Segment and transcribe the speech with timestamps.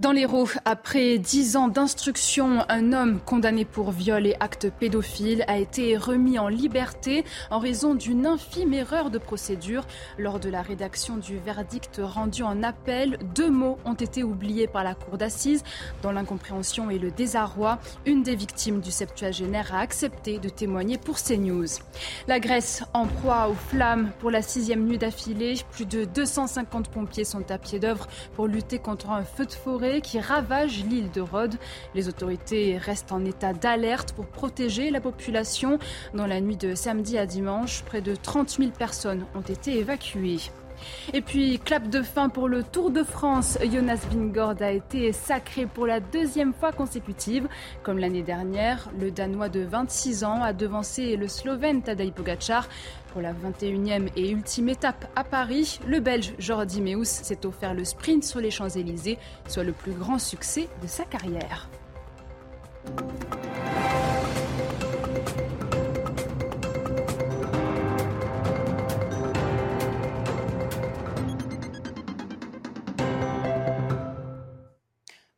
[0.00, 5.58] Dans l'Hérault, après dix ans d'instruction, un homme condamné pour viol et acte pédophile a
[5.58, 9.86] été remis en liberté en raison d'une infime erreur de procédure.
[10.16, 14.84] Lors de la rédaction du verdict rendu en appel, deux mots ont été oubliés par
[14.84, 15.64] la cour d'assises.
[16.00, 21.18] Dans l'incompréhension et le désarroi, une des victimes du septuagénaire a accepté de témoigner pour
[21.18, 21.66] CNews.
[22.26, 25.56] La Grèce en proie aux flammes pour la sixième nuit d'affilée.
[25.72, 29.89] Plus de 250 pompiers sont à pied d'œuvre pour lutter contre un feu de forêt
[29.98, 31.56] qui ravage l'île de Rhodes.
[31.96, 35.80] Les autorités restent en état d'alerte pour protéger la population.
[36.14, 40.38] Dans la nuit de samedi à dimanche, près de 30 000 personnes ont été évacuées.
[41.12, 43.58] Et puis, clap de fin pour le Tour de France.
[43.62, 47.48] Jonas Vingord a été sacré pour la deuxième fois consécutive.
[47.82, 52.68] Comme l'année dernière, le Danois de 26 ans a devancé le Slovène Tadej Pogacar.
[53.12, 57.84] Pour la 21e et ultime étape à Paris, le Belge Jordi Meus s'est offert le
[57.84, 61.68] sprint sur les Champs-Élysées, soit le plus grand succès de sa carrière.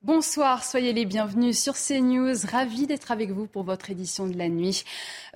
[0.05, 2.35] Bonsoir, soyez les bienvenus sur CNews.
[2.51, 4.83] Ravi d'être avec vous pour votre édition de la nuit.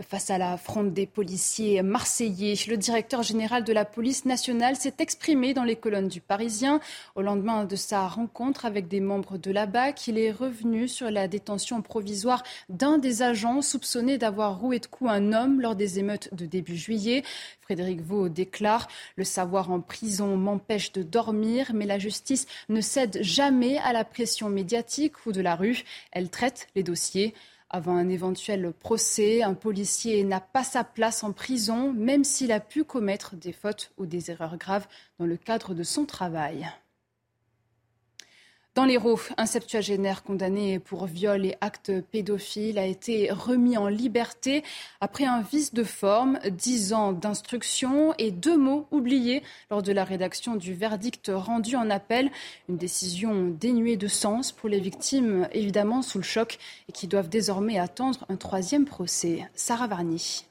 [0.08, 4.96] Face à la fronde des policiers marseillais, le directeur général de la police nationale s'est
[4.98, 6.80] exprimé dans les colonnes du Parisien.
[7.14, 11.12] Au lendemain de sa rencontre avec des membres de la BAC, il est revenu sur
[11.12, 16.00] la détention provisoire d'un des agents soupçonné d'avoir roué de coups un homme lors des
[16.00, 17.22] émeutes de début juillet.
[17.60, 23.18] Frédéric Vaux déclare Le savoir en prison m'empêche de dormir, mais la justice ne cède
[23.22, 25.84] jamais à la pression médiatique ou de la rue.
[26.10, 27.34] Elle traite les dossiers.
[27.70, 32.60] Avant un éventuel procès, un policier n'a pas sa place en prison, même s'il a
[32.60, 34.86] pu commettre des fautes ou des erreurs graves
[35.18, 36.68] dans le cadre de son travail.
[38.76, 44.62] Dans l'Hérault, un septuagénaire condamné pour viol et acte pédophile a été remis en liberté
[45.00, 50.04] après un vice de forme, dix ans d'instruction et deux mots oubliés lors de la
[50.04, 52.30] rédaction du verdict rendu en appel.
[52.68, 56.58] Une décision dénuée de sens pour les victimes, évidemment sous le choc,
[56.90, 59.48] et qui doivent désormais attendre un troisième procès.
[59.54, 60.44] Sarah Varny.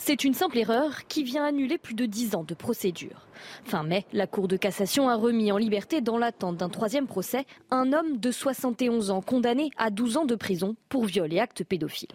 [0.00, 3.26] C'est une simple erreur qui vient annuler plus de 10 ans de procédure.
[3.64, 7.44] Fin mai, la Cour de cassation a remis en liberté dans l'attente d'un troisième procès
[7.72, 11.64] un homme de 71 ans condamné à 12 ans de prison pour viol et acte
[11.64, 12.08] pédophile.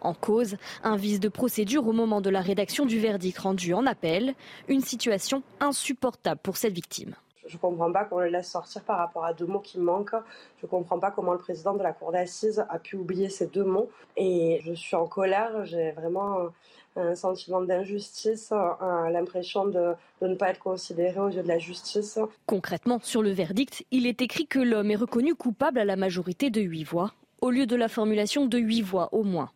[0.00, 3.86] En cause, un vice de procédure au moment de la rédaction du verdict rendu en
[3.86, 4.34] appel,
[4.68, 7.14] une situation insupportable pour cette victime.
[7.50, 10.14] Je comprends pas qu'on le laisse sortir par rapport à deux mots qui manquent.
[10.60, 13.64] Je comprends pas comment le président de la cour d'assises a pu oublier ces deux
[13.64, 13.90] mots.
[14.16, 15.64] Et je suis en colère.
[15.64, 16.50] J'ai vraiment
[16.96, 22.18] un sentiment d'injustice, l'impression de, de, ne pas être considéré aux yeux de la justice.
[22.46, 26.50] Concrètement, sur le verdict, il est écrit que l'homme est reconnu coupable à la majorité
[26.50, 29.50] de huit voix, au lieu de la formulation de huit voix au moins.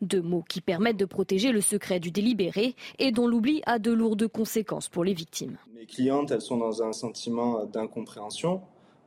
[0.00, 3.92] Deux mots qui permettent de protéger le secret du délibéré et dont l'oubli a de
[3.92, 5.56] lourdes conséquences pour les victimes.
[5.74, 8.60] Mes clientes, elles sont dans un sentiment d'incompréhension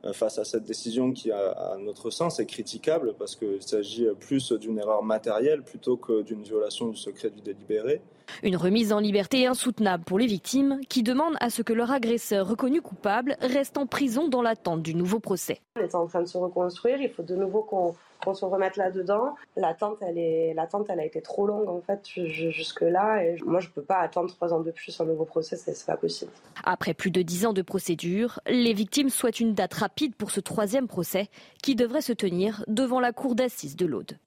[0.04, 4.52] euh, face à cette décision qui, à notre sens, est critiquable parce qu'il s'agit plus
[4.52, 8.02] d'une erreur matérielle plutôt que d'une violation du secret du délibéré.
[8.42, 12.48] Une remise en liberté insoutenable pour les victimes qui demandent à ce que leur agresseur
[12.48, 15.60] reconnu coupable reste en prison dans l'attente du nouveau procès.
[15.76, 18.76] On est en train de se reconstruire, il faut de nouveau qu'on qu'on se remette
[18.76, 19.34] là-dedans.
[19.56, 23.24] L'attente, elle, est, l'attente, elle a été trop longue en fait jusque-là.
[23.24, 25.96] Et moi, je peux pas attendre trois ans de plus un nouveau procès, c'est pas
[25.96, 26.32] possible.
[26.64, 30.40] Après plus de dix ans de procédure, les victimes souhaitent une date rapide pour ce
[30.40, 31.28] troisième procès
[31.62, 34.18] qui devrait se tenir devant la cour d'assises de l'Aude.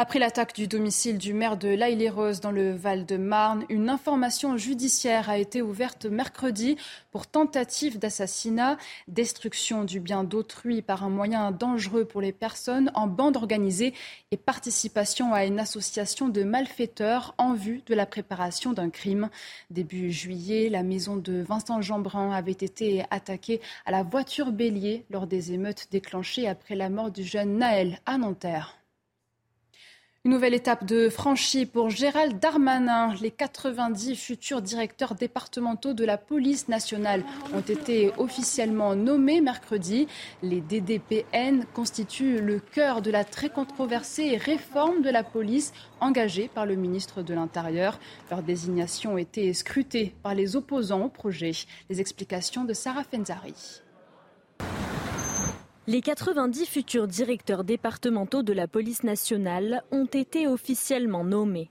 [0.00, 5.38] Après l'attaque du domicile du maire de l'Aille-les-Roses dans le Val-de-Marne, une information judiciaire a
[5.38, 6.76] été ouverte mercredi
[7.10, 8.78] pour tentative d'assassinat,
[9.08, 13.92] destruction du bien d'autrui par un moyen dangereux pour les personnes en bande organisée
[14.30, 19.30] et participation à une association de malfaiteurs en vue de la préparation d'un crime.
[19.70, 25.26] Début juillet, la maison de Vincent Jeanbrun avait été attaquée à la voiture bélier lors
[25.26, 28.77] des émeutes déclenchées après la mort du jeune Naël à Nanterre.
[30.24, 33.14] Une nouvelle étape de franchie pour Gérald Darmanin.
[33.20, 37.22] Les 90 futurs directeurs départementaux de la police nationale
[37.54, 40.08] ont été officiellement nommés mercredi.
[40.42, 46.66] Les DDPN constituent le cœur de la très controversée réforme de la police engagée par
[46.66, 48.00] le ministre de l'Intérieur.
[48.28, 51.52] Leur désignation a été scrutée par les opposants au projet.
[51.90, 53.54] Les explications de Sarah Fenzari.
[55.88, 61.70] Les 90 futurs directeurs départementaux de la police nationale ont été officiellement nommés.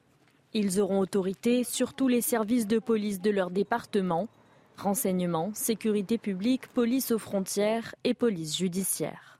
[0.55, 4.27] Ils auront autorité sur tous les services de police de leur département,
[4.75, 9.39] renseignement, sécurité publique, police aux frontières et police judiciaire.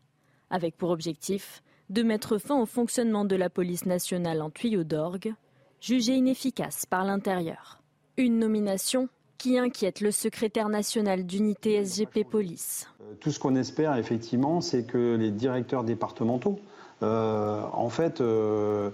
[0.52, 5.34] Avec pour objectif de mettre fin au fonctionnement de la police nationale en tuyau d'orgue,
[5.82, 7.82] jugée inefficace par l'intérieur.
[8.16, 12.88] Une nomination qui inquiète le secrétaire national d'unité SGP Police.
[13.02, 16.60] Euh, tout ce qu'on espère effectivement, c'est que les directeurs départementaux
[17.04, 18.90] euh, en fait, euh,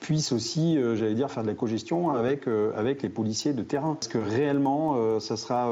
[0.00, 3.94] puissent aussi, j'allais dire, faire de la cogestion avec, avec les policiers de terrain.
[3.94, 5.70] Parce que réellement, ça sera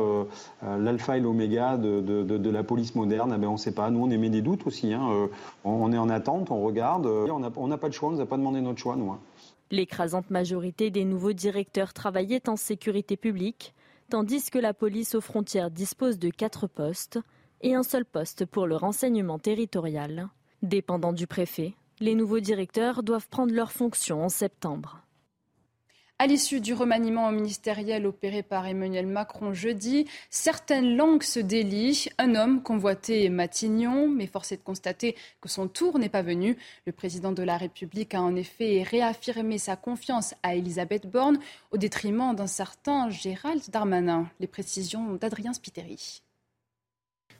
[0.78, 3.32] l'alpha et l'oméga de, de, la police moderne?
[3.34, 3.90] Eh ben, on ne sait pas.
[3.90, 4.92] Nous, on émet des doutes aussi.
[4.92, 5.28] Hein.
[5.64, 7.06] On est en attente, on regarde.
[7.06, 9.10] On n'a pas de choix, on ne nous a pas demandé notre choix, nous.
[9.10, 9.18] Hein.
[9.70, 13.75] L'écrasante majorité des nouveaux directeurs travaillaient en sécurité publique,
[14.11, 17.19] tandis que la police aux frontières dispose de quatre postes
[17.62, 20.28] et un seul poste pour le renseignement territorial.
[20.62, 25.03] Dépendant du préfet, les nouveaux directeurs doivent prendre leurs fonctions en septembre.
[26.24, 32.08] À l'issue du remaniement ministériel opéré par Emmanuel Macron jeudi, certaines langues se délient.
[32.16, 36.56] Un homme convoité Matignon, mais force est de constater que son tour n'est pas venu.
[36.86, 41.38] Le président de la République a en effet réaffirmé sa confiance à Elisabeth Borne
[41.72, 44.26] au détriment d'un certain Gérald Darmanin.
[44.40, 46.23] Les précisions d'Adrien Spiteri.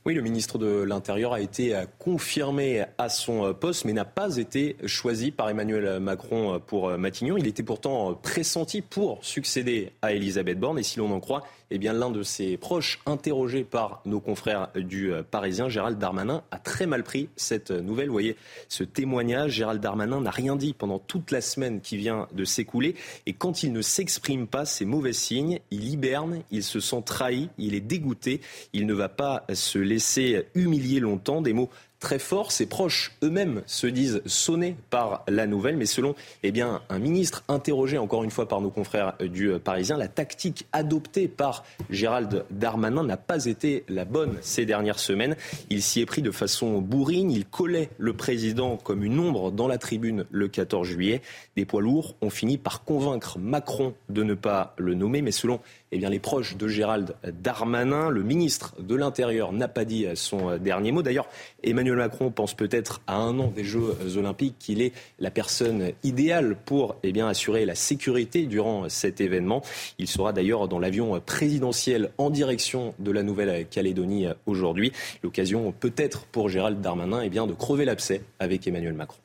[0.07, 4.05] Oui, le ministre de l'Intérieur a été euh, confirmé à son euh, poste, mais n'a
[4.05, 7.39] pas été choisi par Emmanuel Macron euh, pour Matignon.
[7.39, 11.79] Il était pourtant pressenti pour succéder à Elisabeth Borne, et si l'on en croit, eh
[11.79, 16.59] bien, l'un de ses proches, interrogé par nos confrères du euh, Parisien, Gérald Darmanin, a
[16.59, 18.07] très mal pris cette nouvelle.
[18.07, 18.37] Vous voyez
[18.69, 19.53] ce témoignage.
[19.53, 22.95] Gérald Darmanin n'a rien dit pendant toute la semaine qui vient de s'écouler.
[23.27, 25.61] Et quand il ne s'exprime pas, c'est mauvais signe.
[25.71, 28.41] Il hiberne, il se sent trahi, il est dégoûté.
[28.73, 31.41] Il ne va pas se laisser humilier longtemps.
[31.41, 31.71] Des mots
[32.05, 32.53] très fort.
[32.53, 37.97] Ses proches eux-mêmes se disent sonnés par la nouvelle, mais selon eh un ministre interrogé
[37.97, 43.17] encore une fois par nos confrères du Parisien, la tactique adoptée par Gérald Darmanin n'a
[43.17, 45.35] pas été la bonne ces dernières semaines.
[45.71, 49.67] Il s'y est pris de façon bourrine, il collait le président comme une ombre dans
[49.67, 51.23] la tribune le 14 juillet.
[51.57, 55.59] Des poids lourds ont fini par convaincre Macron de ne pas le nommer, mais selon
[55.95, 58.11] eh bien, les proches de Gérald Darmanin.
[58.11, 61.03] Le ministre de l'Intérieur n'a pas dit son dernier mot.
[61.03, 61.29] D'ailleurs,
[61.63, 66.57] Emmanuel Macron pense peut-être à un an des Jeux Olympiques qu'il est la personne idéale
[66.65, 69.63] pour eh assurer la sécurité durant cet événement.
[70.01, 74.93] Il sera d'ailleurs dans l'avion présidentiel en direction de la Nouvelle-Calédonie aujourd'hui.
[75.23, 79.24] L'occasion peut-être pour Gérald Darmanin eh de crever l'abcès avec Emmanuel Macron.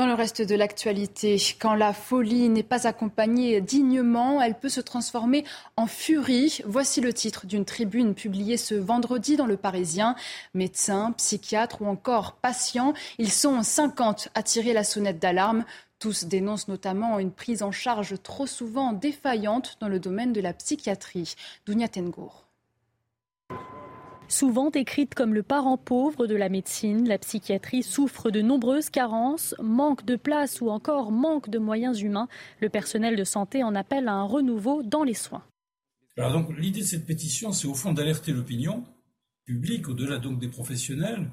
[0.00, 4.80] Dans le reste de l'actualité, quand la folie n'est pas accompagnée dignement, elle peut se
[4.80, 5.44] transformer
[5.76, 6.62] en furie.
[6.64, 10.16] Voici le titre d'une tribune publiée ce vendredi dans Le Parisien.
[10.54, 15.66] Médecins, psychiatres ou encore patients, ils sont 50 à tirer la sonnette d'alarme.
[15.98, 20.54] Tous dénoncent notamment une prise en charge trop souvent défaillante dans le domaine de la
[20.54, 21.34] psychiatrie.
[21.66, 22.49] Dounia Tengour.
[24.30, 29.56] Souvent décrite comme le parent pauvre de la médecine, la psychiatrie souffre de nombreuses carences,
[29.60, 32.28] manque de place ou encore manque de moyens humains.
[32.60, 35.42] Le personnel de santé en appelle à un renouveau dans les soins.
[36.16, 38.84] Alors donc l'idée de cette pétition, c'est au fond d'alerter l'opinion
[39.46, 41.28] publique, au-delà donc des professionnels,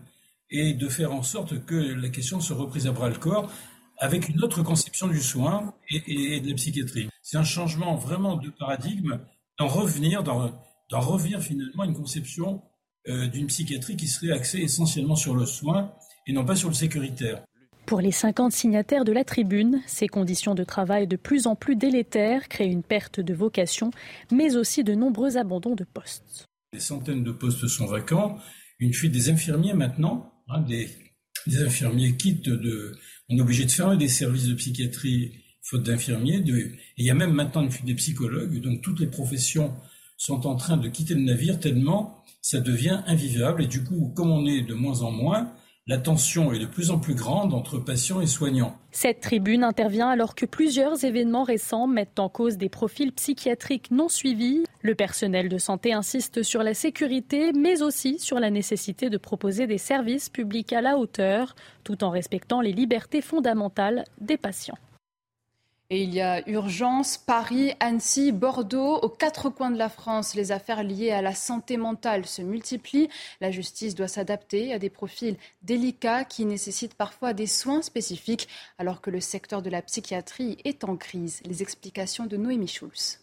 [0.50, 3.52] et de faire en sorte que la question soit reprise à bras le corps
[4.00, 7.10] avec une autre conception du soin et, de la psychiatrie.
[7.22, 9.20] C'est un changement vraiment de paradigme,
[9.60, 12.64] d'en revenir, d'en revenir finalement à une conception
[13.08, 15.94] d'une psychiatrie qui serait axée essentiellement sur le soin
[16.28, 17.42] et non pas sur le sécuritaire.
[17.88, 21.78] Pour les 50 signataires de la tribune, ces conditions de travail de plus en plus
[21.78, 23.92] délétères créent une perte de vocation,
[24.30, 26.48] mais aussi de nombreux abandons de postes.
[26.74, 28.40] Des centaines de postes sont vacants,
[28.80, 30.90] une fuite des infirmiers maintenant, hein, des,
[31.62, 32.92] infirmiers quittent de...
[33.30, 36.44] On est obligé de fermer des services de psychiatrie faute d'infirmiers.
[36.98, 39.74] il y a même maintenant une fuite des psychologues, donc toutes les professions
[40.18, 43.64] sont en train de quitter le navire tellement ça devient invivable.
[43.64, 45.52] Et du coup, comme on est de moins en moins,
[45.86, 48.78] la tension est de plus en plus grande entre patients et soignants.
[48.92, 54.08] Cette tribune intervient alors que plusieurs événements récents mettent en cause des profils psychiatriques non
[54.08, 54.64] suivis.
[54.82, 59.68] Le personnel de santé insiste sur la sécurité, mais aussi sur la nécessité de proposer
[59.68, 64.78] des services publics à la hauteur, tout en respectant les libertés fondamentales des patients.
[65.90, 70.52] Et il y a urgence, Paris, Annecy, Bordeaux, aux quatre coins de la France, les
[70.52, 73.08] affaires liées à la santé mentale se multiplient.
[73.40, 79.00] La justice doit s'adapter à des profils délicats qui nécessitent parfois des soins spécifiques, alors
[79.00, 81.42] que le secteur de la psychiatrie est en crise.
[81.46, 83.20] Les explications de Noémie Schulz.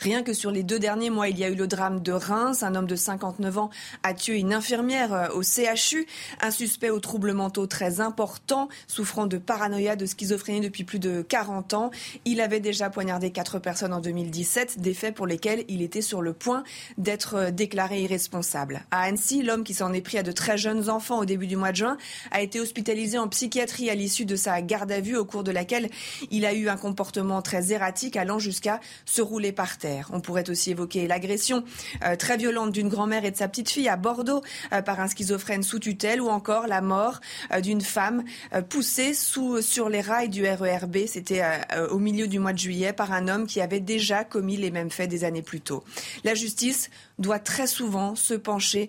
[0.00, 2.62] Rien que sur les deux derniers mois, il y a eu le drame de Reims.
[2.62, 3.70] Un homme de 59 ans
[4.02, 6.06] a tué une infirmière euh, au CHU.
[6.40, 11.20] Un suspect aux troubles mentaux très importants, souffrant de paranoïa, de schizophrénie depuis plus de
[11.20, 11.90] 40 ans.
[12.24, 16.22] Il avait déjà poignardé quatre personnes en 2017, des faits pour lesquels il était sur
[16.22, 16.64] le point
[16.96, 18.86] d'être euh, déclaré irresponsable.
[18.90, 21.56] À Annecy, l'homme qui s'en est pris à de très jeunes enfants au début du
[21.56, 21.98] mois de juin
[22.30, 25.50] a été hospitalisé en psychiatrie à l'issue de sa garde à vue au cours de
[25.50, 25.90] laquelle
[26.30, 29.89] il a eu un comportement très erratique allant jusqu'à se rouler par terre.
[30.12, 31.64] On pourrait aussi évoquer l'agression
[32.04, 34.42] euh, très violente d'une grand-mère et de sa petite fille à Bordeaux
[34.72, 37.20] euh, par un schizophrène sous tutelle ou encore la mort
[37.52, 38.24] euh, d'une femme
[38.68, 41.06] poussée sur les rails du RERB.
[41.06, 41.42] C'était
[41.90, 44.90] au milieu du mois de juillet par un homme qui avait déjà commis les mêmes
[44.90, 45.84] faits des années plus tôt.
[46.24, 48.88] La justice doit très souvent se pencher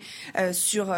[0.52, 0.94] sur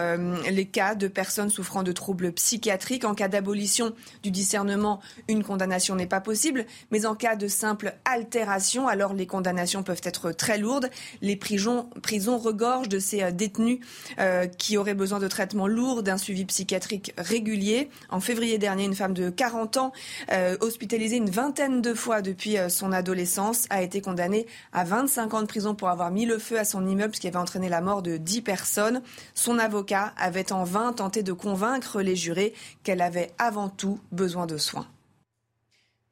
[0.50, 3.06] les cas de personnes souffrant de troubles psychiatriques.
[3.06, 3.94] En cas d'abolition
[4.24, 9.28] du discernement, une condamnation n'est pas possible, mais en cas de simple altération, alors les
[9.28, 10.90] condamnations peuvent être très lourdes.
[11.22, 13.80] Les prisons, prisons regorgent de ces euh, détenus
[14.20, 17.90] euh, qui auraient besoin de traitements lourds, d'un suivi psychiatrique régulier.
[18.10, 19.92] En février dernier, une femme de 40 ans,
[20.32, 25.42] euh, hospitalisée une vingtaine de fois depuis son adolescence, a été condamnée à 25 ans
[25.42, 27.82] de prison pour avoir mis le feu à son immeuble, ce qui avait entraîné la
[27.82, 29.02] mort de 10 personnes.
[29.34, 34.46] Son avocat avait en vain tenté de convaincre les jurés qu'elle avait avant tout besoin
[34.46, 34.88] de soins.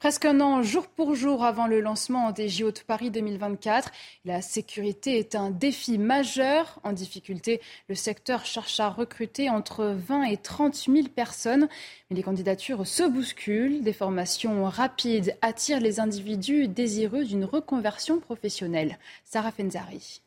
[0.02, 3.92] Presque un an, jour pour jour, avant le lancement des JO de Paris 2024,
[4.26, 6.80] la sécurité est un défi majeur.
[6.84, 11.70] En difficulté, le secteur cherche à recruter entre 20 et 30 000 personnes.
[12.10, 13.84] Mais les candidatures se bousculent.
[13.84, 18.98] Des formations rapides attirent les individus désireux d'une reconversion professionnelle.
[19.24, 20.24] Sarah Fenzari.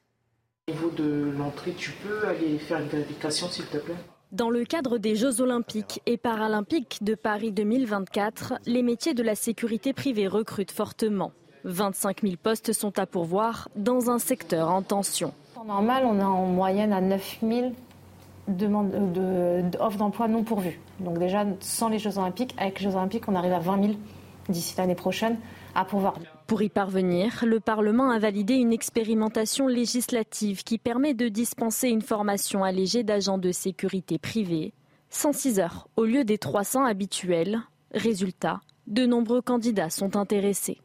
[0.69, 3.97] Au niveau de l'entrée, tu peux aller faire une vérification, s'il te plaît?
[4.35, 9.37] Dans le cadre des Jeux olympiques et paralympiques de Paris 2024, les métiers de la
[9.37, 11.31] sécurité privée recrutent fortement.
[11.63, 15.33] 25 000 postes sont à pourvoir dans un secteur en tension.
[15.57, 17.73] En normal, on est en moyenne à 9 000
[19.79, 20.81] offres d'emploi non pourvues.
[20.99, 23.95] Donc déjà, sans les Jeux olympiques, avec les Jeux olympiques, on arrive à 20 000
[24.49, 25.39] d'ici l'année prochaine
[25.77, 26.15] à pourvoir.
[26.47, 32.03] Pour y parvenir, le Parlement a validé une expérimentation législative qui permet de dispenser une
[32.03, 34.75] formation allégée d'agents de sécurité privés,
[35.09, 37.61] 106 heures au lieu des 300 habituels.
[37.95, 40.79] Résultat, de nombreux candidats sont intéressés.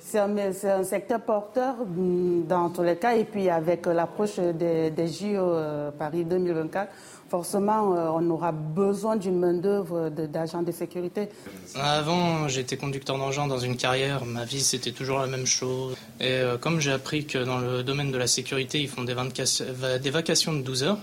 [0.00, 5.36] C'est un, secteur porteur dans tous les cas, et puis avec l'approche des, des JO
[5.36, 6.90] euh, Paris 2024,
[7.28, 11.28] forcément, euh, on aura besoin d'une main-d'œuvre d'agents de, sécurité.
[11.74, 14.24] Avant, j'étais conducteur d'engin dans une carrière.
[14.24, 15.96] Ma vie, c'était toujours la même chose.
[16.20, 19.14] Et euh, comme j'ai appris que dans le domaine de la sécurité, ils font des,
[19.14, 20.98] des vacations de 12 heures,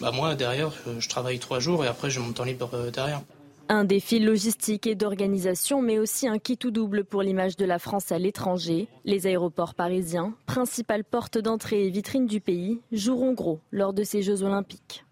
[0.00, 3.22] bah moi, derrière, je travaille trois jours et après, je monte en libre euh, derrière.
[3.70, 7.78] Un défi logistique et d'organisation, mais aussi un qui tout double pour l'image de la
[7.78, 8.88] France à l'étranger.
[9.04, 14.22] Les aéroports parisiens, principales portes d'entrée et vitrines du pays, joueront gros lors de ces
[14.22, 15.04] Jeux olympiques.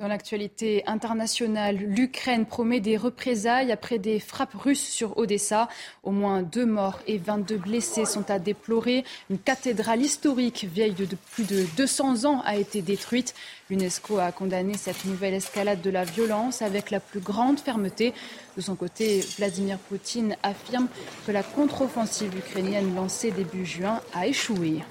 [0.00, 5.68] Dans l'actualité internationale, l'Ukraine promet des représailles après des frappes russes sur Odessa.
[6.02, 9.04] Au moins deux morts et 22 blessés sont à déplorer.
[9.30, 13.36] Une cathédrale historique vieille de plus de 200 ans a été détruite.
[13.70, 18.14] L'UNESCO a condamné cette nouvelle escalade de la violence avec la plus grande fermeté.
[18.56, 20.88] De son côté, Vladimir Poutine affirme
[21.24, 24.82] que la contre-offensive ukrainienne lancée début juin a échoué.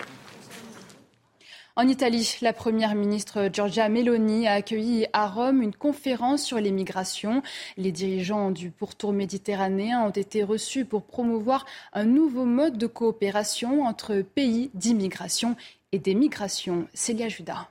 [1.76, 6.70] En Italie, la première ministre Giorgia Meloni a accueilli à Rome une conférence sur les
[6.70, 7.42] migrations.
[7.78, 13.86] Les dirigeants du pourtour méditerranéen ont été reçus pour promouvoir un nouveau mode de coopération
[13.86, 15.56] entre pays d'immigration
[15.92, 16.88] et des migrations.
[16.94, 17.70] Célia Judas.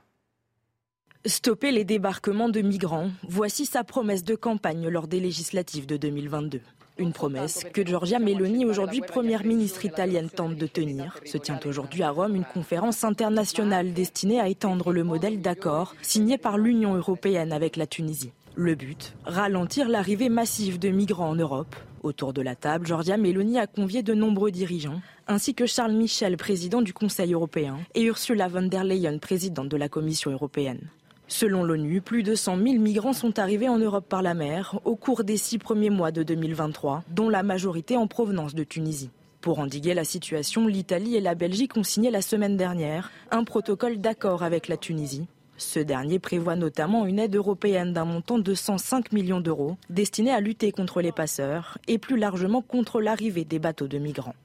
[1.25, 6.59] Stopper les débarquements de migrants, voici sa promesse de campagne lors des législatives de 2022.
[6.99, 11.17] Une promesse que Giorgia Meloni, aujourd'hui première ministre italienne, tente de tenir.
[11.25, 16.37] Se tient aujourd'hui à Rome une conférence internationale destinée à étendre le modèle d'accord signé
[16.37, 18.31] par l'Union européenne avec la Tunisie.
[18.55, 21.75] Le but Ralentir l'arrivée massive de migrants en Europe.
[22.03, 26.37] Autour de la table, Giorgia Meloni a convié de nombreux dirigeants, ainsi que Charles Michel,
[26.37, 30.81] président du Conseil européen, et Ursula von der Leyen, présidente de la Commission européenne.
[31.27, 34.95] Selon l'ONU, plus de 100 000 migrants sont arrivés en Europe par la mer au
[34.95, 39.09] cours des six premiers mois de 2023, dont la majorité en provenance de Tunisie.
[39.41, 43.99] Pour endiguer la situation, l'Italie et la Belgique ont signé la semaine dernière un protocole
[43.99, 45.27] d'accord avec la Tunisie.
[45.57, 50.39] Ce dernier prévoit notamment une aide européenne d'un montant de 105 millions d'euros destinée à
[50.39, 54.35] lutter contre les passeurs et plus largement contre l'arrivée des bateaux de migrants.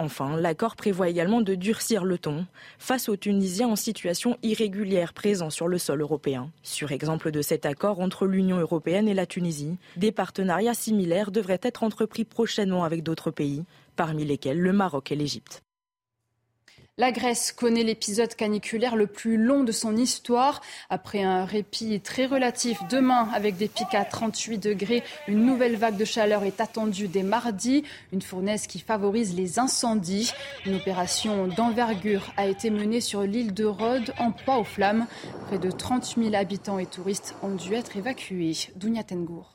[0.00, 2.46] Enfin, l'accord prévoit également de durcir le ton
[2.78, 6.52] face aux Tunisiens en situation irrégulière présents sur le sol européen.
[6.62, 11.60] Sur exemple de cet accord entre l'Union européenne et la Tunisie, des partenariats similaires devraient
[11.62, 13.64] être entrepris prochainement avec d'autres pays,
[13.96, 15.64] parmi lesquels le Maroc et l'Égypte.
[17.00, 20.60] La Grèce connaît l'épisode caniculaire le plus long de son histoire.
[20.90, 25.96] Après un répit très relatif demain avec des pics à 38 degrés, une nouvelle vague
[25.96, 27.84] de chaleur est attendue dès mardi.
[28.12, 30.32] Une fournaise qui favorise les incendies.
[30.66, 35.06] Une opération d'envergure a été menée sur l'île de Rhodes en proie aux flammes.
[35.46, 38.56] Près de 30 000 habitants et touristes ont dû être évacués.
[38.74, 39.54] Dounia Tengour.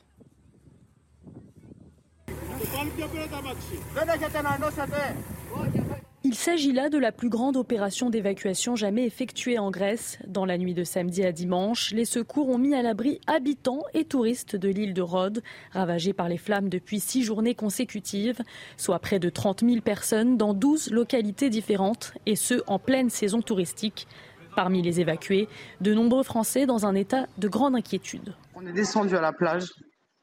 [6.26, 10.18] Il s'agit là de la plus grande opération d'évacuation jamais effectuée en Grèce.
[10.26, 14.06] Dans la nuit de samedi à dimanche, les secours ont mis à l'abri habitants et
[14.06, 18.40] touristes de l'île de Rhodes, ravagée par les flammes depuis six journées consécutives,
[18.78, 23.42] soit près de 30 000 personnes dans 12 localités différentes, et ce en pleine saison
[23.42, 24.08] touristique.
[24.56, 25.46] Parmi les évacués,
[25.82, 28.34] de nombreux Français dans un état de grande inquiétude.
[28.54, 29.66] On est descendu à la plage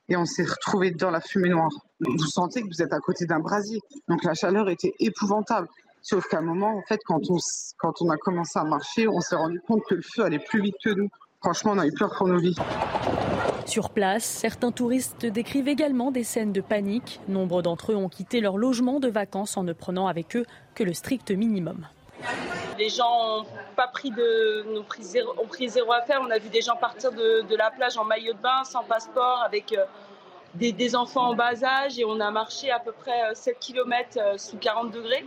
[0.09, 1.69] et on s'est retrouvé dans la fumée noire.
[1.99, 5.67] Vous sentez que vous êtes à côté d'un brasier, donc la chaleur était épouvantable.
[6.01, 7.37] Sauf qu'à un moment, en fait, quand on,
[7.77, 10.61] quand on a commencé à marcher, on s'est rendu compte que le feu allait plus
[10.61, 11.09] vite que nous.
[11.41, 12.55] Franchement, on a eu peur pour nos vies.
[13.65, 17.19] Sur place, certains touristes décrivent également des scènes de panique.
[17.27, 20.83] Nombre d'entre eux ont quitté leur logement de vacances en ne prenant avec eux que
[20.83, 21.87] le strict minimum.
[22.77, 26.21] Les gens ont pas pris de, ont pris zéro, ont pris zéro affaire.
[26.23, 28.83] On a vu des gens partir de, de la plage en maillot de bain, sans
[28.83, 29.85] passeport, avec euh,
[30.55, 33.57] des, des, enfants en bas âge, et on a marché à peu près 7 euh,
[33.59, 35.25] km euh, sous 40 degrés.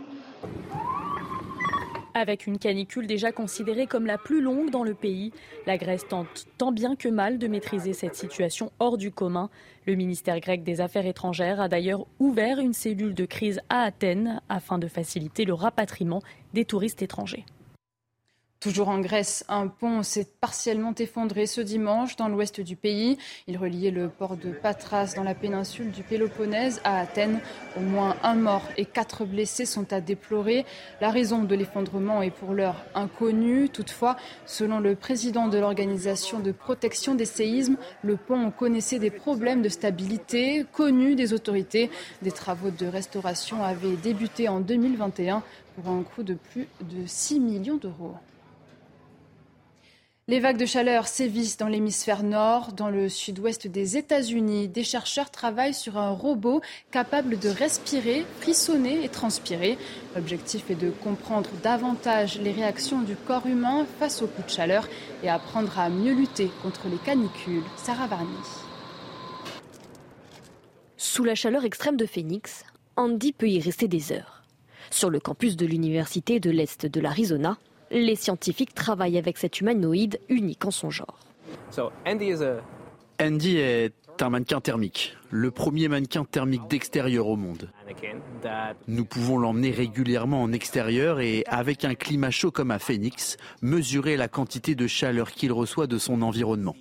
[2.17, 5.33] Avec une canicule déjà considérée comme la plus longue dans le pays,
[5.67, 9.49] la Grèce tente tant bien que mal de maîtriser cette situation hors du commun.
[9.85, 14.39] Le ministère grec des Affaires étrangères a d'ailleurs ouvert une cellule de crise à Athènes
[14.47, 16.21] afin de faciliter le rapatriement
[16.53, 17.43] des touristes étrangers.
[18.59, 23.19] Toujours en Grèce, un pont s'est partiellement effondré ce dimanche dans l'ouest du pays.
[23.47, 27.41] Il reliait le port de Patras dans la péninsule du Péloponnèse à Athènes.
[27.77, 30.65] Au moins un mort et quatre blessés sont à déplorer.
[30.99, 33.69] La raison de l'effondrement est pour l'heure inconnue.
[33.69, 34.15] Toutefois,
[34.47, 39.69] selon le président de l'organisation de protection des séismes, le pont connaissait des problèmes de
[39.69, 41.91] stabilité connus des autorités.
[42.23, 45.43] Des travaux de restauration avaient débuté en 2021
[45.75, 48.15] pour un coût de plus de 6 millions d'euros.
[50.27, 54.67] Les vagues de chaleur sévissent dans l'hémisphère nord, dans le sud-ouest des États-Unis.
[54.67, 59.77] Des chercheurs travaillent sur un robot capable de respirer, frissonner et transpirer.
[60.15, 64.87] L'objectif est de comprendre davantage les réactions du corps humain face aux coups de chaleur
[65.21, 67.61] et apprendre à mieux lutter contre les canicules.
[67.77, 68.31] Sarah Varny.
[70.97, 72.63] Sous la chaleur extrême de Phoenix,
[72.95, 74.43] Andy peut y rester des heures.
[74.89, 77.59] Sur le campus de l'Université de l'Est de l'Arizona,
[77.91, 81.19] les scientifiques travaillent avec cet humanoïde unique en son genre.
[83.21, 87.69] Andy est un mannequin thermique, le premier mannequin thermique d'extérieur au monde.
[88.87, 94.17] Nous pouvons l'emmener régulièrement en extérieur et, avec un climat chaud comme à Phoenix, mesurer
[94.17, 96.75] la quantité de chaleur qu'il reçoit de son environnement.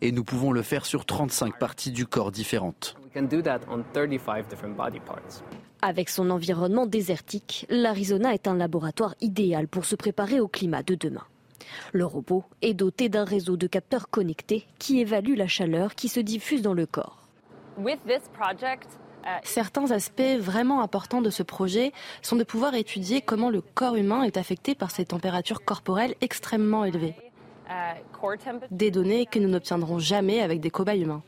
[0.00, 2.96] Et nous pouvons le faire sur 35 parties du corps différentes.
[5.82, 10.94] Avec son environnement désertique, l'Arizona est un laboratoire idéal pour se préparer au climat de
[10.94, 11.24] demain.
[11.92, 16.20] Le robot est doté d'un réseau de capteurs connectés qui évalue la chaleur qui se
[16.20, 17.28] diffuse dans le corps.
[19.42, 24.22] Certains aspects vraiment importants de ce projet sont de pouvoir étudier comment le corps humain
[24.22, 27.16] est affecté par ces températures corporelles extrêmement élevées.
[28.70, 31.22] Des données que nous n'obtiendrons jamais avec des cobayes humains.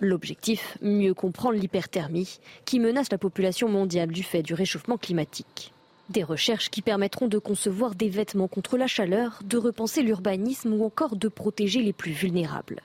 [0.00, 5.72] L'objectif, mieux comprendre l'hyperthermie qui menace la population mondiale du fait du réchauffement climatique.
[6.08, 10.84] Des recherches qui permettront de concevoir des vêtements contre la chaleur, de repenser l'urbanisme ou
[10.84, 12.80] encore de protéger les plus vulnérables.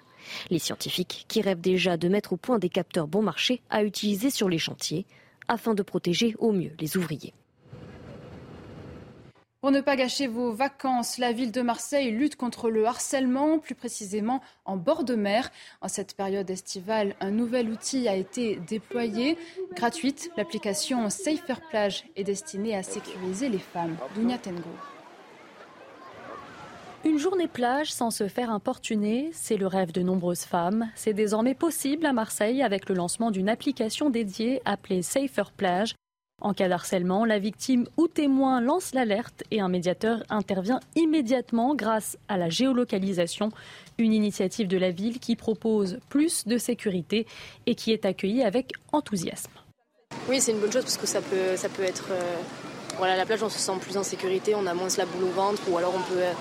[0.49, 4.29] Les scientifiques qui rêvent déjà de mettre au point des capteurs bon marché à utiliser
[4.29, 5.05] sur les chantiers
[5.47, 7.33] afin de protéger au mieux les ouvriers.
[9.63, 13.75] Pour ne pas gâcher vos vacances, la ville de Marseille lutte contre le harcèlement, plus
[13.75, 15.51] précisément en bord de mer.
[15.79, 19.37] En cette période estivale, un nouvel outil a été déployé.
[19.73, 23.95] Gratuite, l'application Safer Plage est destinée à sécuriser les femmes.
[24.15, 24.59] Dunia Tengo.
[27.05, 30.89] Une journée plage sans se faire importuner, c'est le rêve de nombreuses femmes.
[30.95, 35.95] C'est désormais possible à Marseille avec le lancement d'une application dédiée appelée Safer Plage.
[36.43, 42.17] En cas d'harcèlement, la victime ou témoin lance l'alerte et un médiateur intervient immédiatement grâce
[42.27, 43.49] à la géolocalisation,
[43.97, 47.25] une initiative de la ville qui propose plus de sécurité
[47.65, 49.51] et qui est accueillie avec enthousiasme.
[50.27, 52.07] Oui, c'est une bonne chose parce que ça peut, ça peut être...
[52.11, 52.35] Euh,
[52.97, 55.31] voilà, la plage, on se sent plus en sécurité, on a moins la boule au
[55.31, 56.33] ventre ou alors on peut euh,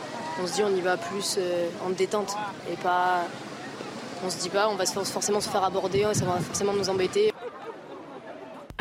[0.42, 2.34] on se dit on y va plus euh, en détente
[2.70, 3.24] et pas.
[4.24, 7.32] On se dit pas on va forcément se faire aborder, ça va forcément nous embêter.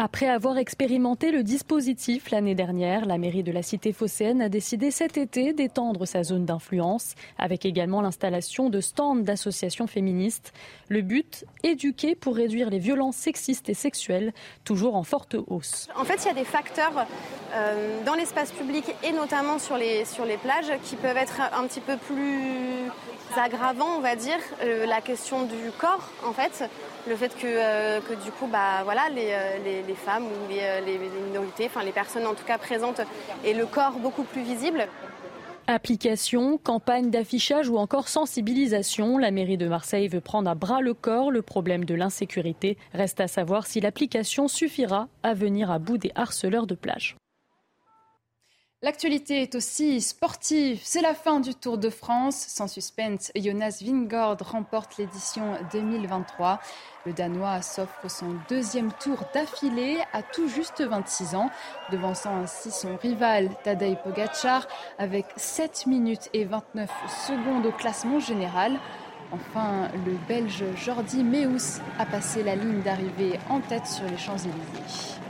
[0.04, 4.90] Après avoir expérimenté le dispositif l'année dernière, la mairie de la cité phocéenne a décidé
[4.90, 10.54] cet été d'étendre sa zone d'influence, avec également l'installation de stands d'associations féministes.
[10.90, 14.34] Le but, éduquer pour réduire les violences sexistes et sexuelles,
[14.64, 15.88] toujours en forte hausse.
[15.96, 17.06] En fait, il y a des facteurs
[17.54, 21.68] euh, dans l'espace public et notamment sur les, sur les plages qui peuvent être un
[21.68, 22.90] petit peu plus
[23.38, 24.40] aggravants, on va dire.
[24.64, 26.64] Euh, la question du corps, en fait
[27.08, 31.00] le fait que, euh, du coup, bah, voilà, les, euh, les, femmes ou les, les,
[31.28, 33.02] minorités, enfin les personnes en tout cas présentes,
[33.46, 34.88] aient le corps beaucoup plus visible.
[35.68, 40.94] Application, campagne d'affichage ou encore sensibilisation, la mairie de Marseille veut prendre à bras le
[40.94, 42.78] corps le problème de l'insécurité.
[42.94, 47.16] Reste à savoir si l'application suffira à venir à bout des harceleurs de plage.
[48.84, 50.80] L'actualité est aussi sportive.
[50.84, 52.36] C'est la fin du Tour de France.
[52.36, 56.60] Sans suspense, Jonas Vingord remporte l'édition 2023.
[57.06, 61.52] Le Danois s'offre son deuxième tour d'affilée à tout juste 26 ans,
[61.92, 64.68] devançant ainsi son rival Tadej Pogacar
[64.98, 66.90] avec 7 minutes et 29
[67.28, 68.80] secondes au classement général.
[69.32, 75.21] Enfin, le Belge Jordi Meus a passé la ligne d'arrivée en tête sur les Champs-Élysées.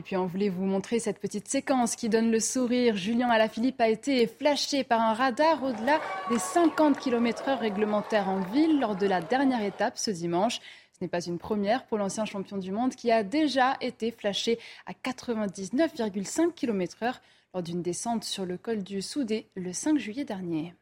[0.00, 2.96] Et puis on voulait vous montrer cette petite séquence qui donne le sourire?
[2.96, 8.80] Julien Alaphilippe a été flashé par un radar au-delà des 50 km/h réglementaires en ville
[8.80, 10.60] lors de la dernière étape ce dimanche.
[10.94, 14.58] Ce n'est pas une première pour l'ancien champion du monde qui a déjà été flashé
[14.86, 17.16] à 99,5 km/h
[17.52, 20.72] lors d'une descente sur le col du Soudé le 5 juillet dernier.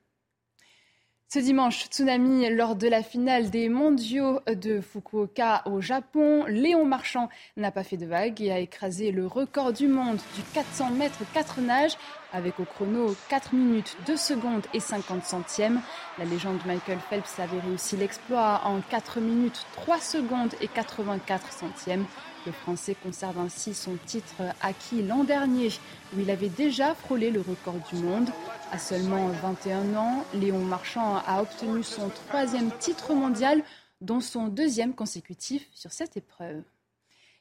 [1.30, 6.46] Ce dimanche, tsunami lors de la finale des mondiaux de Fukuoka au Japon.
[6.46, 10.42] Léon Marchand n'a pas fait de vague et a écrasé le record du monde du
[10.54, 11.98] 400 mètres 4 nages
[12.32, 15.82] avec au chrono 4 minutes 2 secondes et 50 centièmes.
[16.18, 22.06] La légende Michael Phelps avait réussi l'exploit en 4 minutes 3 secondes et 84 centièmes.
[22.46, 25.68] Le Français conserve ainsi son titre acquis l'an dernier,
[26.16, 28.30] où il avait déjà frôlé le record du monde.
[28.70, 33.62] À seulement 21 ans, Léon Marchand a obtenu son troisième titre mondial,
[34.02, 36.62] dont son deuxième consécutif sur cette épreuve.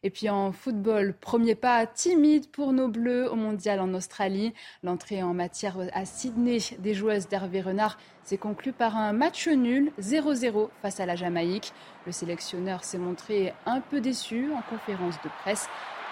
[0.03, 4.53] Et puis en football, premier pas timide pour nos Bleus au mondial en Australie.
[4.83, 9.91] L'entrée en matière à Sydney des joueuses d'Hervé Renard s'est conclue par un match nul
[9.99, 11.73] 0-0 face à la Jamaïque.
[12.05, 15.67] Le sélectionneur s'est montré un peu déçu en conférence de presse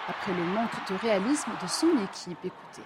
[0.08, 2.38] après le manque de réalisme de son équipe.
[2.44, 2.82] Écoutez.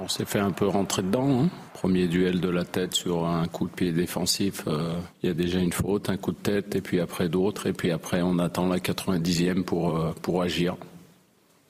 [0.00, 1.44] On s'est fait un peu rentrer dedans.
[1.44, 1.50] Hein.
[1.72, 4.64] Premier duel de la tête sur un coup de pied défensif.
[4.66, 7.66] Euh, il y a déjà une faute, un coup de tête, et puis après d'autres.
[7.68, 10.76] Et puis après, on attend la 90e pour, euh, pour agir.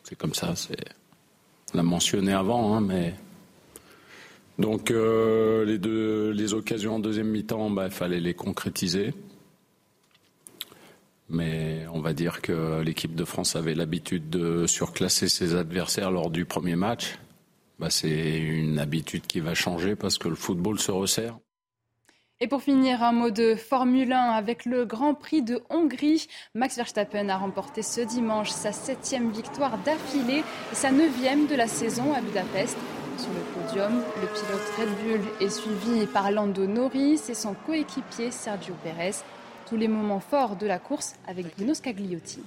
[0.04, 0.54] C'est comme ça.
[0.56, 0.76] C'est...
[1.74, 3.14] L'a mentionné avant, hein, mais.
[4.58, 9.12] Donc, euh, les, deux, les occasions en deuxième mi-temps, bah, il fallait les concrétiser.
[11.28, 16.30] Mais on va dire que l'équipe de France avait l'habitude de surclasser ses adversaires lors
[16.30, 17.18] du premier match.
[17.78, 21.38] Bah, c'est une habitude qui va changer parce que le football se resserre.
[22.40, 26.26] Et pour finir, un mot de Formule 1 avec le Grand Prix de Hongrie.
[26.54, 31.68] Max Verstappen a remporté ce dimanche sa septième victoire d'affilée et sa neuvième de la
[31.68, 32.76] saison à Budapest.
[33.18, 38.32] Sur le podium, le pilote Red Bull est suivi par Lando Norris et son coéquipier
[38.32, 39.14] Sergio Perez.
[39.66, 42.42] Tous les moments forts de la course avec Bruno Scagliotti.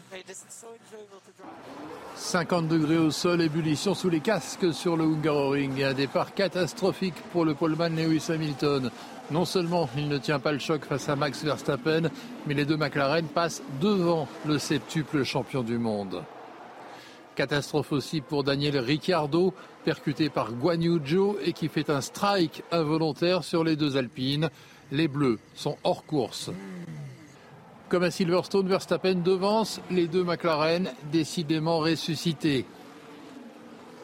[2.18, 7.46] 50 degrés au sol, ébullition sous les casques sur le Hungaroring un départ catastrophique pour
[7.46, 8.90] le poleman Lewis Hamilton.
[9.30, 12.10] Non seulement il ne tient pas le choc face à Max Verstappen,
[12.48, 16.24] mais les deux McLaren passent devant le septuple champion du monde.
[17.36, 19.54] Catastrophe aussi pour Daniel Ricciardo,
[19.86, 21.00] percuté par Guan Yu
[21.46, 24.50] et qui fait un strike involontaire sur les deux Alpines.
[24.92, 26.50] Les Bleus sont hors course.
[27.90, 32.66] Comme à Silverstone, Verstappen devance les deux McLaren, décidément ressuscités.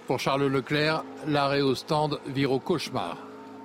[0.08, 3.18] Pour Charles Leclerc, l'arrêt au stand vire au cauchemar.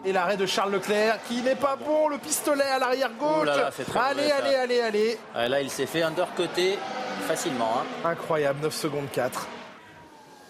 [0.05, 3.49] Et l'arrêt de Charles Leclerc qui n'est pas bon, le pistolet à l'arrière gauche.
[3.95, 6.79] allez, allez, allez, allez, Là, il s'est fait undercuter.
[7.27, 7.83] facilement.
[8.05, 8.09] Hein.
[8.11, 9.47] Incroyable, 9 secondes 4.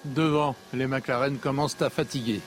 [0.04, 2.40] Devant, les McLaren commencent à fatiguer.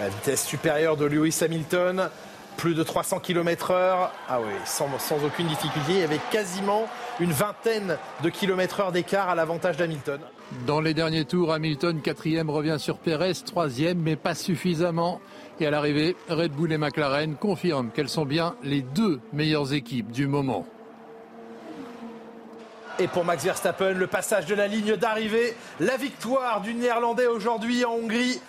[0.00, 2.08] La vitesse supérieure de Lewis Hamilton,
[2.56, 4.10] plus de 300 km/h.
[4.28, 5.92] Ah oui, sans, sans, aucune difficulté.
[5.92, 6.86] Il y avait quasiment
[7.18, 10.20] une vingtaine de km heure d'écart à l'avantage d'Hamilton.
[10.66, 15.20] Dans les derniers tours, Hamilton, quatrième, revient sur Pérez, troisième, mais pas suffisamment.
[15.60, 20.10] Et à l'arrivée, Red Bull et McLaren confirment qu'elles sont bien les deux meilleures équipes
[20.10, 20.66] du moment.
[22.98, 27.84] Et pour Max Verstappen, le passage de la ligne d'arrivée, la victoire du Néerlandais aujourd'hui
[27.84, 28.40] en Hongrie.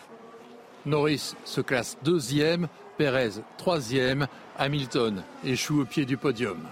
[0.86, 2.68] Norris se classe deuxième,
[3.02, 4.28] Perez troisième,
[4.60, 6.68] Hamilton échoue au pied du podium.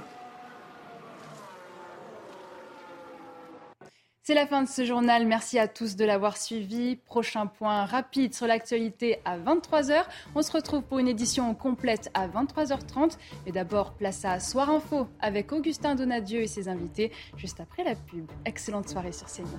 [4.22, 5.26] C'est la fin de ce journal.
[5.26, 6.98] Merci à tous de l'avoir suivi.
[6.98, 10.04] Prochain point rapide sur l'actualité à 23h.
[10.36, 13.18] On se retrouve pour une édition complète à 23h30.
[13.48, 17.96] Mais d'abord, place à Soir Info avec Augustin Donadieu et ses invités juste après la
[17.96, 18.30] pub.
[18.46, 19.58] Excellente soirée sur CNews.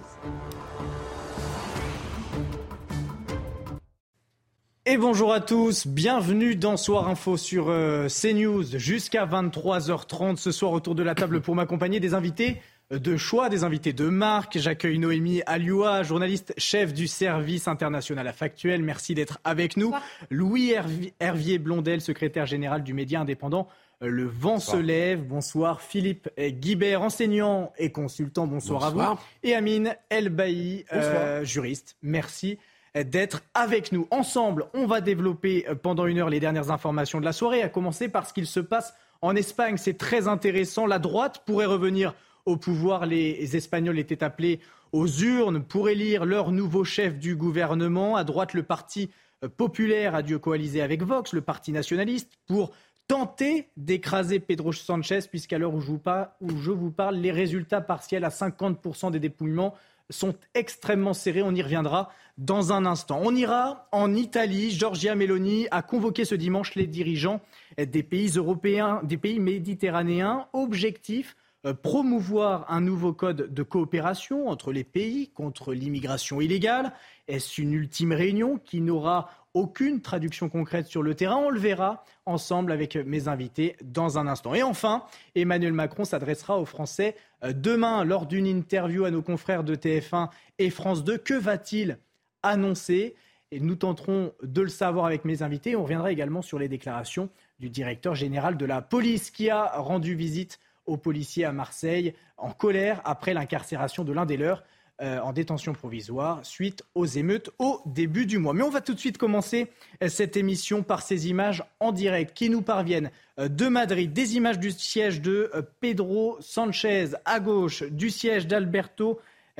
[4.90, 10.72] Et bonjour à tous, bienvenue dans Soir Info sur euh, CNews jusqu'à 23h30 ce soir
[10.72, 14.59] autour de la table pour m'accompagner des invités de choix, des invités de marque.
[14.59, 18.83] J'accueille Noémie Alioua, journaliste chef du service international à Factuel.
[18.83, 19.94] Merci d'être avec nous.
[20.29, 20.74] Louis
[21.20, 23.68] Hervier Blondel, secrétaire général du média indépendant
[24.03, 25.22] euh, le vent se lève.
[25.22, 25.83] Bonsoir.
[25.83, 28.48] Philippe Guibert, enseignant et consultant.
[28.48, 29.20] Bonsoir, à vous.
[29.44, 31.96] Et Amine Elbaï, euh, juriste.
[32.03, 32.59] Merci
[32.94, 34.07] d'être avec nous.
[34.11, 37.68] Ensemble, on va développer euh, pendant une heure les dernières informations de la soirée, à
[37.68, 39.76] commencer par ce qu'il se passe en Espagne.
[39.76, 40.87] C'est très intéressant.
[40.87, 42.14] La droite pourrait revenir
[42.46, 44.61] au pouvoir, les Espagnols étaient appelés
[44.92, 48.16] aux urnes pour élire leur nouveau chef du gouvernement.
[48.16, 49.11] À droite, le Parti
[49.44, 52.72] euh, populaire a dû coaliser avec Vox, le Parti nationaliste, pour
[53.07, 58.29] tenter d'écraser Pedro Sanchez, puisqu'à l'heure où, où, je vous parle, les résultats partiels à
[58.29, 59.74] 50% des dépouillements
[60.11, 61.42] sont extrêmement serrés.
[61.42, 63.20] On y reviendra dans un instant.
[63.22, 64.70] On ira en Italie.
[64.70, 67.40] Giorgia Meloni a convoqué ce dimanche les dirigeants
[67.79, 70.48] des pays européens, des pays méditerranéens.
[70.53, 76.94] Objectif euh, promouvoir un nouveau code de coopération entre les pays contre l'immigration illégale.
[77.29, 81.37] Est-ce une ultime réunion qui n'aura aucune traduction concrète sur le terrain?
[81.37, 84.55] On le verra ensemble avec mes invités dans un instant.
[84.55, 89.62] Et enfin, Emmanuel Macron s'adressera aux Français euh, demain lors d'une interview à nos confrères
[89.62, 91.18] de TF1 et France 2.
[91.18, 91.98] Que va-t-il
[92.42, 93.14] annoncer
[93.53, 95.74] et nous tenterons de le savoir avec mes invités.
[95.76, 100.14] On reviendra également sur les déclarations du directeur général de la police qui a rendu
[100.14, 104.62] visite aux policiers à Marseille en colère après l'incarcération de l'un des leurs
[105.03, 108.53] euh, en détention provisoire suite aux émeutes au début du mois.
[108.53, 109.68] Mais on va tout de suite commencer
[110.03, 114.37] euh, cette émission par ces images en direct qui nous parviennent euh, de Madrid, des
[114.37, 115.50] images du siège de
[115.81, 119.18] Pedro Sanchez à gauche, du siège d'Alberto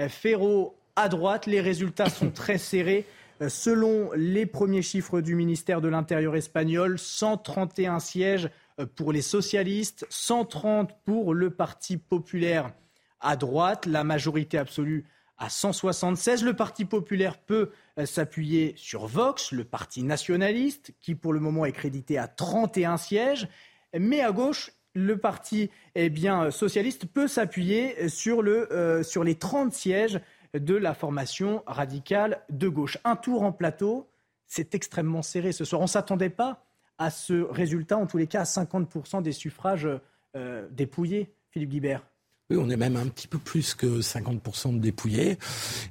[0.08, 1.46] Ferro à droite.
[1.46, 3.07] Les résultats sont très serrés.
[3.48, 10.07] Selon les premiers chiffres du ministère de l'Intérieur espagnol, 131 sièges euh, pour les socialistes,
[10.11, 12.72] 130 pour le Parti populaire
[13.20, 15.07] à droite, la majorité absolue
[15.38, 16.44] à 176.
[16.44, 21.64] Le Parti populaire peut euh, s'appuyer sur Vox, le parti nationaliste, qui pour le moment
[21.64, 23.48] est crédité à 31 sièges.
[23.98, 26.12] Mais à gauche, le parti eh
[26.50, 30.20] socialiste peut s'appuyer sur, euh, sur les 30 sièges
[30.54, 32.98] de la formation radicale de gauche.
[33.04, 34.08] Un tour en plateau,
[34.46, 35.80] c'est extrêmement serré ce soir.
[35.80, 36.64] On ne s'attendait pas
[36.98, 39.88] à ce résultat, en tous les cas à 50% des suffrages
[40.36, 42.02] euh, dépouillés, Philippe Guibert
[42.50, 45.38] oui, on est même un petit peu plus que 50% de dépouillés.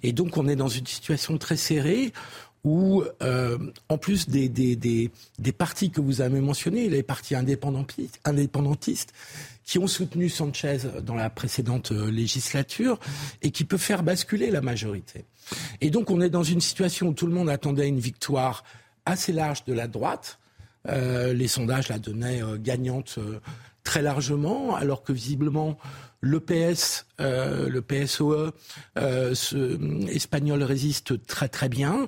[0.03, 2.11] Et donc, on est dans une situation très serrée
[2.63, 9.13] où, euh, en plus des, des, des, partis que vous avez mentionnés, les partis indépendantistes,
[9.65, 12.99] qui ont soutenu Sanchez dans la précédente euh, législature
[13.41, 15.25] et qui peuvent faire basculer la majorité.
[15.79, 18.63] Et donc, on est dans une situation où tout le monde attendait une victoire
[19.05, 20.39] assez large de la droite,
[20.87, 23.19] euh, les sondages la donnaient gagnante
[23.83, 25.77] très largement, alors que visiblement
[26.21, 28.51] le PS, le PSOE
[30.09, 32.07] espagnol résiste très très bien.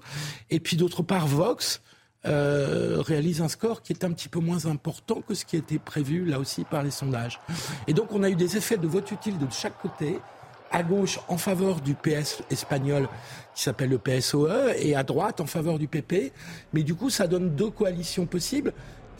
[0.50, 1.82] Et puis d'autre part, Vox
[2.24, 6.26] réalise un score qui est un petit peu moins important que ce qui était prévu
[6.26, 7.40] là aussi par les sondages.
[7.88, 10.20] Et donc on a eu des effets de vote utile de chaque côté
[10.74, 13.10] à gauche en faveur du PS espagnol
[13.56, 16.32] qui s'appelle le PSOE et à droite en faveur du PP.
[16.72, 18.72] Mais du coup, ça donne deux coalitions possibles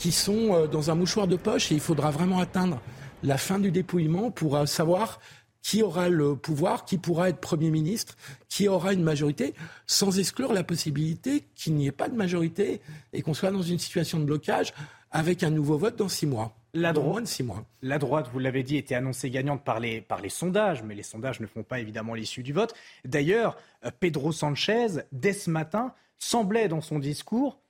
[0.02, 2.82] qui sont euh, dans un mouchoir de poche et il faudra vraiment atteindre
[3.22, 5.20] la fin du dépouillement pour euh, savoir
[5.62, 8.18] qui aura le pouvoir, qui pourra être Premier ministre,
[8.50, 9.54] qui aura une majorité,
[9.86, 12.82] sans exclure la possibilité qu'il n'y ait pas de majorité
[13.14, 14.74] et qu'on soit dans une situation de blocage
[15.12, 16.56] avec un nouveau vote dans six mois.
[16.74, 17.64] La droite, moins de six mois.
[17.84, 21.04] La droite, vous l'avez dit, était annoncée gagnante par les, par les sondages, mais les
[21.04, 22.74] sondages ne font pas évidemment l'issue du vote.
[23.06, 27.61] D'ailleurs, euh, Pedro Sanchez, dès ce matin, semblait dans son discours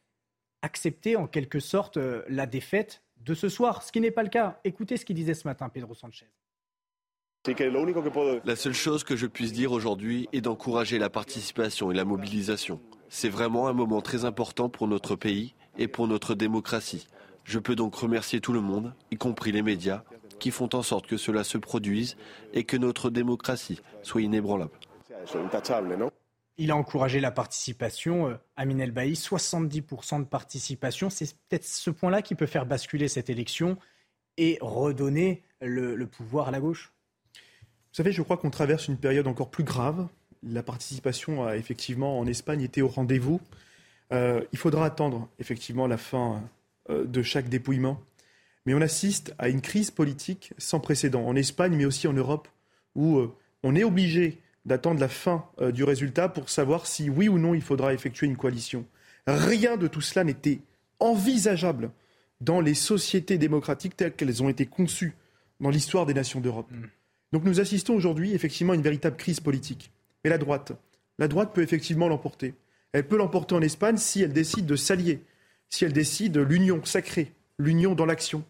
[0.62, 4.30] accepter en quelque sorte euh, la défaite de ce soir, ce qui n'est pas le
[4.30, 4.60] cas.
[4.64, 6.28] Écoutez ce qu'il disait ce matin, Pedro Sanchez.
[8.46, 12.80] La seule chose que je puisse dire aujourd'hui est d'encourager la participation et la mobilisation.
[13.10, 17.08] C'est vraiment un moment très important pour notre pays et pour notre démocratie.
[17.44, 20.04] Je peux donc remercier tout le monde, y compris les médias,
[20.40, 22.16] qui font en sorte que cela se produise
[22.54, 24.72] et que notre démocratie soit inébranlable.
[26.58, 28.30] Il a encouragé la participation.
[28.30, 31.10] Euh, Amin El 70% de participation.
[31.10, 33.78] C'est peut-être ce point-là qui peut faire basculer cette élection
[34.38, 36.94] et redonner le pouvoir à la gauche
[37.92, 40.08] vous savez, je crois qu'on traverse une période encore plus grave.
[40.44, 43.42] La participation a effectivement en Espagne été au rendez-vous.
[44.14, 46.42] Euh, il faudra attendre effectivement la fin
[46.90, 48.02] euh, de chaque dépouillement.
[48.66, 52.48] Mais on assiste à une crise politique sans précédent en Espagne, mais aussi en Europe,
[52.96, 53.22] où
[53.64, 57.62] on est obligé d'attendre la fin du résultat pour savoir si oui ou non il
[57.62, 58.86] faudra effectuer une coalition.
[59.28, 60.60] Rien de tout cela n'était
[61.00, 61.92] envisageable
[62.42, 65.16] dans les sociétés démocratiques telles qu'elles ont été conçues
[65.60, 66.70] dans l'histoire des nations d'Europe.
[66.72, 66.86] Mm.
[67.32, 69.92] Donc nous assistons aujourd'hui effectivement à une véritable crise politique.
[70.24, 70.74] Mais la droite,
[71.18, 72.56] la droite peut effectivement l'emporter.
[72.94, 75.22] Elle peut l'emporter en Espagne si elle décide de s'allier,
[75.70, 78.44] si elle décide l'union sacrée, l'union dans l'action.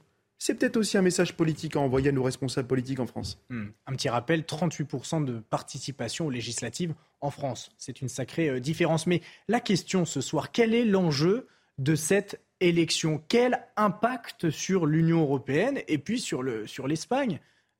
[0.43, 3.39] C'est peut-être aussi un message politique à envoyer à nos responsables politiques en France.
[3.51, 3.67] Hmm.
[3.85, 7.69] Un petit rappel, 38% de participation aux législatives en France.
[7.77, 9.05] C'est une sacrée euh, différence.
[9.05, 13.21] Mais la question ce soir, quel est l'enjeu de cette élection?
[13.27, 17.33] Quel impact sur l'Union européenne et puis sur l'Espagne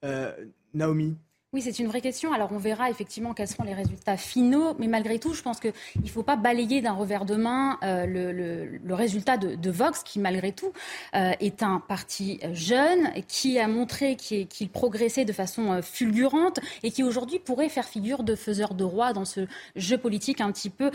[0.04, 0.32] sur euh,
[0.76, 1.18] Naomi?
[1.54, 2.32] Oui, c'est une vraie question.
[2.32, 5.74] Alors on verra effectivement quels seront les résultats finaux, mais malgré tout, je pense qu'il
[6.02, 10.54] ne faut pas balayer d'un revers de main euh, le, résultat de, Vox, qui malgré
[10.54, 10.72] tout
[11.14, 16.92] euh, est un parti jeune, qui a montré qu'il progressait de façon euh, fulgurante et
[16.92, 19.42] qui aujourd'hui pourrait faire figure de faiseur de roi dans ce
[19.76, 20.90] jeu politique un petit peu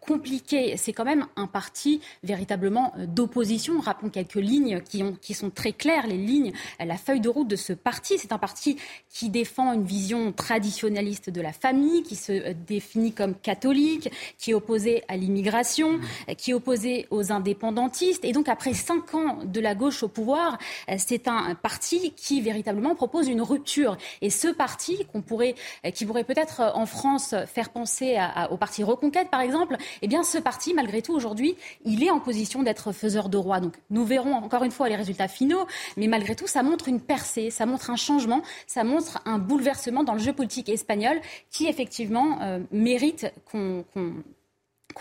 [0.00, 0.76] compliqué.
[0.76, 3.78] C'est quand même un parti véritablement d'opposition.
[3.80, 6.52] Rappelons quelques lignes qui, qui sont très claires, les lignes,
[6.84, 8.18] la feuille de route de ce parti.
[8.18, 8.76] C'est un parti
[9.08, 14.08] qui défend une vision vision traditionnaliste de la famille, qui se euh, définit comme catholique,
[14.38, 16.34] qui est opposée à l'immigration, mmh.
[16.38, 18.24] qui est opposée aux indépendantistes.
[18.24, 20.56] Et donc, après cinq ans de la gauche au pouvoir,
[20.88, 23.98] euh, c'est un parti qui véritablement propose une rupture.
[24.22, 28.16] Et ce parti, qu'on pourrait, euh, qui pourrait peut-être en France faire penser
[28.50, 32.20] au parti Reconquête, par exemple, eh bien, ce parti, malgré tout, aujourd'hui, il est en
[32.20, 33.60] position d'être faiseur de roi.
[33.60, 37.00] Donc, nous verrons encore une fois les résultats finaux, mais malgré tout, ça montre une
[37.00, 41.66] percée, ça montre un changement, ça montre un bouleversement dans le jeu politique espagnol qui,
[41.66, 43.84] effectivement, euh, mérite qu'on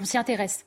[0.04, 0.66] s'y intéresse.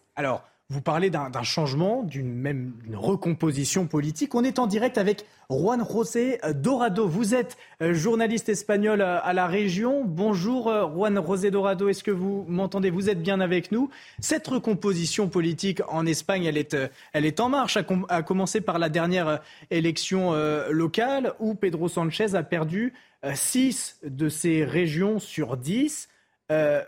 [0.73, 4.35] Vous parlez d'un changement, d'une même recomposition politique.
[4.35, 7.07] On est en direct avec Juan José Dorado.
[7.07, 10.03] Vous êtes euh, journaliste espagnol euh, à la région.
[10.05, 12.89] Bonjour Juan José Dorado, est-ce que vous m'entendez?
[12.89, 13.91] Vous êtes bien avec nous.
[14.19, 16.75] Cette recomposition politique en Espagne, elle est,
[17.13, 17.77] elle est en marche,
[18.09, 20.33] à, commencer par la dernière élection
[20.71, 22.95] locale où Pedro Sanchez a perdu
[23.35, 26.09] 6 euh, de ces régions sur 10.
[26.51, 26.83] Euh,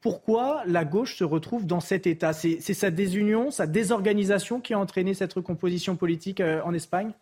[0.00, 2.32] pourquoi la gauche se retrouve dans cet état?
[2.32, 7.12] C'est sa désunion, sa désorganisation qui a entraîné cette recomposition politique euh, en Espagne?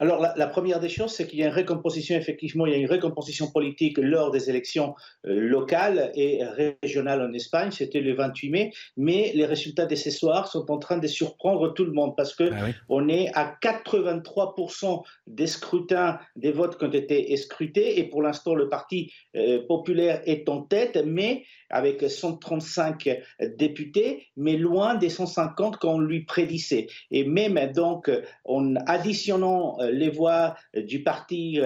[0.00, 2.78] Alors, la, première des choses, c'est qu'il y a une recomposition, effectivement, il y a
[2.78, 4.94] une recomposition politique lors des élections
[5.26, 6.40] euh, locales et
[6.82, 10.78] régionales en Espagne, c'était le 28 mai, mais les résultats de ce soir sont en
[10.78, 16.18] train de surprendre tout le monde parce que ah on est à 83% des scrutins,
[16.34, 17.98] des votes qui ont été scrutés.
[17.98, 23.20] Et pour l'instant, le Parti euh, populaire est en tête, mais avec 135
[23.56, 26.88] députés, mais loin des 150 qu'on lui prédisait.
[27.10, 28.10] Et même donc,
[28.44, 31.58] en additionnant euh, les voix du parti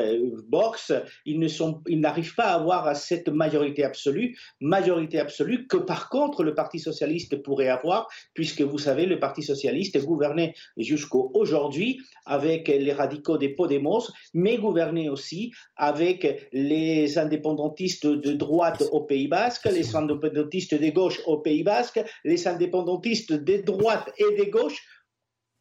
[0.51, 1.45] Vox, euh, ils
[1.89, 6.79] ils n'arrivent pas à avoir cette majorité absolue, majorité absolue que par contre le Parti
[6.79, 13.39] socialiste pourrait avoir, puisque vous savez, le Parti socialiste gouvernait jusqu'au aujourd'hui avec les radicaux
[13.39, 20.75] des Podemos, mais gouvernait aussi avec les indépendantistes de droite au Pays Basque, les indépendantistes
[20.75, 24.83] de gauche au Pays Basque, les indépendantistes de droite et de gauche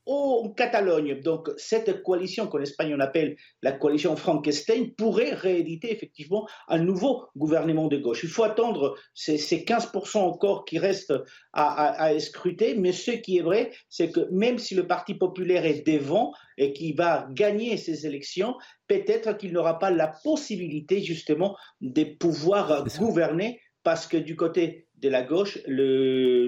[0.06, 1.22] en Catalogne.
[1.22, 7.26] Donc, cette coalition qu'en Espagne on appelle la coalition Frankenstein pourrait rééditer effectivement un nouveau
[7.36, 8.24] gouvernement de gauche.
[8.24, 11.14] Il faut attendre ces, 15% encore qui restent
[11.54, 15.66] à, à, scruter, mais ce qui est vrai, c'est que même si le Parti populaire
[15.66, 18.56] est devant et qui va gagner ces élections,
[18.88, 25.10] peut-être qu'il n'aura pas la possibilité justement de pouvoir gouverner parce que du côté de
[25.10, 26.48] la gauche, le,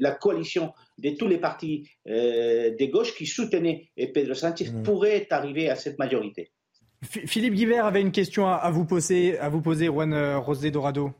[0.00, 4.82] la coalition de tous les partis euh, des gauches qui soutenaient Pedro Sanchez mmh.
[4.82, 6.50] pourrait arriver à cette majorité.
[7.02, 11.12] Philippe Guibert avait une question à, vous poser, à vous poser, Juan euh, Rosé Dorado.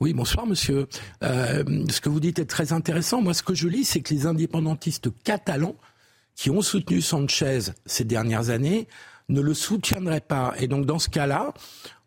[0.00, 0.88] Oui, bonsoir monsieur.
[1.22, 3.20] Euh, ce que vous dites est très intéressant.
[3.20, 5.76] Moi, ce que je lis, c'est que les indépendantistes catalans
[6.34, 8.88] qui ont soutenu Sanchez ces dernières années
[9.28, 10.54] ne le soutiendraient pas.
[10.58, 11.52] Et donc, dans ce cas-là,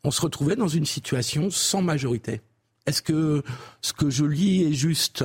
[0.04, 2.42] on se retrouvait dans une situation sans majorité.
[2.86, 3.42] Est-ce que
[3.82, 5.24] ce que je lis est juste?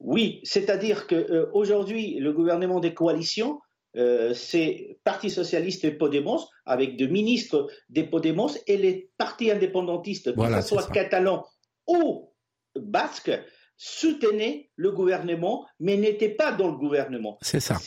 [0.00, 3.60] Oui, c'est-à-dire qu'aujourd'hui, le gouvernement des coalitions
[3.96, 10.34] euh, c'est Parti socialiste et Podemos, avec deux ministres des Podemos, et les partis indépendantistes,
[10.34, 11.46] que ce soit catalans
[11.86, 12.30] ou
[12.78, 13.32] basques,
[13.78, 17.38] soutenaient le gouvernement, mais n'étaient pas dans le gouvernement.
[17.40, 17.78] C'est ça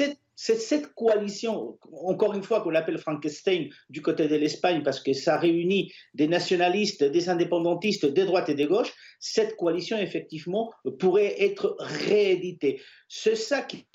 [0.42, 5.12] c'est cette coalition, encore une fois qu'on l'appelle Frankenstein du côté de l'Espagne parce que
[5.12, 11.36] ça réunit des nationalistes, des indépendantistes, des droites et des gauches, cette coalition effectivement pourrait
[11.40, 12.82] être rééditée.
[13.08, 13.86] C'est ça qui,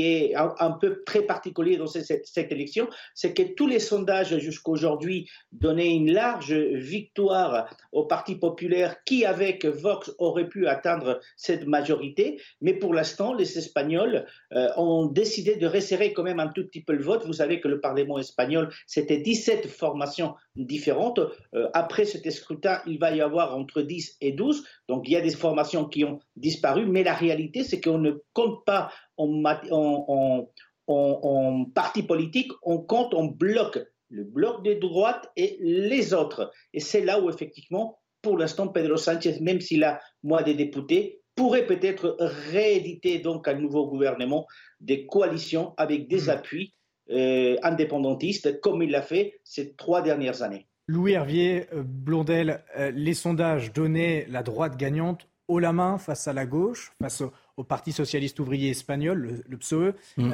[0.00, 4.70] est, un, peu très particulier dans cette, cette élection, c'est que tous les sondages jusqu'à
[4.70, 11.66] aujourd'hui donnaient une large victoire au Parti populaire qui, avec Vox, aurait pu atteindre cette
[11.66, 16.64] majorité, mais pour l'instant, les Espagnols euh, ont décidé de resserrer quand même un tout
[16.64, 17.26] petit peu le vote.
[17.26, 21.20] Vous savez que le Parlement espagnol, c'était 17 formations différentes.
[21.54, 24.47] Euh, après cet scrutin, il va y avoir entre 10 et 12.
[24.88, 28.12] Donc il y a des formations qui ont disparu, mais la réalité, c'est qu'on ne
[28.32, 30.48] compte pas en, en,
[30.86, 33.78] en, parti politique, on compte en bloc.
[34.10, 36.50] Le bloc des droites et les autres.
[36.72, 41.20] Et c'est là où, effectivement, pour l'instant, Pedro Sánchez, même s'il a moins des députés,
[41.34, 44.46] pourrait peut-être rééditer donc un nouveau gouvernement
[44.80, 46.30] des coalitions avec des hmm.
[46.30, 46.74] appuis
[47.10, 50.67] euh, indépendantistes, comme il l'a fait ces trois dernières années.
[50.88, 56.26] Louis Hervier, euh, Blondel, euh, les sondages donnaient la droite gagnante haut la main face
[56.28, 57.22] à la gauche, face
[57.56, 59.94] au, Parti socialiste ouvrier espagnol, le, PSOE.
[60.16, 60.30] Hmm.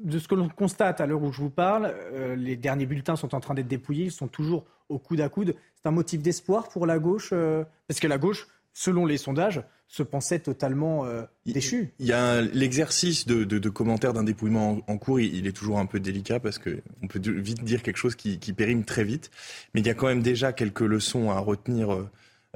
[0.00, 1.94] de ce que l'on constate à l'heure où je vous parle,
[2.36, 5.54] les derniers bulletins sont en train d'être dépouillés, ils sont toujours au coude à coude.
[5.76, 7.32] C'est un motif d'espoir pour la gauche,
[7.88, 11.92] parce que la gauche selon les sondages, se pensait totalement euh, déchu.
[11.98, 15.98] Il y a l'exercice de, commentaires d'un dépouillement en, cours, il, est toujours un peu
[15.98, 19.32] délicat parce qu'on peut vite dire quelque chose qui, périme très vite.
[19.74, 22.08] Mais il y a quand même déjà quelques leçons à retenir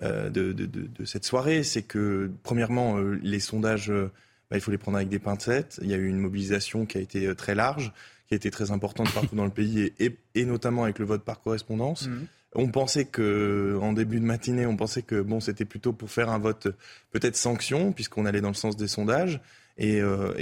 [0.03, 1.65] euh, de, cette soirée.
[1.65, 5.81] C'est que, premièrement, euh, les sondages, bah, il faut les prendre avec des pincettes.
[5.83, 7.93] Il y a eu une mobilisation qui a été très large,
[8.29, 11.41] qui a été très importante partout dans le pays et, notamment avec le vote par
[11.41, 12.07] correspondance.
[12.07, 12.27] Mmh.
[12.55, 16.29] On pensait que, en début de matinée, on pensait que bon, c'était plutôt pour faire
[16.31, 16.69] un vote
[17.11, 19.41] peut-être sanction, puisqu'on allait dans le sens des sondages.
[19.77, 20.33] Et, euh,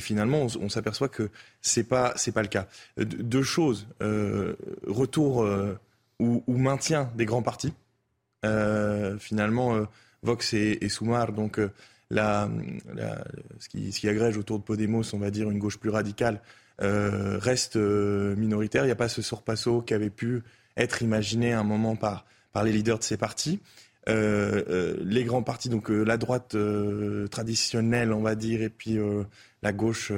[0.00, 1.30] finalement, on, s'aperçoit que
[1.62, 2.66] c'est pas c'est pas le cas.
[2.98, 4.54] deux choses euh,
[4.86, 5.78] retour euh,
[6.18, 7.72] ou, maintien des grands partis.
[9.18, 9.86] finalement,
[10.22, 11.58] Vox et, Soumar, donc
[12.10, 12.48] la,
[13.58, 16.40] ce, qui, ce agrège autour de Podemos, on va dire une gauche plus radicale,
[16.78, 18.84] reste minoritaire.
[18.84, 20.42] Il n'y a pas ce sorpasso qui avait pu
[20.76, 23.60] être imaginé à un moment par, par les leaders de ces partis.
[24.08, 26.56] Euh, euh, les grands partis, donc euh, la droite
[27.30, 28.98] traditionnelle, on va dire, et puis
[29.62, 30.12] la gauche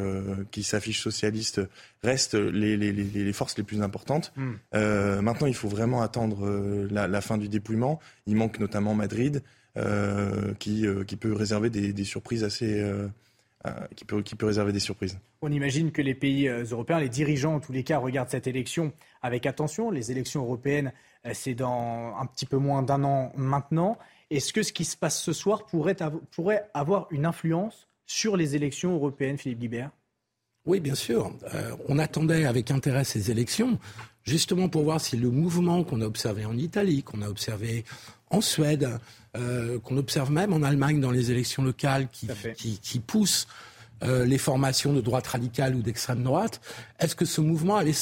[0.51, 1.61] qui s'affiche socialiste,
[2.03, 4.33] restent les, les, les, forces les plus importantes.
[4.37, 4.55] Hmm.
[5.23, 7.99] maintenant, il faut vraiment attendre la, la, fin du dépouillement.
[8.27, 9.43] Il manque notamment Madrid,
[10.59, 12.85] qui, qui peut réserver des, des surprises assez
[13.97, 15.19] qui, peut, qui peut réserver des surprises.
[15.43, 18.47] On imagine que les pays euh, européens, les dirigeants en tous les cas, regardent cette
[18.47, 18.93] élection
[19.23, 19.91] avec attention.
[19.91, 20.93] Les élections européennes,
[21.27, 23.99] euh, c'est dans un petit peu moins d'un an maintenant.
[24.31, 25.97] Est-ce que ce qui se passe ce soir pourrait,
[26.31, 29.91] pourrait avoir une influence sur les élections européennes, Philippe Guibert?
[30.67, 31.33] Oui, bien sûr.
[31.89, 33.79] on attendait avec intérêt ces élections,
[34.23, 37.85] justement pour voir si le mouvement qu'on a observé en Italie, qu'on a observé
[38.31, 38.99] en Suède,
[39.39, 42.29] euh, qu'on observe même en Allemagne dans les élections locales qui,
[42.81, 43.47] qui, poussent
[44.03, 46.61] euh, les formations de droite radicale ou d'extrême droite,
[46.99, 47.93] est-ce que ce mouvement allait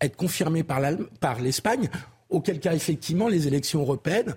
[0.00, 1.90] être confirmé par l'Espagne
[2.30, 4.34] Auquel cas, effectivement, les élections européennes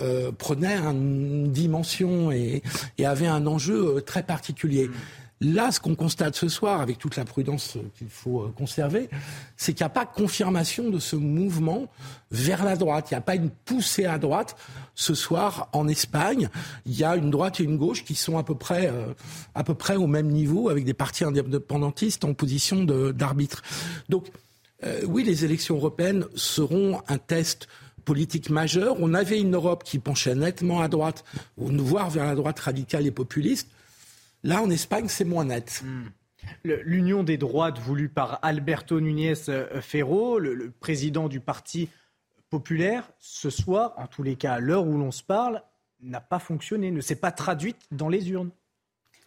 [0.00, 2.62] euh, prenaient une dimension et,
[2.98, 4.88] et avaient un enjeu très particulier?
[4.88, 4.92] Mm.
[5.40, 9.10] Là, ce qu'on constate ce soir, avec toute la prudence qu'il faut euh, conserver,
[9.56, 11.86] c'est qu'il n'y a pas confirmation de ce mouvement
[12.30, 13.10] vers la droite.
[13.10, 14.56] Il n'y a pas une poussée à droite.
[14.94, 16.48] Ce soir, en Espagne,
[16.86, 20.06] il y a une droite et une gauche qui sont à peu près, euh, au
[20.06, 23.62] même niveau, avec des partis indépendantistes en position d'arbitre.
[24.08, 24.30] Donc,
[24.84, 27.68] euh, oui, les élections européennes seront un test
[28.04, 28.96] politique majeur.
[29.00, 31.24] On avait une Europe qui penchait nettement à droite,
[31.56, 33.68] voire vers la droite radicale et populiste.
[34.44, 35.82] Là, en Espagne, c'est moins net.
[35.84, 36.04] Hmm.
[36.62, 41.88] L'union des droites voulue par Alberto Núñez euh, Ferro, le, président du parti
[42.50, 45.62] populaire, ce soir, en tous les cas à l'heure où l'on se parle,
[46.02, 48.50] n'a pas fonctionné, ne s'est pas traduite dans les urnes.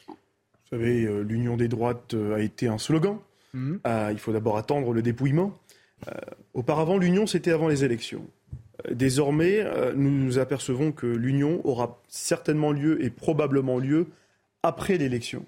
[0.08, 3.18] Vous savez, euh, l'union des droites euh, a été un slogan.
[3.56, 5.58] Euh, il faut d'abord attendre le dépouillement.
[6.54, 8.24] auparavant, l'union, c'était avant les élections.
[8.92, 9.66] Désormais,
[9.96, 14.06] nous nous apercevons que l'union aura certainement lieu et probablement lieu
[14.64, 15.46] après l'élection.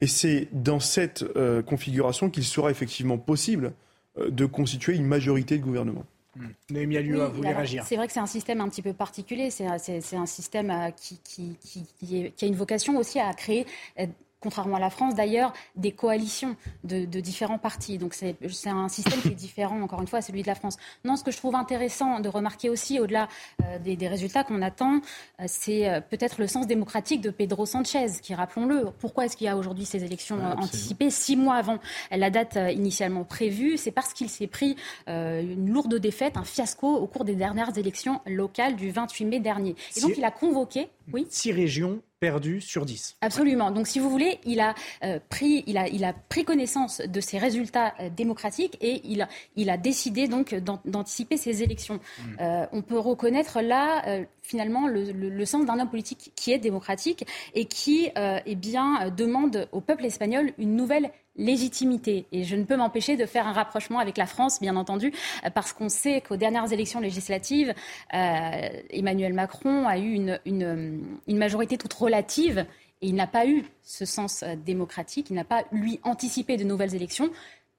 [0.00, 1.24] Et c'est dans cette
[1.64, 3.72] configuration qu'il sera effectivement possible
[4.18, 6.04] de constituer une majorité de gouvernement.
[6.34, 6.46] Hmm.
[6.70, 9.50] Noémie Alua, vous voulez réagir C'est vrai que c'est un système un petit peu particulier.
[9.50, 13.66] C'est un système euh, qui, qui, a une vocation aussi à créer
[14.00, 14.06] euh,
[14.42, 17.98] contrairement à la France d'ailleurs, des coalitions de, différents partis.
[17.98, 18.36] Donc c'est
[18.68, 20.76] un système qui est différent, encore une fois, à celui de la France.
[21.04, 23.28] Non, ce que je trouve intéressant de remarquer aussi, au-delà
[23.62, 24.96] euh, des, résultats qu'on attend,
[25.40, 29.46] euh, c'est euh, peut-être le sens démocratique de Pedro Sanchez, qui, rappelons-le, pourquoi est-ce qu'il
[29.46, 31.78] y a aujourd'hui ces élections anticipées six mois avant
[32.10, 33.76] la date initialement prévue?
[33.76, 34.76] C'est parce qu'il s'est pris
[35.06, 39.76] une lourde défaite, un fiasco au cours des dernières élections locales du 28 mai dernier.
[39.96, 40.88] Et donc il a convoqué...
[41.12, 41.26] Oui?
[41.30, 43.16] Six régions perdu sur 10.
[43.20, 43.72] Absolument.
[43.72, 47.20] Donc, si vous voulez, il a, euh, pris, il a, il a pris connaissance de
[47.20, 51.98] ces résultats euh, démocratiques et il, il a décidé donc d'anticiper ces élections.
[52.20, 52.36] Hmm.
[52.40, 57.64] Euh, on peut reconnaître là, finalement, le, sens d'un homme politique qui est démocratique et
[57.64, 62.26] qui, eh bien, demande au peuple espagnol une nouvelle légitimité.
[62.32, 65.12] Et je ne peux m'empêcher de faire un rapprochement avec la France, bien entendu,
[65.54, 67.74] parce qu'on sait qu'aux dernières élections législatives,
[68.14, 72.66] euh, Emmanuel Macron a eu une, une, majorité toute relative
[73.00, 76.64] et il n'a pas eu ce sens euh, démocratique, il n'a pas, lui, anticipé de
[76.64, 77.30] nouvelles élections.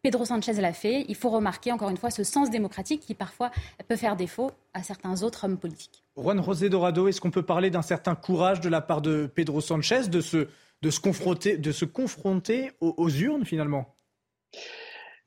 [0.03, 1.05] Pedro Sanchez l'a fait.
[1.07, 3.51] Il faut remarquer, encore une fois, ce sens démocratique qui parfois
[3.87, 6.03] peut faire défaut à certains autres hommes politiques.
[6.17, 9.61] Juan José Dorado, est-ce qu'on peut parler d'un certain courage de la part de Pedro
[9.61, 10.47] Sanchez de se
[10.81, 13.95] de se confronter, de se confronter aux, urnes finalement?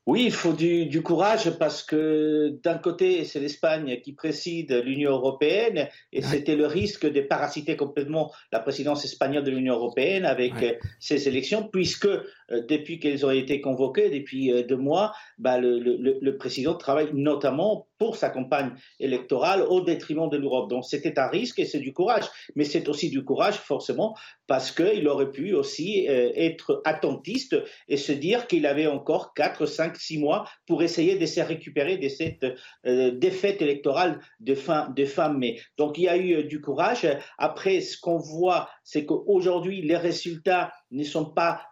[0.05, 5.89] Oui, il faut du, courage parce que d'un côté, c'est l'Espagne qui préside l'Union européenne
[6.13, 10.53] et c'était le risque de parasiter complètement la présidence espagnole de l'Union européenne avec
[11.01, 16.37] ces élections, puisque euh, depuis qu'elles ont été convoquées, depuis euh, deux mois, bah, le,
[16.37, 20.69] président travaille notamment pour sa campagne électorale au détriment de l'Europe.
[20.69, 22.25] Donc c'était un risque et c'est du courage.
[22.55, 24.17] Mais c'est aussi du courage forcément
[24.47, 27.57] parce qu'il aurait pu aussi euh, être attentiste
[27.89, 31.97] et se dire qu'il avait encore 4, 5, 6 mois pour essayer de se récupérer
[31.97, 32.47] de cette
[32.85, 35.61] défaite électorale de fin, de fin mai.
[35.79, 37.07] Donc il y a eu du courage.
[37.39, 41.63] Après, ce qu'on voit, c'est qu'aujourd'hui, les résultats ne sont pas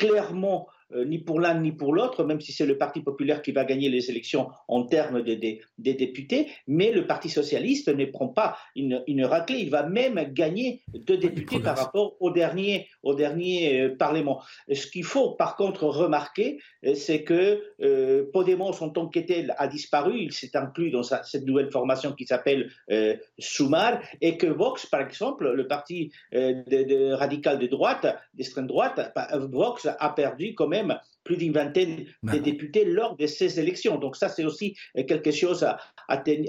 [0.00, 3.52] clairement euh, ni pour l'un ni pour l'autre, même si c'est le Parti populaire qui
[3.52, 8.56] va gagner les élections en termes des députés, mais le Parti socialiste ne prend pas
[8.74, 13.80] une, une raclée, il va même gagner deux députés par rapport au dernier, au dernier
[13.80, 14.42] euh, Parlement.
[14.72, 17.62] Ce qu'il faut par contre remarquer, euh, c'est que
[18.32, 22.70] Podemos, en tant qu'était, a disparu, il s'est inclus dans cette nouvelle formation qui s'appelle
[23.38, 29.12] Sumar, et que Vox, par exemple, le parti de, radical de droite, d'extrême droite,
[29.50, 30.79] Vox a perdu quand même
[31.24, 33.98] plus d'une vingtaine de députés lors de ces élections.
[33.98, 34.76] Donc ça, c'est aussi
[35.06, 35.66] quelque chose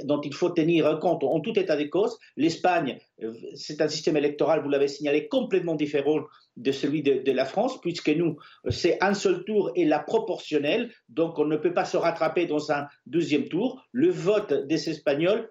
[0.05, 1.23] dont il faut tenir compte.
[1.23, 5.75] En tout état de cause, l'Espagne, euh, c'est un système électoral, vous l'avez signalé, complètement
[5.75, 6.21] différent
[6.57, 8.37] de celui de, de la France, puisque nous,
[8.69, 12.71] c'est un seul tour et la proportionnelle, donc on ne peut pas se rattraper dans
[12.71, 13.85] un deuxième tour.
[13.91, 15.49] Le vote des Espagnols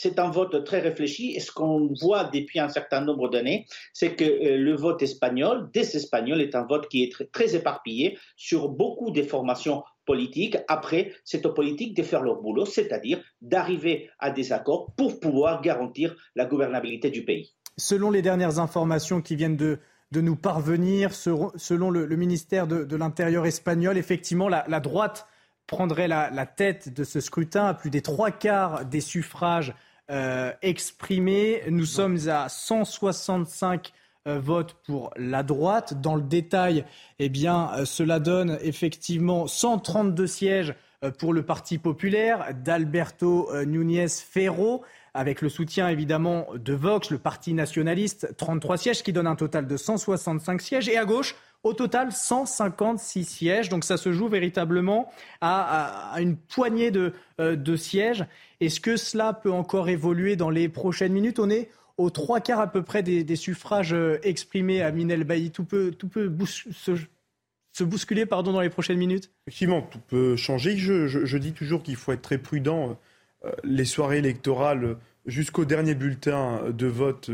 [0.00, 4.14] c'est un vote très réfléchi et ce qu'on voit depuis un certain nombre d'années, c'est
[4.14, 8.70] que euh, le vote espagnol, des Espagnols, est un vote qui est très, éparpillé sur
[8.70, 10.56] beaucoup de formations politiques.
[10.68, 15.60] Après, c'est aux politiques de faire leur boulot, c'est-à-dire d'arriver à des accords pour pouvoir
[15.60, 17.52] garantir la gouvernabilité du pays.
[17.76, 19.78] Selon les dernières informations qui viennent de,
[20.14, 25.26] nous parvenir, selon le, ministère de, l'Intérieur espagnol, effectivement, la, droite
[25.66, 29.74] prendrait la, la, tête de ce scrutin à plus des trois quarts des suffrages
[30.10, 31.62] euh, exprimé.
[31.68, 33.92] Nous sommes à 165
[34.26, 36.00] euh, votes pour la droite.
[36.00, 36.84] Dans le détail,
[37.20, 40.74] eh bien, euh, cela donne effectivement 132 sièges
[41.18, 44.82] pour le Parti populaire d'Alberto Núñez Ferro,
[45.14, 49.66] avec le soutien évidemment de Vox, le Parti nationaliste, 33 sièges, qui donne un total
[49.66, 50.90] de 165 sièges.
[50.90, 53.68] Et à gauche, au total, 156 sièges.
[53.68, 58.24] Donc ça se joue véritablement à, une poignée de, de sièges.
[58.60, 61.38] Est-ce que cela peut encore évoluer dans les prochaines minutes?
[61.38, 65.50] On est aux trois quarts à peu près des, suffrages euh, exprimés à Minel Bailly.
[65.50, 69.30] Tout peut, tout peut se, bousculer pardon, dans les prochaines minutes?
[69.46, 70.76] Effectivement, tout peut changer.
[70.76, 72.98] Je, dis toujours qu'il faut être très prudent.
[73.44, 74.96] Euh, les soirées électorales
[75.26, 77.30] jusqu'au dernier bulletin de vote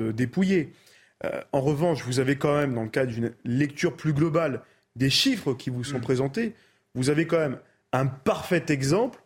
[1.24, 4.62] euh, en revanche, vous avez quand même, dans le cadre d'une lecture plus globale
[4.96, 6.02] des chiffres qui vous sont mm.
[6.02, 6.54] présentés,
[6.94, 7.58] vous avez quand même
[7.92, 9.20] un parfait exemple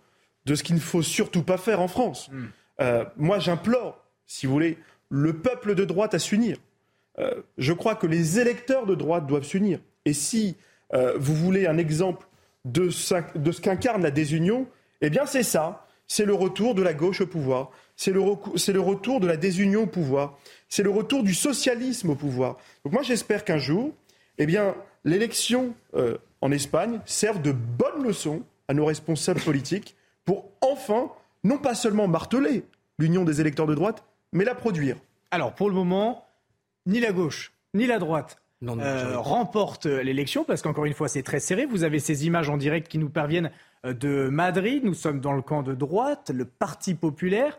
[0.47, 2.29] de ce qu'il ne faut surtout pas faire en France.
[2.31, 2.47] Hmm.
[2.81, 4.79] Euh, moi, j'implore, si vous voulez,
[5.11, 6.57] le peuple de droite à s'unir.
[7.19, 9.81] Euh, je crois que les électeurs de droite doivent s'unir.
[10.05, 10.57] Et si
[10.93, 12.27] vous voulez un exemple
[12.65, 14.67] de ce, de ce qu'incarne la désunion,
[15.03, 15.87] eh bien c'est ça.
[16.09, 17.71] C'est le retour de la gauche au pouvoir.
[18.01, 20.39] C'est le, retour de la désunion au pouvoir.
[20.71, 22.57] C'est le retour du socialisme au pouvoir.
[22.83, 23.93] Donc moi j'espère qu'un jour,
[24.39, 24.75] eh bien,
[25.05, 31.11] l'élection euh, en Espagne serve de bonne leçon à nos responsables politiques pour enfin,
[31.45, 32.65] non pas seulement marteler
[32.99, 34.97] l'union des électeurs de droite, mais la produire.
[35.31, 36.25] Alors pour le moment,
[36.87, 41.41] ni la gauche, ni la droite euh, remportent l'élection, parce qu'encore une fois, c'est très
[41.41, 41.67] serré.
[41.67, 43.51] Vous avez ces images en direct qui nous parviennent
[43.87, 44.85] euh, de Madrid.
[44.85, 47.59] Nous sommes dans le camp de droite, le Parti populaire,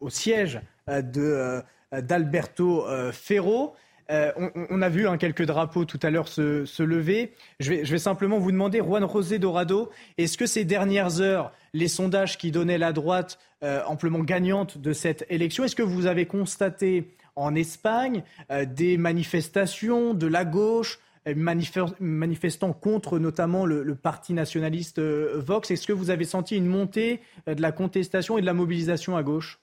[0.00, 1.62] au, siège de,
[1.92, 3.74] d'Alberto Ferro.
[4.10, 4.32] Euh,
[4.70, 7.34] on, a vu hein, quelques drapeaux tout à l'heure se, lever.
[7.60, 12.38] Je vais, simplement vous demander, Juan José Dorado, est-ce que ces dernières heures, les sondages
[12.38, 17.10] qui donnaient la droite euh, amplement gagnante de cette élection, est-ce que vous avez constaté
[17.36, 21.00] en Espagne euh, des manifestations de la gauche
[21.36, 27.60] manifestant contre notamment le parti nationaliste Vox Est-ce que vous avez senti une montée de
[27.60, 29.60] la contestation et de la mobilisation à gauche?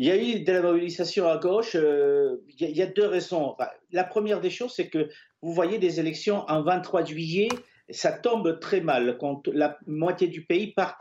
[0.00, 1.74] Il y a eu de la mobilisation à gauche.
[1.74, 3.56] Euh, il, y a, deux raisons.
[3.90, 5.08] la première des choses, c'est que
[5.42, 7.48] vous voyez des élections en 23 juillet.
[7.90, 10.98] Ça tombe très mal quand la moitié du pays part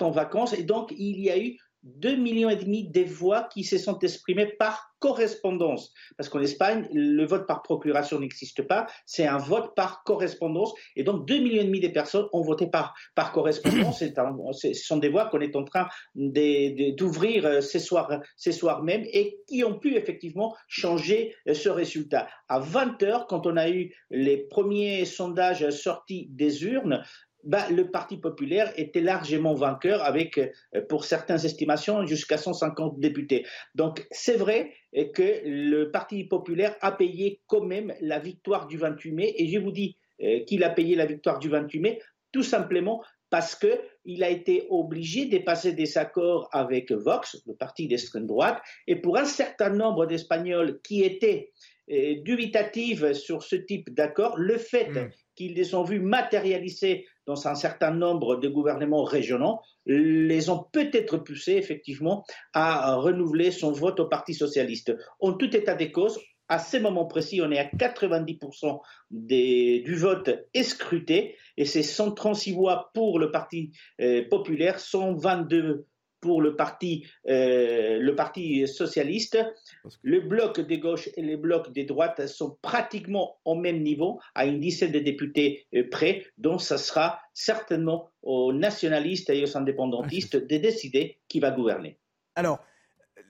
[0.00, 0.54] en vacances.
[0.54, 3.98] Et donc, il y a eu 2,5 millions et demi des voix qui se sont
[3.98, 5.92] exprimées par correspondance.
[6.16, 10.72] Parce qu'en Espagne, le vote par procuration n'existe pas, c'est un vote par correspondance.
[10.94, 12.94] Et donc, 2,5 millions et demi des personnes ont voté par,
[13.32, 13.98] correspondance.
[13.98, 19.04] ce sont des voix qu'on est en train d'ouvrir euh, ces soirs, ces soirs même
[19.12, 22.28] et qui ont pu effectivement changer euh, ce résultat.
[22.48, 27.02] À 20 heures, quand on a eu les premiers sondages sortis des urnes,
[27.44, 33.44] bah, le Parti populaire était largement vainqueur avec, euh, pour certaines estimations, jusqu'à 150 députés.
[33.74, 39.12] Donc c'est vrai que le Parti populaire a payé quand même la victoire du 28
[39.12, 42.00] mai, et je vous dis euh, qu'il a payé la victoire du 28 mai
[42.32, 47.88] tout simplement parce qu'il a été obligé de passer des accords avec Vox, le parti
[47.88, 51.50] d'extrême droite, et pour un certain nombre d'Espagnols qui étaient
[51.90, 55.10] euh, dubitatifs sur ce type d'accord, le fait hmm.
[55.34, 61.18] qu'ils les ont vus matérialiser dans un certain nombre de gouvernements régionaux, les ont peut-être
[61.18, 64.96] poussés effectivement à renouveler son vote au Parti socialiste.
[65.20, 66.18] En tout état des causes,
[66.48, 72.90] à ce moment précis, on est à 90% du vote escruté et c'est 136 voix
[72.94, 75.86] pour le Parti euh, populaire, 122
[76.22, 79.36] pour le parti, euh, le parti socialiste.
[80.02, 84.46] Le bloc des gauches et les blocs des droites sont pratiquement au même niveau, à
[84.46, 90.36] une dizaine de députés euh, près, donc ça sera certainement aux nationalistes et aux indépendantistes
[90.36, 91.98] de décider qui va gouverner.
[92.36, 92.60] Alors,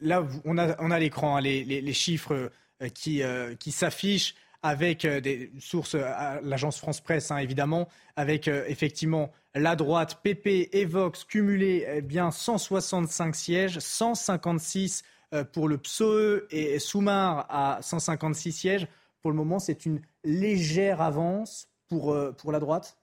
[0.01, 2.51] là, on a, on a l'écran, hein, les, les, chiffres
[2.83, 5.97] euh, qui s'affichent avec des sources,
[6.43, 12.31] l'agence France Presse hein, évidemment, avec effectivement la droite, PP et Vox cumulés eh bien
[12.31, 15.03] 165 sièges, 156
[15.35, 18.87] euh, pour le PSOE et Soumar à 156 sièges.
[19.23, 22.99] Pour le moment, c'est une légère avance pour, euh, pour la droite.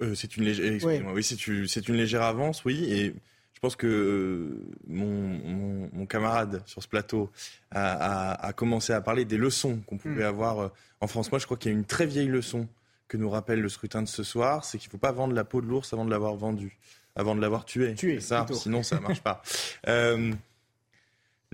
[0.00, 0.72] Euh, c'est une légère,
[1.12, 3.14] oui, c'est une, légère avance, oui, et
[3.62, 7.30] pense que mon, camarade sur ce plateau
[7.70, 10.26] a, commencé à parler des leçons qu'on pouvait hmm.
[10.26, 11.30] avoir en France.
[11.32, 12.68] Moi, je crois qu'il y a une très vieille leçon
[13.08, 15.44] que nous rappelle le scrutin de ce soir, c'est qu'il ne faut pas vendre la
[15.44, 16.78] peau de l'ours avant de l'avoir vendu,
[17.14, 17.94] avant de l'avoir tué.
[17.94, 19.42] tué ça, sinon ça ne marche pas.
[19.88, 20.32] Euh,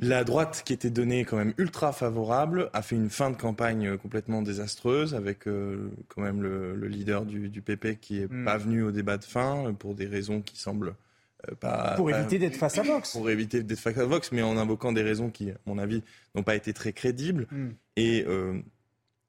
[0.01, 3.97] la droite, qui était donnée quand même ultra favorable, a fait une fin de campagne
[3.97, 8.45] complètement désastreuse, avec euh, quand même le, leader du, PP qui n'est hmm.
[8.45, 10.93] pas venu au débat de fin pour des raisons qui semblent euh,
[11.61, 11.95] pas.
[11.97, 13.13] Pour éviter d'être face à Vox.
[13.13, 16.03] Pour éviter d'être face à Vox, mais en invoquant des raisons qui, à mon avis,
[16.35, 17.47] n'ont pas été très crédibles.
[17.51, 17.71] Hmm.
[17.97, 18.25] Et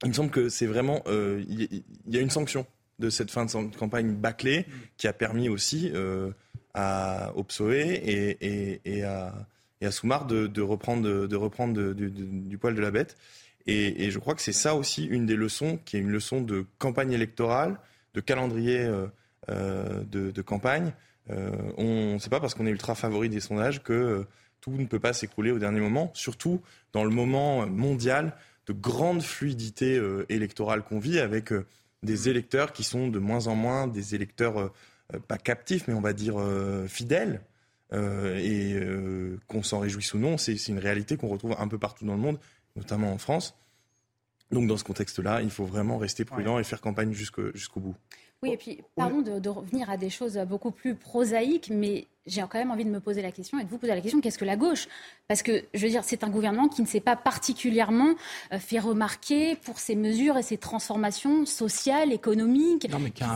[0.03, 1.01] il me semble que c'est vraiment.
[1.07, 2.65] Euh, il y, a une sanction
[2.99, 4.65] de cette fin de campagne bâclée
[4.97, 6.31] qui a permis aussi euh,
[6.73, 9.33] à Opsoe et, et, à,
[9.81, 13.17] et à Soumar de, reprendre, de reprendre du poil de la bête.
[13.67, 16.65] Et, je crois que c'est ça aussi une des leçons, qui est une leçon de
[16.79, 17.79] campagne électorale,
[18.13, 18.79] de calendrier
[19.49, 20.93] euh, de, campagne.
[21.29, 24.25] On ne sait pas parce qu'on est ultra favori des sondages que
[24.61, 26.61] tout ne peut pas s'écrouler au dernier moment, surtout
[26.93, 28.35] dans le moment mondial
[28.69, 31.65] de grande fluidité euh, électorale qu'on vit avec euh,
[32.03, 36.01] des électeurs qui sont de moins en moins des électeurs euh, pas captifs, mais on
[36.01, 36.35] va dire
[36.87, 37.41] fidèles.
[37.91, 38.79] et
[39.47, 42.21] qu'on s'en réjouisse ou non, c'est une réalité qu'on retrouve un peu partout dans le
[42.21, 42.39] monde,
[42.75, 43.55] notamment en France.
[44.51, 47.95] Donc dans ce contexte-là, il faut vraiment rester prudent et faire campagne jusqu'au bout.
[48.41, 52.59] Oui, et puis, pardon de, revenir à des choses beaucoup plus prosaïques, mais j'ai quand
[52.59, 54.45] même envie de me poser la question et de vous poser la question qu'est-ce que
[54.45, 54.87] la gauche?
[55.27, 58.13] Parce que, je veux dire, c'est un gouvernement qui ne s'est pas particulièrement
[58.53, 62.87] euh, fait remarquer pour ses mesures et ses transformations sociales, économiques.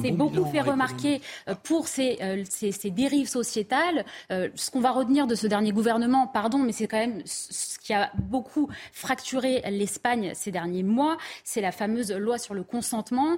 [0.01, 4.05] C'est beaucoup fait remarquer euh, pour ses, euh, ses, ses, dérives sociétales.
[4.29, 7.93] ce qu'on va retenir de ce dernier gouvernement, pardon, mais c'est quand même ce qui
[7.93, 13.37] a beaucoup fracturé l'Espagne ces derniers mois, c'est la fameuse loi sur le consentement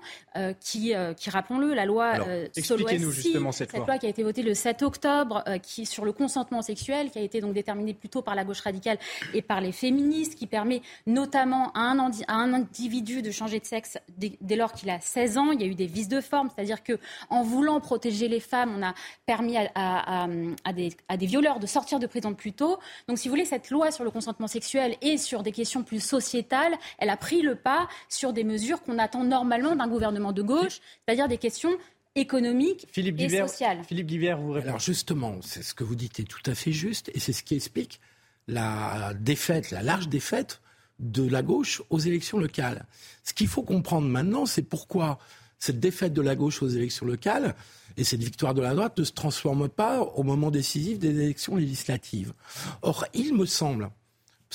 [0.60, 4.44] qui, qui rappelons-le, la loi Alors, expliquez-nous justement cette, cette loi qui a été votée
[4.44, 8.22] le 7 octobre euh, qui sur le consentement sexuel, qui a été donc déterminé plutôt
[8.22, 8.98] par la gauche radicale
[9.34, 14.56] et par les féministes, qui permet notamment à un, individu de changer de sexe dès,
[14.56, 15.52] lors qu'il a 16 ans.
[15.52, 18.74] Il y a eu des vices de forme, c'est-à-dire que en voulant protéger les femmes,
[18.78, 18.94] on a
[19.26, 20.28] permis à,
[20.74, 22.80] des, à, des, violeurs de sortir de prison plus tôt.
[23.08, 26.00] Donc, si vous voulez, cette loi sur le consentement sexuel et sur des questions plus
[26.00, 30.42] sociétales, elle a pris le pas sur des mesures qu'on attend normalement d'un gouvernement de
[30.42, 31.78] gauche, c'est-à-dire des questions
[32.16, 33.84] économique Philippe et social.
[33.88, 34.70] Philippe Guibert, vous répondez.
[34.70, 37.44] Alors justement, c'est ce que vous dites est tout à fait juste et c'est ce
[37.44, 38.00] qui explique
[38.48, 40.62] la défaite, la large défaite
[41.00, 42.86] de la gauche aux élections locales.
[43.24, 45.20] Ce qu'il faut comprendre maintenant, c'est pourquoi
[45.60, 47.56] cette défaite de la gauche aux élections locales
[47.98, 51.56] et cette victoire de la droite ne se transforme pas au moment décisif des élections
[51.56, 52.34] législatives.
[52.82, 53.90] Or, il me semble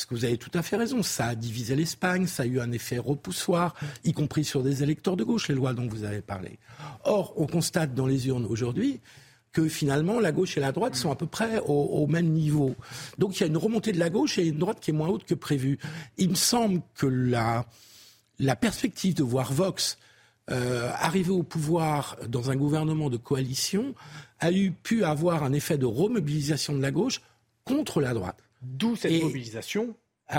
[0.00, 2.58] parce que vous avez tout à fait raison, ça a divisé l'Espagne, ça a eu
[2.58, 6.22] un effet repoussoir, y compris sur des électeurs de gauche, les lois dont vous avez
[6.22, 6.58] parlé.
[7.04, 9.00] Or, on constate dans les urnes aujourd'hui
[9.52, 12.76] que finalement la gauche et la droite sont à peu près au, même niveau.
[13.18, 15.08] Donc il y a une remontée de la gauche et une droite qui est moins
[15.08, 15.78] haute que prévu.
[16.16, 17.66] Il me semble que la,
[18.56, 19.98] perspective de voir Vox
[20.50, 23.94] euh, arriver au pouvoir dans un gouvernement de coalition
[24.38, 27.20] a eu pu avoir un effet de remobilisation de la gauche
[27.66, 28.38] contre la droite.
[28.62, 29.96] D'où cette mobilisation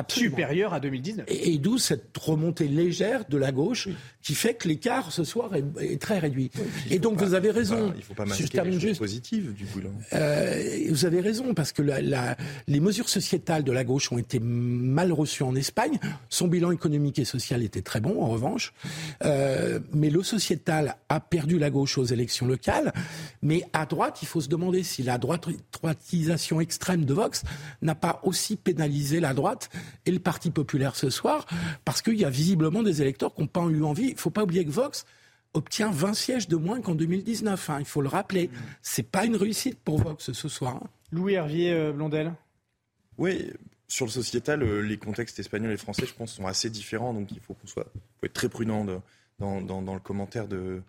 [0.08, 1.26] supérieure à 2019.
[1.28, 3.89] Et, d'où cette remontée légère de la gauche
[4.22, 6.52] qui fait que l'écart ce soir est, très réduit.
[6.89, 7.92] et donc vous avez raison.
[7.94, 9.92] il ne faut pas masquer les positives du boulot.
[10.14, 12.38] Euh, vous avez raison parce que la,
[12.68, 16.00] les mesures sociétales de la gauche ont été mal reçues en Espagne.
[16.30, 18.74] Son bilan économique et social était très bon en revanche.
[19.24, 22.94] Euh, mais le sociétal a perdu la gauche aux élections locales.
[23.42, 27.44] Mais à droite, il faut se demander si la droitisation extrême de Vox
[27.82, 29.70] n'a pas aussi pénalisé la droite
[30.06, 31.46] et le Parti populaire ce soir,
[31.86, 34.10] parce qu'il y a visiblement des électeurs qui n'ont pas eu envie.
[34.10, 35.06] Il ne faut pas oublier que Vox
[35.54, 37.70] obtient 20 sièges de moins qu'en 2019.
[37.70, 38.50] Hein, il faut le rappeler.
[38.82, 40.80] C'est pas une réussite pour Vox ce soir.
[40.84, 40.88] Hein.
[41.12, 42.34] Louis Hervier euh, Blondel.
[43.18, 43.52] Oui,
[43.88, 47.14] sur le sociétal, euh, les contextes espagnols et français, je pense, sont assez différents.
[47.14, 47.86] Donc il faut qu'on soit
[48.20, 48.86] faut être très prudent
[49.40, 50.82] dans, dans, le commentaire de,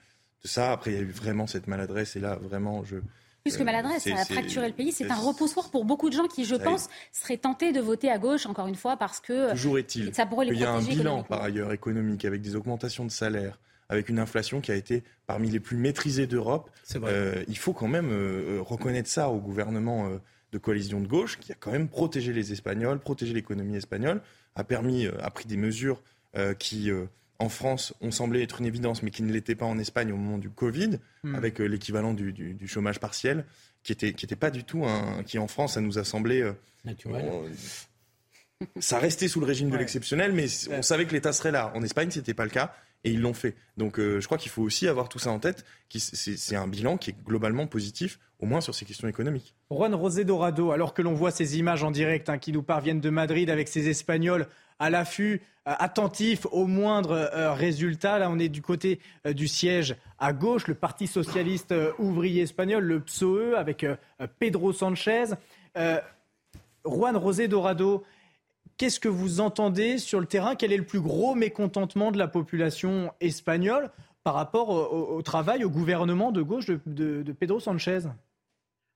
[0.43, 0.72] de, ça.
[0.72, 2.16] Après, il y a eu vraiment cette maladresse.
[2.16, 2.97] Et là, vraiment, je,
[3.43, 4.93] plus que euh, maladresse, ça a fracturé le pays.
[4.93, 8.18] C'est un repoussoir pour beaucoup de gens qui, je pense, seraient tentés de voter à
[8.18, 10.82] gauche, encore une fois, parce que Toujours est-il ça pourrait les Il y a un
[10.82, 15.03] bilan, par ailleurs, économique, avec des augmentations de salaires, avec une inflation qui a été
[15.26, 16.70] parmi les plus maîtrisées d'Europe.
[16.95, 20.09] Euh, il faut quand même euh, reconnaître ça au gouvernement
[20.53, 24.20] de coalition de gauche, qui a quand même protégé les Espagnols, protégé l'économie espagnole,
[24.55, 26.03] a permis, a pris des mesures
[26.59, 26.90] qui
[27.43, 30.16] en France ont semblé être une évidence, mais qui ne l'étaient pas en Espagne au
[30.16, 31.34] moment du Covid, hmm.
[31.34, 33.45] avec euh, l'équivalent du, chômage partiel,
[33.82, 36.40] qui était, qui était pas du tout un, qui en France, ça nous a semblé
[36.40, 36.53] euh,
[36.84, 37.24] naturel.
[38.78, 41.72] ça restait sous le régime de l'exceptionnel, mais on savait que l'État serait là.
[41.74, 42.72] En Espagne, c'était pas le cas.
[43.05, 43.57] Et ils l'ont fait.
[43.76, 45.64] Donc euh, je crois qu'il faut aussi avoir tout ça en tête.
[45.88, 49.57] C'est un bilan qui est globalement positif, au moins sur ces questions économiques.
[49.72, 53.01] Juan Rosé Dorado, alors que l'on voit ces images en direct hein, qui nous parviennent
[53.01, 54.47] de Madrid avec ces Espagnols
[54.78, 58.18] à l'affût, euh, attentif aux moindres euh, résultats.
[58.18, 62.82] Là, on est du côté euh, du siège à gauche, le Parti socialiste ouvrier espagnol,
[62.82, 63.86] le PSOE, avec
[64.38, 65.24] Pedro Sanchez.
[66.84, 68.04] Juan Rosé Dorado,
[68.76, 70.54] qu'est-ce que vous entendez sur le terrain?
[70.54, 73.90] Quel est le plus gros mécontentement de la population espagnole
[74.22, 78.02] par rapport au, travail, au gouvernement de gauche de Pedro Sanchez?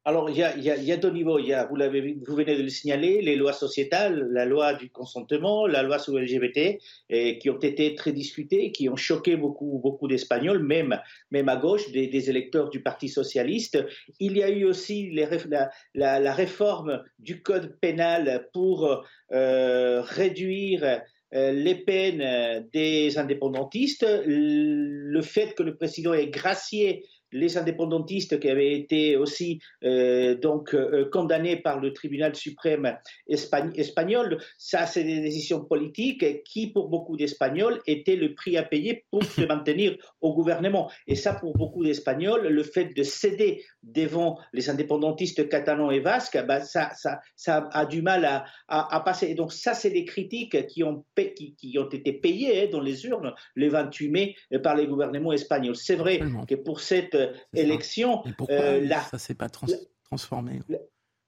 [0.07, 1.40] Alors, il y, a, deux niveaux.
[1.68, 5.82] Vous, l'avez, vous venez de le signaler, les lois sociétales, la loi du consentement, la
[5.82, 6.78] loi sur LGBT,
[7.11, 11.00] qui ont été très discutées, qui ont choqué beaucoup, beaucoup d'Espagnols, même,
[11.32, 13.84] même à gauche, des, électeurs du Parti socialiste.
[14.20, 21.00] Il y a eu aussi la, réforme du code pénal pour euh, réduire
[21.34, 28.48] euh, les peines des indépendantistes, le fait que le président ait gracié les indépendantistes qui
[28.48, 32.96] avaient été aussi euh, donc euh, condamnés par le tribunal suprême
[33.28, 34.38] espagnol.
[34.58, 39.24] Ça, c'est des décisions politiques qui, pour beaucoup d'Espagnols, étaient le prix à payer pour
[39.24, 40.90] se maintenir au gouvernement.
[41.06, 46.38] Et ça, pour beaucoup d'Espagnols, le fait de céder devant les indépendantistes catalans et basques,
[46.46, 49.28] bah, ça, ça, ça, a du mal à, à, passer.
[49.28, 52.80] Et donc ça, c'est des critiques qui ont, qui, qui ont été payées hein, dans
[52.80, 55.76] les urnes le 28 mai par les gouvernements espagnols.
[55.76, 57.15] C'est vrai que pour cette
[57.54, 58.22] élection.
[58.50, 60.60] Euh, ça, c'est pas transformé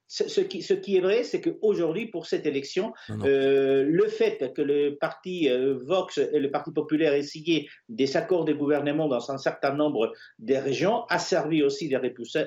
[0.08, 4.62] ce qui, ce qui, est vrai, c'est qu'aujourd'hui, pour cette élection, euh, le fait que
[4.62, 9.30] le parti euh, Vox et le Parti populaire aient signé des accords de gouvernement dans
[9.30, 12.00] un certain nombre de régions a servi aussi des,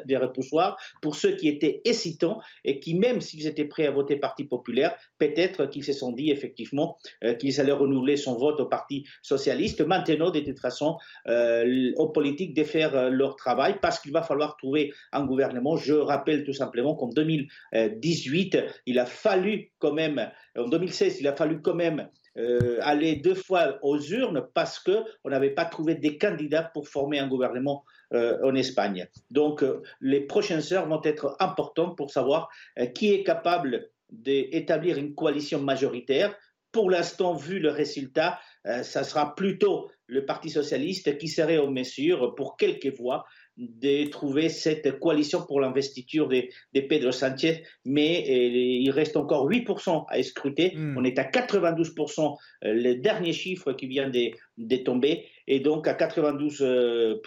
[0.05, 4.15] des repoussoirs pour ceux qui étaient hésitants et qui, même s'ils étaient prêts à voter
[4.15, 8.65] Parti populaire, peut-être qu'ils se sont dit effectivement euh, qu'ils allaient renouveler son vote au
[8.65, 9.81] Parti socialiste.
[9.81, 10.97] Maintenant, de toute façon,
[11.27, 15.77] euh, aux politiques de faire leur travail parce qu'il va falloir trouver un gouvernement.
[15.77, 21.27] Je rappelle tout simplement qu'en 2000 18, il a fallu quand même, en 2016, il
[21.27, 25.95] a fallu quand même euh, aller deux fois aux urnes parce qu'on n'avait pas trouvé
[25.95, 27.83] des candidats pour former un gouvernement
[28.13, 29.05] euh, en Espagne.
[29.31, 32.49] Donc euh, les prochaines heures vont être importantes pour savoir
[32.95, 36.33] qui est capable d'établir une coalition majoritaire.
[36.71, 42.33] Pour l'instant, vu le résultat, ça sera plutôt le Parti socialiste qui serait aux mesures
[42.35, 43.25] pour quelques voix
[43.57, 50.05] de trouver cette coalition pour l'investiture de, Pedro Sanchez, mais euh, il reste encore 8%
[50.07, 50.73] à escruter.
[50.75, 50.97] Hmm.
[50.97, 55.93] On est à 92%, euh, le dernier chiffre qui vient de, tomber, et donc à
[55.93, 57.19] 92%, euh,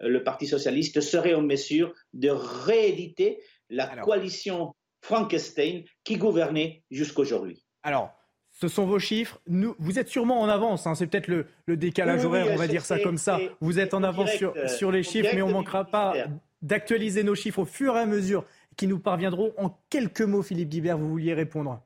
[0.00, 3.38] le Parti socialiste serait en mesure de rééditer
[3.68, 7.64] la coalition Frankenstein qui gouvernait jusqu'aujourd'hui.
[7.82, 8.15] Alors,
[8.58, 9.38] ce sont vos chiffres.
[9.46, 10.86] Nous, vous êtes sûrement en avance.
[10.86, 10.94] Hein.
[10.94, 13.38] c'est peut-être le, décalage horaire, on va dire ça comme ça.
[13.60, 16.14] Vous êtes en avance sur, sur les chiffres, mais on ne manquera pas
[16.62, 18.44] d'actualiser nos chiffres au fur et à mesure
[18.76, 19.52] qui nous parviendront.
[19.58, 21.82] En quelques mots, Philippe Guibert, vous vouliez répondre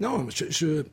[0.00, 0.84] Non, je,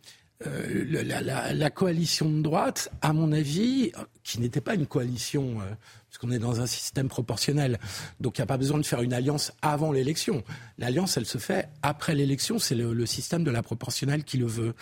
[0.46, 3.92] euh, la, coalition de droite, à mon avis,
[4.24, 5.66] qui n'était pas une coalition, euh,
[6.08, 7.80] puisqu'on est dans un système proportionnel,
[8.20, 10.44] donc il n'y a pas besoin de faire une alliance avant l'élection.
[10.78, 14.76] L'alliance, elle se fait après l'élection, c'est le, système de la proportionnelle qui le veut.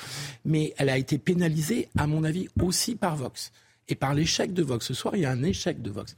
[0.45, 3.51] Mais elle a été pénalisée, à mon avis, aussi par Vox
[3.91, 4.85] et par l'échec de Vox.
[4.85, 6.15] Ce soir, il y a un échec de Vox.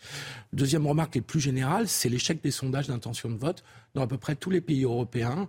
[0.54, 3.64] Deuxième remarque, et plus générale, c'est l'échec des sondages d'intention de vote
[3.96, 5.48] dans à peu près tous les pays européens.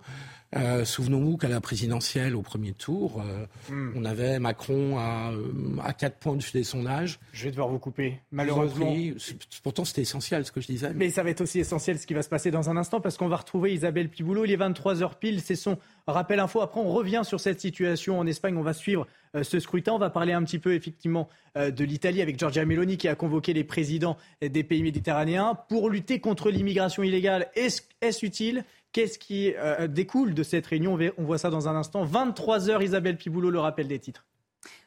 [0.55, 3.93] Euh, souvenons-nous qu'à la présidentielle, au premier tour, euh, hmm.
[3.95, 5.51] on avait Macron à, euh,
[5.83, 7.19] à 4 points des sondages.
[7.33, 8.95] Je vais devoir vous couper, malheureusement.
[9.63, 10.93] Pourtant, c'était essentiel ce que je disais.
[10.93, 11.09] Mais...
[11.09, 13.27] ça va être aussi essentiel ce qui va se passer dans un instant, parce qu'on
[13.27, 14.45] va retrouver Isabelle Piboulot.
[14.45, 16.61] Il est 23h pile, c'est son rappel info.
[16.61, 18.55] Après, on revient sur cette situation en Espagne.
[18.55, 19.07] On va suivre
[19.43, 19.93] ce scrutin.
[19.93, 23.53] On va parler un petit peu, effectivement, de l'Italie avec Giorgia Meloni qui a convoqué
[23.53, 27.47] les présidents des pays méditerranéens pour lutter contre l'immigration illégale.
[27.55, 27.81] Est-ce
[28.23, 28.63] utile?
[28.91, 30.97] Qu'est-ce qui euh, découle de cette réunion?
[31.17, 32.05] On voit ça dans un instant.
[32.05, 34.25] 23 heures, Isabelle Piboulot, le rappel des titres.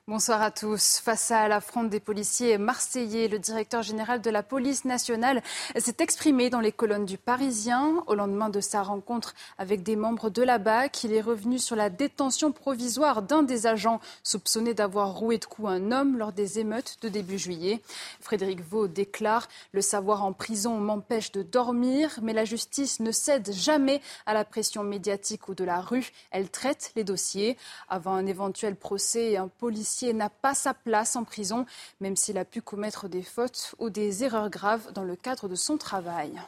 [0.08, 1.00] Bonsoir à tous.
[1.00, 5.42] Face à l'affront des policiers marseillais, le directeur général de la police nationale
[5.76, 10.30] s'est exprimé dans les colonnes du Parisien au lendemain de sa rencontre avec des membres
[10.30, 11.04] de la BAC.
[11.04, 15.68] Il est revenu sur la détention provisoire d'un des agents soupçonné d'avoir roué de coups
[15.68, 17.82] un homme lors des émeutes de début juillet.
[18.22, 23.52] Frédéric Vaux déclare Le savoir en prison m'empêche de dormir, mais la justice ne cède
[23.52, 26.12] jamais à la pression médiatique ou de la rue.
[26.30, 27.58] Elle traite les dossiers.
[27.90, 31.66] Avant un éventuel procès, un policier n'a pas sa place en prison,
[32.00, 35.54] même s'il a pu commettre des fautes ou des erreurs graves dans le cadre de
[35.54, 36.40] son travail.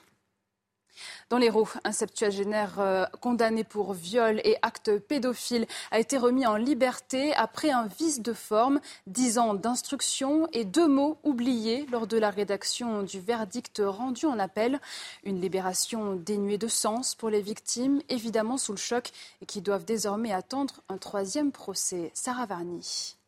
[1.29, 6.57] Dans l'Hérault, un septuagénaire euh, condamné pour viol et acte pédophile a été remis en
[6.57, 12.19] liberté après un vice de forme, dix ans d'instruction et deux mots oubliés lors de
[12.19, 14.81] la rédaction du verdict rendu en appel.
[15.25, 19.85] Une libération dénuée de sens pour les victimes, évidemment sous le choc, et qui doivent
[19.85, 22.11] désormais attendre un troisième procès.
[22.15, 23.20] Sarah Varny.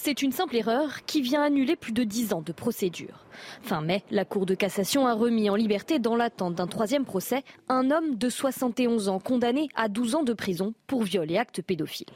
[0.00, 3.26] C'est une simple erreur qui vient annuler plus de 10 ans de procédure.
[3.62, 7.42] Fin mai, la Cour de cassation a remis en liberté dans l'attente d'un troisième procès
[7.68, 11.62] un homme de 71 ans condamné à 12 ans de prison pour viol et acte
[11.62, 12.06] pédophile.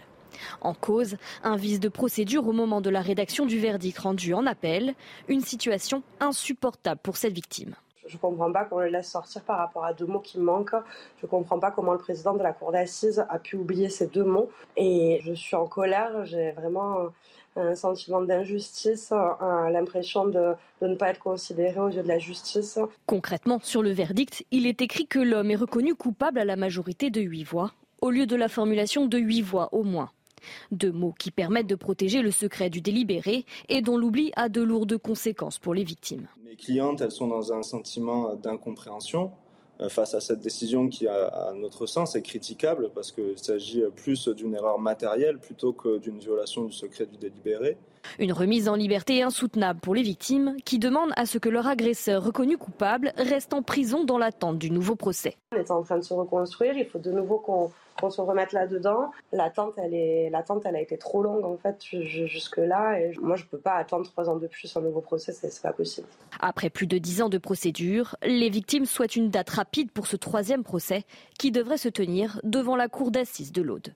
[0.60, 4.46] En cause, un vice de procédure au moment de la rédaction du verdict rendu en
[4.46, 4.94] appel,
[5.26, 7.74] une situation insupportable pour cette victime.
[8.12, 10.76] Je ne comprends pas qu'on le laisse sortir par rapport à deux mots qui manquent.
[11.18, 14.06] Je ne comprends pas comment le président de la Cour d'assises a pu oublier ces
[14.06, 14.50] deux mots.
[14.76, 16.26] Et je suis en colère.
[16.26, 17.08] J'ai vraiment
[17.56, 22.78] un sentiment d'injustice, l'impression de, ne pas être considéré aux yeux de la justice.
[23.06, 27.08] Concrètement, sur le verdict, il est écrit que l'homme est reconnu coupable à la majorité
[27.08, 30.10] de huit voix, au lieu de la formulation de huit voix au moins.
[30.70, 34.62] Deux mots qui permettent de protéger le secret du délibéré et dont l'oubli a de
[34.62, 36.28] lourdes conséquences pour les victimes.
[36.44, 39.32] Mes clientes, elles sont dans un sentiment d'incompréhension
[39.80, 44.28] euh, face à cette décision qui, à notre sens, est critiquable parce qu'il s'agit plus
[44.28, 47.76] d'une erreur matérielle plutôt que d'une violation du secret du délibéré.
[48.18, 52.24] Une remise en liberté insoutenable pour les victimes qui demandent à ce que leur agresseur
[52.24, 55.36] reconnu coupable reste en prison dans l'attente du nouveau procès.
[55.52, 57.70] On est en train de se reconstruire, il faut de nouveau qu'on
[58.00, 59.10] qu'on se remette là-dedans.
[59.32, 59.94] L'attente, elle,
[60.76, 63.00] a été trop longue en fait jusque-là.
[63.00, 65.72] Et moi, je peux pas attendre trois ans de plus un nouveau procès, c'est pas
[65.72, 66.06] possible.
[66.40, 70.16] Après plus de dix ans de procédure, les victimes souhaitent une date rapide pour ce
[70.16, 71.04] troisième procès
[71.38, 73.94] qui devrait se tenir devant la cour d'assises de l'Aude.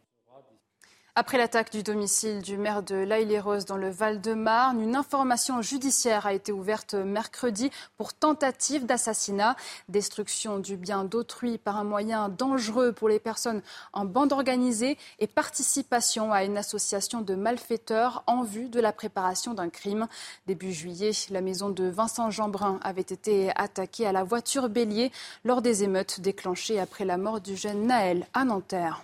[1.18, 6.34] Après l'attaque du domicile du maire de l'Aïle-les-Roses dans le Val-de-Marne, une information judiciaire a
[6.34, 9.56] été ouverte mercredi pour tentative d'assassinat,
[9.88, 13.62] destruction du bien d'autrui par un moyen dangereux pour les personnes
[13.94, 19.54] en bande organisée et participation à une association de malfaiteurs en vue de la préparation
[19.54, 20.08] d'un crime.
[20.46, 25.10] Début juillet, la maison de Vincent Jeanbrun avait été attaquée à la voiture bélier
[25.46, 29.02] lors des émeutes déclenchées après la mort du jeune Naël à Nanterre.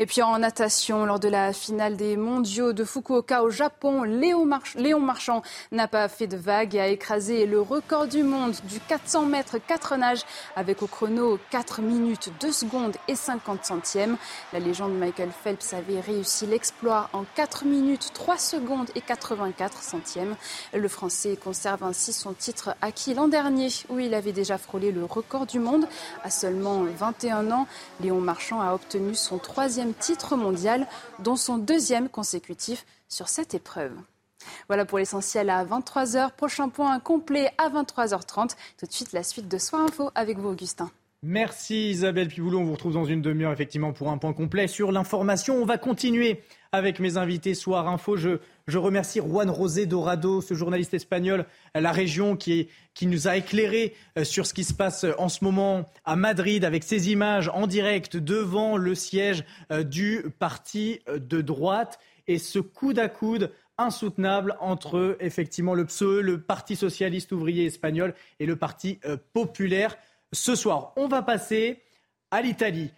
[0.00, 4.44] Et puis en natation, lors de la finale des mondiaux de Fukuoka au Japon, Léon,
[4.44, 5.42] Marchand
[5.72, 9.56] n'a pas fait de vague et a écrasé le record du monde du 400 mètres
[9.58, 10.22] 4 nages
[10.54, 14.16] avec au chrono 4 minutes 2 secondes et 50 centièmes.
[14.52, 20.36] La légende Michael Phelps avait réussi l'exploit en 4 minutes 3 secondes et 84 centièmes.
[20.74, 25.04] Le Français conserve ainsi son titre acquis l'an dernier où il avait déjà frôlé le
[25.04, 25.88] record du monde.
[26.22, 27.66] À seulement 21 ans,
[28.00, 30.86] Léon Marchand a obtenu son troisième titre mondial,
[31.18, 33.92] dont son deuxième consécutif sur cette épreuve.
[34.68, 36.32] Voilà pour l'essentiel à 23h.
[36.32, 38.50] Prochain point complet à 23h30.
[38.78, 40.90] Tout de suite, la suite de Soir Info avec vous, Augustin.
[41.24, 42.60] Merci Isabelle Piboulot.
[42.60, 45.56] On vous retrouve dans une demi-heure effectivement pour un point complet sur l'information.
[45.56, 48.16] On va continuer avec mes invités Soir Info.
[48.16, 48.38] Je,
[48.76, 53.94] remercie Juan Rosé Dorado, ce journaliste espagnol, à la région qui, qui nous a éclairé
[54.18, 57.48] euh, sur ce qui se passe euh, en ce moment à Madrid avec ces images
[57.48, 63.52] en direct devant le siège euh, du parti de droite et ce coude à coude
[63.78, 68.98] insoutenable entre effectivement le PSOE, le Parti socialiste ouvrier espagnol et le Parti
[69.32, 69.96] populaire
[70.32, 70.92] ce soir.
[70.96, 71.80] On va passer
[72.30, 72.90] à l'Italie.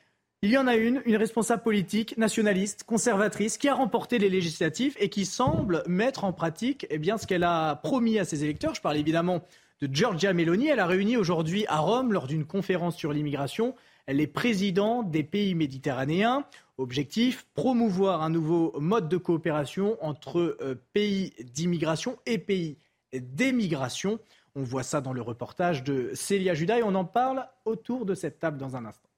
[0.43, 4.97] Il y en a une, une responsable politique, nationaliste, conservatrice, qui a remporté les législatives
[4.99, 8.74] et qui semble mettre en pratique eh bien, ce qu'elle a promis à ses électeurs.
[8.74, 9.43] Je parle évidemment
[9.82, 10.68] de Giorgia Meloni.
[10.68, 13.74] Elle a réuni aujourd'hui à Rome, lors d'une conférence sur l'immigration,
[14.09, 16.47] les présidents des pays méditerranéens.
[16.78, 22.78] Objectif, promouvoir un nouveau mode de coopération entre euh, pays d'immigration et pays
[23.12, 24.18] d'émigration.
[24.55, 28.14] On voit ça dans le reportage de Célia Judas et on en parle autour de
[28.14, 29.09] cette table dans un instant.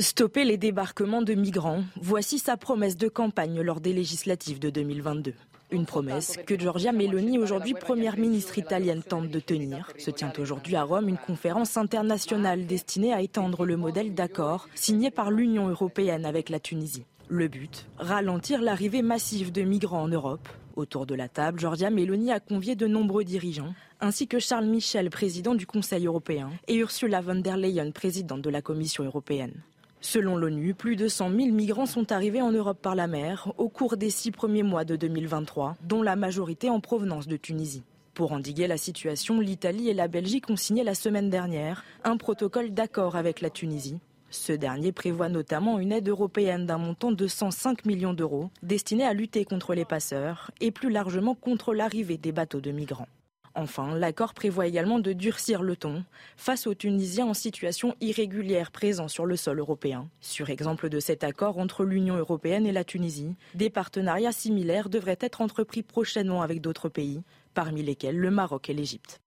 [0.00, 5.34] Stopper les débarquements de migrants, voici sa promesse de campagne lors des législatives de 2022.
[5.70, 9.92] Une promesse que Giorgia Meloni, aujourd'hui première ministre italienne, tente de tenir.
[9.96, 15.12] Se tient aujourd'hui à Rome une conférence internationale destinée à étendre le modèle d'accord signé
[15.12, 17.04] par l'Union européenne avec la Tunisie.
[17.28, 22.32] Le but Ralentir l'arrivée massive de migrants en Europe Autour de la table, Giorgia Meloni
[22.32, 27.20] a convié de nombreux dirigeants, ainsi que Charles Michel, président du Conseil européen, et Ursula
[27.20, 29.62] von der Leyen, présidente de la Commission européenne.
[30.06, 33.70] Selon l'ONU, plus de 100 000 migrants sont arrivés en Europe par la mer au
[33.70, 37.84] cours des six premiers mois de 2023, dont la majorité en provenance de Tunisie.
[38.12, 42.74] Pour endiguer la situation, l'Italie et la Belgique ont signé la semaine dernière un protocole
[42.74, 43.98] d'accord avec la Tunisie
[44.30, 49.12] ce dernier prévoit notamment une aide européenne d'un montant de 105 millions d'euros destinée à
[49.12, 53.06] lutter contre les passeurs et plus largement contre l'arrivée des bateaux de migrants.
[53.54, 56.04] Enfin, l'accord prévoit également de durcir le ton
[56.36, 60.08] face aux Tunisiens en situation irrégulière présents sur le sol européen.
[60.20, 65.18] Sur exemple de cet accord entre l'Union européenne et la Tunisie, des partenariats similaires devraient
[65.20, 67.22] être entrepris prochainement avec d'autres pays,
[67.54, 69.20] parmi lesquels le Maroc et l'Égypte.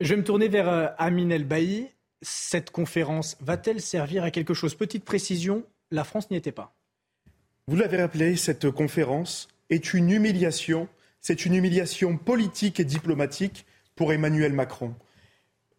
[0.00, 1.90] Je vais me tourner vers euh, Amin El Bailly
[2.22, 4.74] cette conférence va-t-elle servir à quelque chose?
[4.74, 6.74] Petite précision, la France n'y était pas.
[7.66, 10.88] Vous l'avez rappelé, cette conférence est une humiliation,
[11.20, 14.94] c'est une humiliation politique et diplomatique pour Emmanuel Macron.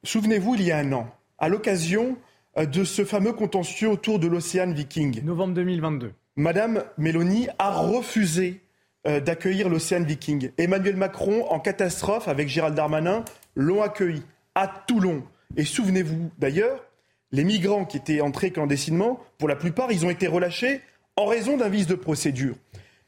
[0.04, 2.18] Souvenez-vous, il y a un an, à l'occasion
[2.58, 5.24] euh, de ce fameux contentieux autour de l'Océan Viking.
[5.24, 6.14] Novembre 2022.
[6.36, 8.62] Madame Mélanie a refusé
[9.08, 10.52] euh, d'accueillir l'Océan Viking.
[10.58, 13.26] Emmanuel Macron, en catastrophe, avec Gérald Darmanin,
[13.56, 14.22] l'ont accueilli
[14.56, 15.24] à Toulon.
[15.58, 16.84] Et souvenez-vous d'ailleurs,
[17.32, 20.82] les migrants qui étaient entrés clandestinement, pour la plupart, ils ont été relâchés
[21.16, 22.56] en raison d'un vice de procédure.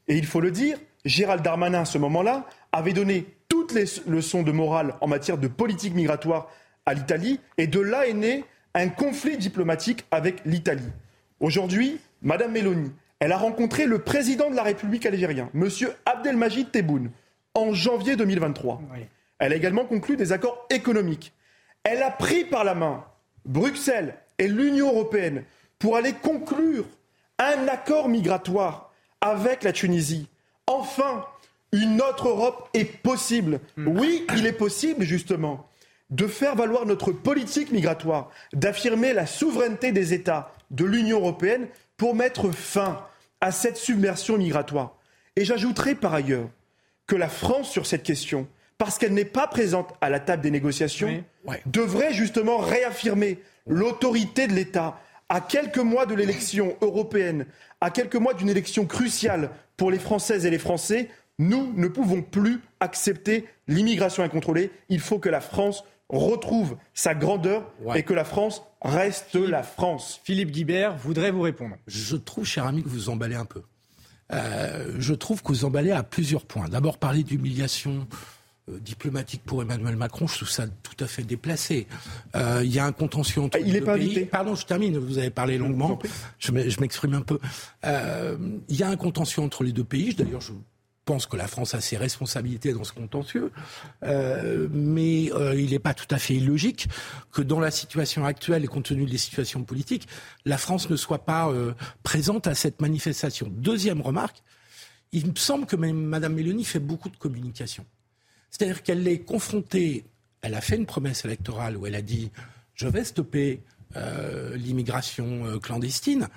[0.08, 4.44] Et il faut le dire, Gérald Darmanin, à ce moment-là, avait donné toutes les leçons
[4.44, 6.50] de morale en matière de politique migratoire
[6.86, 10.90] à l'Italie, et de là est né un conflit diplomatique avec l'Italie.
[11.40, 15.70] Aujourd'hui, Madame Meloni, elle a rencontré le président de la République algérien, M.
[16.06, 17.12] Abdelmajid Tebboune,
[17.54, 18.82] en janvier 2023.
[19.40, 21.34] Elle a également conclu des accords économiques
[21.84, 23.06] elle a pris par la main
[23.46, 25.44] Bruxelles et l'Union européenne
[25.80, 26.86] pour aller conclure
[27.40, 30.30] un accord migratoire avec la Tunisie.
[30.68, 31.26] Enfin,
[31.72, 33.60] une autre Europe est possible.
[33.78, 35.68] Oui, il est possible, justement,
[36.10, 42.16] de faire valoir notre politique migratoire, d'affirmer la souveraineté des États de l'Union européenne pour
[42.16, 43.06] mettre fin
[43.42, 44.96] à cette submersion migratoire.
[45.36, 46.50] Et j'ajouterai par ailleurs
[47.08, 48.48] que la France, sur cette question,
[48.78, 51.24] parce qu'elle n'est pas présente à la table des négociations,
[51.66, 55.00] devrait justement réaffirmer l'autorité de l'État
[55.30, 57.46] à quelques mois de l'élection européenne,
[57.82, 61.10] à quelques mois d'une élection cruciale pour les Françaises et les Français.
[61.40, 64.72] Nous ne pouvons plus accepter l'immigration incontrôlée.
[64.90, 70.22] Il faut que la France retrouve sa grandeur et que la France reste la France.
[70.24, 71.76] Philippe Guibert voudrait vous répondre.
[71.88, 73.64] Je trouve, cher ami, que vous emballez un peu.
[74.32, 76.70] Euh, je trouve que vous emballez à plusieurs points.
[76.70, 78.08] D'abord, parler d'humiliation
[78.70, 81.88] euh, diplomatique pour Emmanuel Macron, je trouve ça tout à fait déplacé.
[82.36, 84.06] Euh, il y a un contentieux entre il les pas pays.
[84.06, 84.26] invité.
[84.26, 84.98] Pardon, je termine.
[84.98, 86.00] Vous avez parlé longuement.
[86.40, 87.40] Je m'e- je m'exprime un peu.
[87.86, 88.38] Euh,
[88.70, 90.14] il y a un contentieux entre les deux pays.
[90.14, 90.54] D'ailleurs, je
[91.06, 93.52] pense que la France a ses responsabilités dans ce contentieux,
[94.04, 96.88] Euh, mais euh, il n'est pas tout à fait illogique
[97.34, 100.08] que dans la situation actuelle et compte tenu des situations politiques,
[100.46, 101.52] la France ne soit pas
[102.04, 103.48] présente à cette manifestation.
[103.52, 104.42] Deuxième remarque,
[105.12, 107.86] il me semble que Mme Mélanie fait beaucoup de communication.
[108.54, 110.06] C'est-à-dire qu'elle est confrontée,
[110.44, 112.30] elle a fait une promesse électorale où elle a dit
[112.76, 113.62] je vais stopper
[113.96, 116.28] euh, l'immigration euh, clandestine.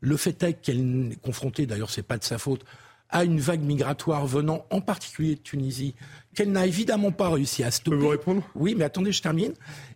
[0.00, 2.64] Le fait est qu'elle est confrontée, d'ailleurs c'est pas de sa faute,
[3.10, 5.94] à une vague migratoire venant en particulier de Tunisie,
[6.34, 7.98] qu'elle n'a évidemment pas réussi à stopper.
[7.98, 8.42] vous répondre?
[8.54, 9.52] Oui, mais attendez, je termine.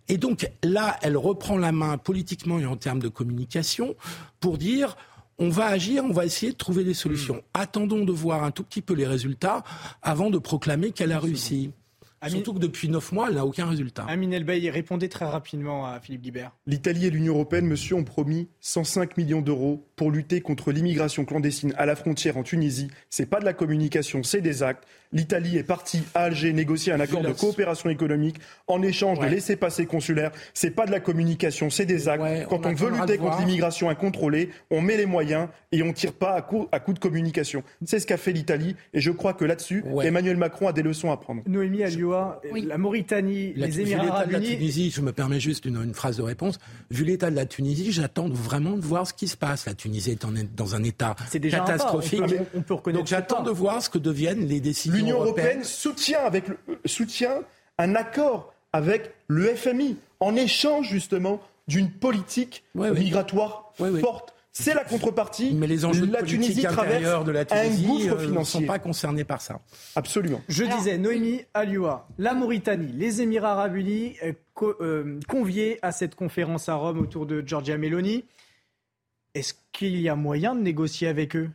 [0.09, 3.97] Et donc là, elle reprend la main politiquement et en termes de communication
[4.39, 4.99] pour dire
[5.41, 7.43] on va agir, on va essayer de trouver des solutions.
[7.55, 9.64] Attendons de voir un tout petit peu les résultats
[10.03, 11.72] avant de proclamer qu'elle a réussi.
[12.28, 14.05] Surtout que depuis neuf mois, elle n'a aucun résultat.
[14.07, 16.53] Amine Elbaï, répondez très rapidement à Philippe Guibert.
[16.66, 21.72] L'Italie et l'Union européenne, monsieur, ont promis 105 millions d'euros pour lutter contre l'immigration clandestine
[21.78, 22.88] à la frontière en Tunisie.
[23.09, 24.86] C'est pas de la communication, c'est des actes.
[25.12, 28.36] L'Italie est partie à Alger négocier un accord de coopération économique
[28.68, 29.26] en échange Ouais.
[29.28, 30.30] de laissez-passer consulaires.
[30.54, 32.22] C'est pas de la communication, c'est des actes.
[32.48, 36.12] Quand on on, veut lutter contre l'immigration incontrôlée, on met les moyens et on tire
[36.12, 37.64] pas à coup, à coup de communication.
[37.84, 41.11] C'est ce qu'a fait l'Italie et je crois que là-dessus, Emmanuel Macron a des leçons
[41.11, 41.42] à prendre.
[41.48, 44.48] Noémie Alioua, la Mauritanie, La- les vu Émirats l'état arabes de la unis.
[44.56, 46.58] Tunisie, je me permets juste une, une phrase de réponse.
[46.90, 49.66] Vu l'état de la Tunisie, j'attends vraiment de voir ce qui se passe.
[49.66, 51.66] La Tunisie est en- dans un état déjà un pas.
[51.72, 52.22] catastrophique.
[52.22, 55.20] On peut- on peut reconnaître Donc j'attends de voir ce que deviennent les décisions L'Union
[55.22, 57.40] européenne soutient, avec le- euh, soutient
[57.78, 62.98] un accord avec le FMI en échange justement d'une politique Ouais, ouais.
[62.98, 64.01] migratoire Ouais, ouais.
[64.01, 64.34] forte.
[64.53, 65.53] C'est la contrepartie.
[65.55, 68.26] Mais les enjeux de la politique Tunisie traverse intérieure de la un Tunisie gouffre euh,
[68.26, 69.61] ne sont pas concernés par ça.
[69.94, 70.42] Absolument.
[70.48, 74.16] Je disais, Noémie Alioua, la Mauritanie, les Émirats arabes unis,
[74.55, 78.24] co- euh, conviés à cette conférence à Rome autour de Giorgia Meloni.
[79.34, 81.48] Est-ce qu'il y a moyen de négocier avec eux?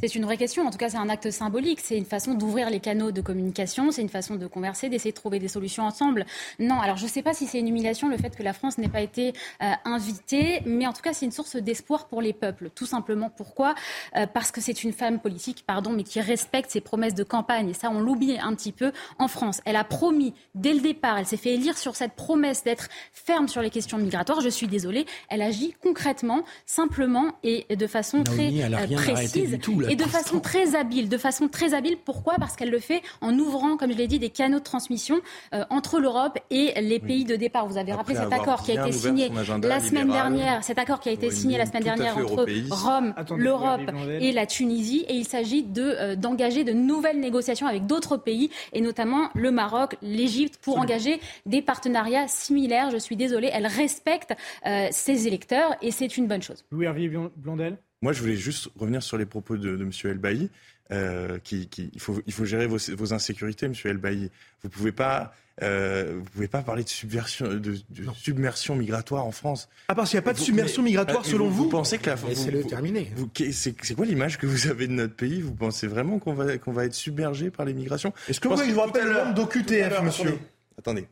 [0.00, 0.66] C'est une vraie question.
[0.66, 1.80] En tout cas, c'est un acte symbolique.
[1.80, 3.90] C'est une façon d'ouvrir les canaux de communication.
[3.90, 6.26] C'est une façon de converser, d'essayer de trouver des solutions ensemble.
[6.58, 8.78] Non, alors je ne sais pas si c'est une humiliation le fait que la France
[8.78, 12.32] n'ait pas été euh, invitée, mais en tout cas, c'est une source d'espoir pour les
[12.32, 12.70] peuples.
[12.74, 13.30] Tout simplement.
[13.30, 13.74] Pourquoi?
[14.16, 17.70] Euh, Parce que c'est une femme politique, pardon, mais qui respecte ses promesses de campagne.
[17.70, 19.60] Et ça, on l'oublie un petit peu en France.
[19.64, 23.48] Elle a promis dès le départ, elle s'est fait élire sur cette promesse d'être ferme
[23.48, 24.40] sur les questions migratoires.
[24.40, 25.06] Je suis désolée.
[25.28, 30.04] Elle agit concrètement, simplement et de façon Naomi, très euh, précise tout, là, et de
[30.04, 31.08] façon très habile.
[31.08, 31.96] De façon très habile.
[32.04, 32.34] Pourquoi?
[32.38, 35.20] Parce qu'elle le fait en ouvrant, comme je l'ai dit, des canaux de transmission
[35.54, 37.66] euh, entre l'Europe et les pays de départ.
[37.66, 40.64] Vous avez Après rappelé cet accord qui a été signé la semaine libéral dernière.
[40.64, 42.46] Cet accord qui a été signé la semaine dernière entre.
[42.70, 43.90] Rome, l'Europe
[44.20, 45.04] et la Tunisie.
[45.08, 49.50] Et il s'agit de euh, d'engager de nouvelles négociations avec d'autres pays et notamment le
[49.50, 52.90] Maroc, l'Égypte pour engager des partenariats similaires.
[52.90, 54.34] Je suis désolée, elle respecte
[54.66, 56.64] euh, ses électeurs et c'est une bonne chose.
[56.70, 59.90] Louis-Hervier Blondel Moi, je voulais juste revenir sur les propos de, de M.
[60.04, 60.50] Elbaï.
[60.90, 63.74] Euh, qui, qui- il, faut, il faut gérer vos, vos insécurités, M.
[63.84, 64.30] Elbaï.
[64.62, 67.78] Vous pouvez pas, euh, vous pouvez pas parler de subversion, de, de
[68.16, 69.68] submersion migratoire en France.
[69.88, 71.68] Ah, parce qu'il n'y a pas de Vous- submersion mais- migratoire euh, selon vous, vous
[71.68, 73.12] pensez que la vous- Laissez-le terminer.
[73.52, 75.42] c'est quoi l'image que vous avez de notre pays?
[75.42, 78.14] Vous pensez vraiment qu'on va, qu'on va être submergé par l'immigration?
[78.26, 80.38] Est-ce que vous voulez que je vous rappelle le nombre d'OQTF, monsieur?
[80.78, 81.06] Attendez.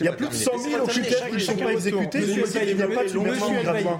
[0.00, 2.20] Il y a plus de 100 000 OQTF qui ne sont pas exécutés.
[2.20, 3.18] Qu'il n'y a pas de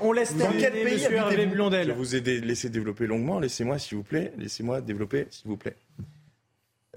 [0.02, 3.40] on laisse Dans quel terminer pays Je vous ai laissé développer longuement.
[3.40, 4.32] Laissez-moi, s'il vous plaît.
[4.38, 5.76] Laissez-moi développer, s'il vous plaît.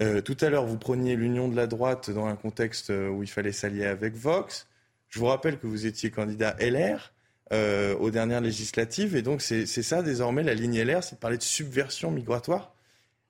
[0.00, 3.22] Euh, tout à l'heure, vous preniez l'union de la droite dans un contexte euh, où
[3.22, 4.66] il fallait s'allier avec Vox.
[5.08, 7.12] Je vous rappelle que vous étiez candidat LR
[7.52, 9.14] euh, aux dernières législatives.
[9.16, 12.71] Et donc, c'est c'est ça, désormais, la ligne LR, c'est de parler de subversion migratoire.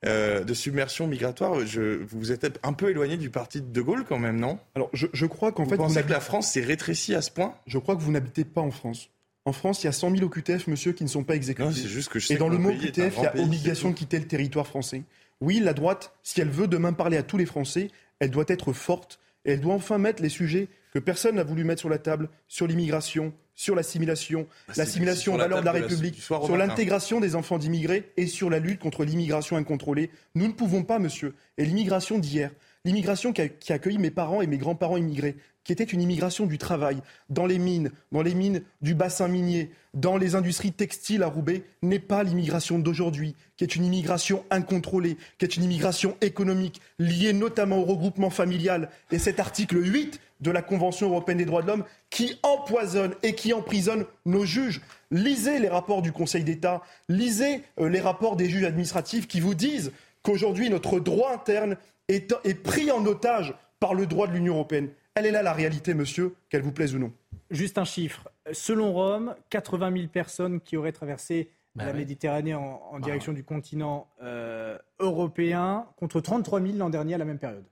[0.05, 1.65] Euh, de submersion migratoire.
[1.65, 4.59] Je, vous vous êtes un peu éloigné du parti de De Gaulle, quand même, non?
[4.75, 7.23] Alors, je, je crois qu'en Vous fait, pensez n'habitez- que la France s'est rétrécie à
[7.23, 7.55] ce point?
[7.69, 9.11] Je crois que vous n'habitez pas en France.
[9.45, 11.71] En France, il y a 100 000 OQTF, monsieur, qui ne sont pas exécutés.
[11.73, 14.19] juste que je Et dans le mot OQTF, OQTF, il y a obligation de quitter
[14.19, 15.03] le territoire français.
[15.41, 17.89] Oui, la droite, si elle veut demain parler à tous les Français,
[18.21, 21.65] elle doit être forte et elle doit enfin mettre les sujets que personne n'a voulu
[21.65, 26.21] mettre sur la table, sur l'immigration, sur l'assimilation, Bah, l'assimilation aux valeurs de la République,
[26.21, 30.11] sur l'intégration des enfants d'immigrés et sur la lutte contre l'immigration incontrôlée.
[30.35, 31.35] Nous ne pouvons pas, monsieur.
[31.59, 32.51] Et l'immigration d'hier,
[32.85, 36.47] l'immigration qui qui a accueilli mes parents et mes grands-parents immigrés, qui était une immigration
[36.47, 37.01] du travail,
[37.31, 41.63] dans les mines, dans les mines du bassin minier, dans les industries textiles à Roubaix,
[41.83, 47.33] n'est pas l'immigration d'aujourd'hui, qui est une immigration incontrôlée, qui est une immigration économique, liée
[47.33, 48.89] notamment au regroupement familial.
[49.13, 53.35] Et cet article 8 de la Convention européenne des droits de l'homme qui empoisonne et
[53.35, 54.83] qui emprisonne nos juges.
[55.11, 59.55] Lisez les rapports du Conseil d'État, lisez euh, les rapports des juges administratifs qui vous
[59.55, 59.93] disent
[60.23, 61.77] qu'aujourd'hui notre droit interne
[62.09, 64.91] est, est pris en otage par le droit de l'Union européenne.
[65.15, 67.13] Elle est là la réalité, monsieur, qu'elle vous plaise ou non.
[67.51, 68.29] Juste un chiffre.
[68.53, 71.99] Selon Rome, 80 000 personnes qui auraient traversé Bah la ouais.
[71.99, 77.25] Méditerranée en, en direction du continent euh, européen, contre 33 000 l'an dernier à la
[77.25, 77.65] même période.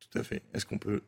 [0.00, 0.42] Tout à fait.
[0.54, 1.02] Est-ce qu'on peut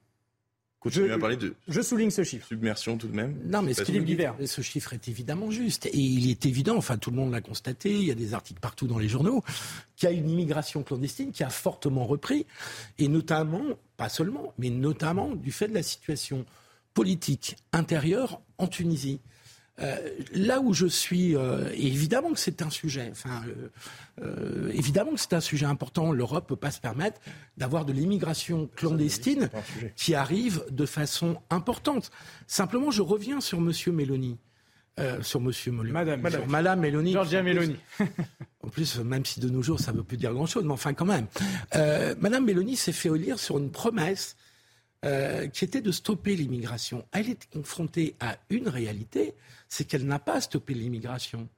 [0.86, 2.46] Je- à parler de Je souligne ce chiffre.
[2.46, 5.86] submersion tout de même Non, mais ce, qu'il est- ce chiffre est évidemment juste.
[5.86, 8.60] Et il est évident, enfin tout le monde l'a constaté, il y a des articles
[8.60, 9.42] partout dans les journaux,
[9.96, 12.46] qu'il y a une immigration clandestine qui a fortement repris,
[12.98, 13.62] et notamment,
[13.98, 16.46] pas seulement, mais notamment du fait de la situation
[16.94, 19.20] politique intérieure en Tunisie.
[19.82, 19.96] Euh,
[20.32, 23.68] là où je suis, euh, évidemment que c'est un sujet, enfin, euh,
[24.22, 26.12] euh, évidemment que c'est un sujet important.
[26.12, 27.20] L'Europe peut pas se permettre
[27.56, 29.50] d'avoir de l'immigration clandestine
[29.96, 32.10] qui arrive de façon importante.
[32.46, 34.38] Simplement, je reviens sur Monsieur Mélanie.
[34.98, 35.92] Euh, sur Monsieur Mélanie.
[35.92, 36.30] Madame.
[36.30, 37.12] Sur Madame Mélanie.
[37.12, 37.76] Georgia Meloni.
[38.62, 40.92] En plus, même si de nos jours, ça ne veut plus dire grand-chose, mais enfin
[40.92, 41.26] quand même.
[41.74, 44.36] Euh, Madame Mélanie s'est fait élire sur une promesse
[45.06, 47.06] euh, qui était de stopper l'immigration.
[47.12, 49.34] Elle est confrontée à une réalité,
[49.70, 51.48] c'est qu'elle n'a pas stoppé l'immigration.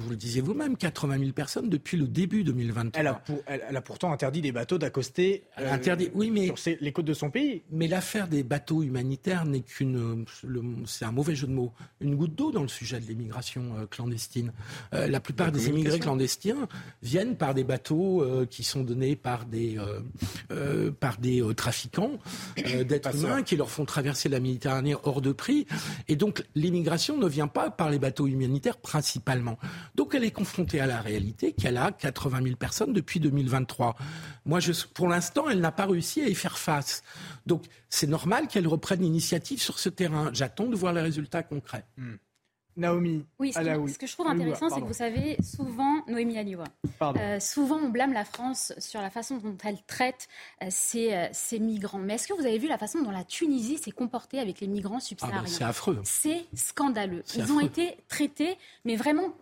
[0.00, 2.98] Vous le disiez vous-même, 80 000 personnes depuis le début 2023.
[3.00, 6.58] Elle a, pour- elle- elle a pourtant interdit des bateaux d'accoster interdit, oui, mais sur
[6.58, 7.62] ses- les côtes de son pays.
[7.70, 10.24] Mais l'affaire des bateaux humanitaires n'est qu'une,
[10.86, 13.86] c'est un mauvais jeu de mots, une goutte d'eau dans le sujet de l'immigration euh,
[13.86, 14.52] clandestine.
[14.94, 16.66] Euh, la plupart La des immigrés clandestins
[17.02, 20.00] viennent par des bateaux euh, qui sont donnés par des, euh,
[20.50, 22.12] euh, par des euh, trafiquants
[22.66, 25.66] euh, d'êtres humains qui leur font traverser la Méditerranée hors de prix.
[26.08, 29.58] Et donc l'immigration ne vient pas par les bateaux humanitaires principalement.
[29.94, 33.96] Donc elle est confrontée à la réalité qu'elle a 80 000 personnes depuis 2023.
[34.44, 37.02] Moi, je, pour l'instant, elle n'a pas réussi à y faire face.
[37.46, 40.30] Donc c'est normal qu'elle reprenne l'initiative sur ce terrain.
[40.32, 41.84] J'attends de voir les résultats concrets.
[42.76, 46.64] Naomi Oui, ce, que je trouve intéressant, c'est que vous savez, souvent, Noémie Alioua,
[46.98, 47.20] Pardon.
[47.20, 50.28] euh, souvent on blâme la France sur la façon dont elle traite
[50.62, 51.98] euh, ses, euh, ses migrants.
[51.98, 54.68] Mais est-ce que vous avez vu la façon dont la Tunisie s'est comportée avec les
[54.68, 55.42] migrants Ah subsahariens?
[55.42, 56.00] ben, c'est affreux.
[56.04, 57.22] C'est scandaleux.
[57.36, 59.34] Ils ont été traités, mais vraiment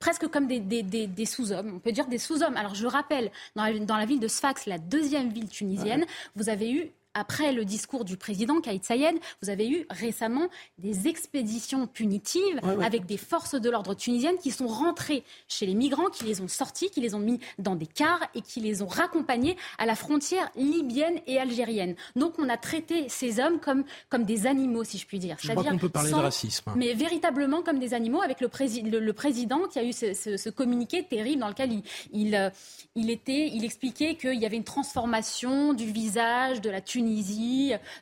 [0.00, 1.74] presque comme des, des- des- des sous-hommes.
[1.76, 2.56] On peut dire des sous-hommes.
[2.56, 6.04] Alors je rappelle, dans la, dans la ville de Sfax, la deuxième ville tunisienne,
[6.34, 11.08] vous avez eu après le discours du président Kaït Sayed, vous avez eu récemment des
[11.08, 12.84] expéditions punitives Ouais, ouais.
[12.84, 16.48] avec des forces de l'ordre tunisiennes qui sont rentrées chez les migrants, qui les ont
[16.48, 19.94] sortis, qui les ont mis dans des cars et qui les ont raccompagnés à la
[19.94, 21.94] frontière libyenne et algérienne.
[22.16, 25.36] Donc on a traité ces hommes comme, comme des animaux, si je puis dire.
[25.40, 26.70] Je crois qu'on peut parler de sans- racisme.
[26.70, 26.74] hein.
[26.76, 30.14] mais véritablement comme des animaux, avec le, prési- le, le président qui a eu ce,
[30.14, 31.82] ce- ce communiqué terrible dans lequel il,
[32.12, 32.50] il, euh,
[32.94, 36.99] il était, il expliquait qu'il y avait une transformation du visage de la Tunisie,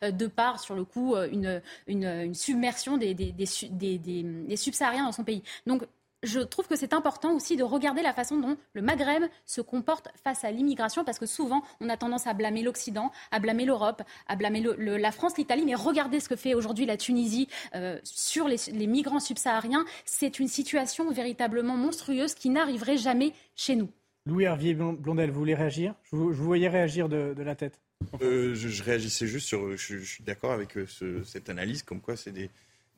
[0.02, 4.22] euh, de par, sur le coup, euh, une, submersion des, des, des, su- des- des-
[4.22, 5.42] des subsahariens dans son pays.
[5.66, 5.82] Donc,
[6.24, 10.08] je trouve que c'est important aussi de regarder la façon dont le Maghreb se comporte
[10.24, 14.02] face à l'immigration, parce que souvent, on a tendance à blâmer l'Occident, à blâmer l'Europe,
[14.26, 18.48] à blâmer la France, l'Italie, mais regardez ce que fait aujourd'hui la Tunisie euh, sur
[18.48, 19.84] les, migrants subsahariens.
[20.04, 23.88] C'est une situation véritablement monstrueuse qui n'arriverait jamais chez nous.
[24.26, 25.94] Louis Hervier Blondel, vous voulez réagir?
[26.02, 27.80] Je vous, voyais réagir de la tête.
[28.22, 29.76] Euh, je, je réagissais juste sur.
[29.76, 32.48] Je, je suis d'accord avec euh, ce- cette analyse, comme quoi c'est des,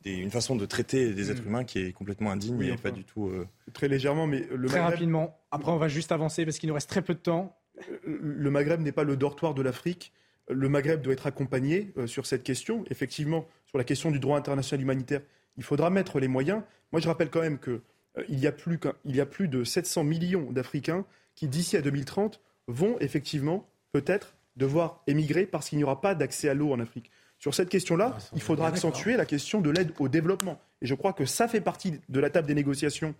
[0.03, 2.83] des- une façon de traiter des êtres humains qui est complètement indigne Oui, et enfin.
[2.83, 3.29] pas du tout.
[3.29, 5.39] euh, Très légèrement, mais le Très Maghreb, rapidement.
[5.51, 7.57] Après, on va juste avancer parce qu'il nous reste très peu de temps.
[8.05, 10.13] le Maghreb n'est pas le dortoir de l'Afrique.
[10.49, 12.85] Le Maghreb doit être accompagné euh, sur cette question.
[12.91, 15.23] Effectivement, sur la question du droit international humanitaire,
[15.57, 16.63] il faudra mettre les moyens.
[16.93, 17.81] Moi, je rappelle quand même que
[18.19, 21.05] euh, il y a plus qu'un- il y a plus de 700 millions d'Africains
[21.37, 26.49] qui, d'ici à 2030, vont effectivement peut-être devoir émigrer parce qu'il n'y aura pas d'accès
[26.49, 27.11] à l'eau en Afrique.
[27.39, 30.61] Sur cette question-là, il faudra accentuer la question de l'aide au développement.
[30.83, 33.15] Et je crois que ça fait partie de la table des négociations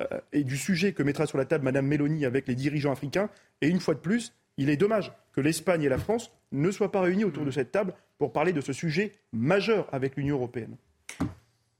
[0.00, 3.28] euh, et du sujet que mettra sur la table Madame Mélanie avec les dirigeants africains.
[3.60, 6.90] Et une fois de plus, il est dommage que l'Espagne et la France ne soient
[6.90, 10.76] pas réunis autour de cette table pour parler de ce sujet majeur avec l'Union européenne.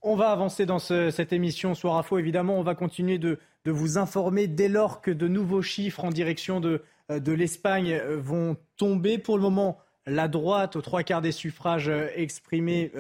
[0.03, 2.19] On va avancer dans cette émission Soir à faux.
[2.19, 6.61] Évidemment, on va continuer de, vous informer dès lors que de nouveaux chiffres en direction
[6.61, 9.19] de, de l'Espagne euh, vont tomber.
[9.19, 12.93] Pour le moment, la droite, aux trois quarts des suffrages euh, exprimés,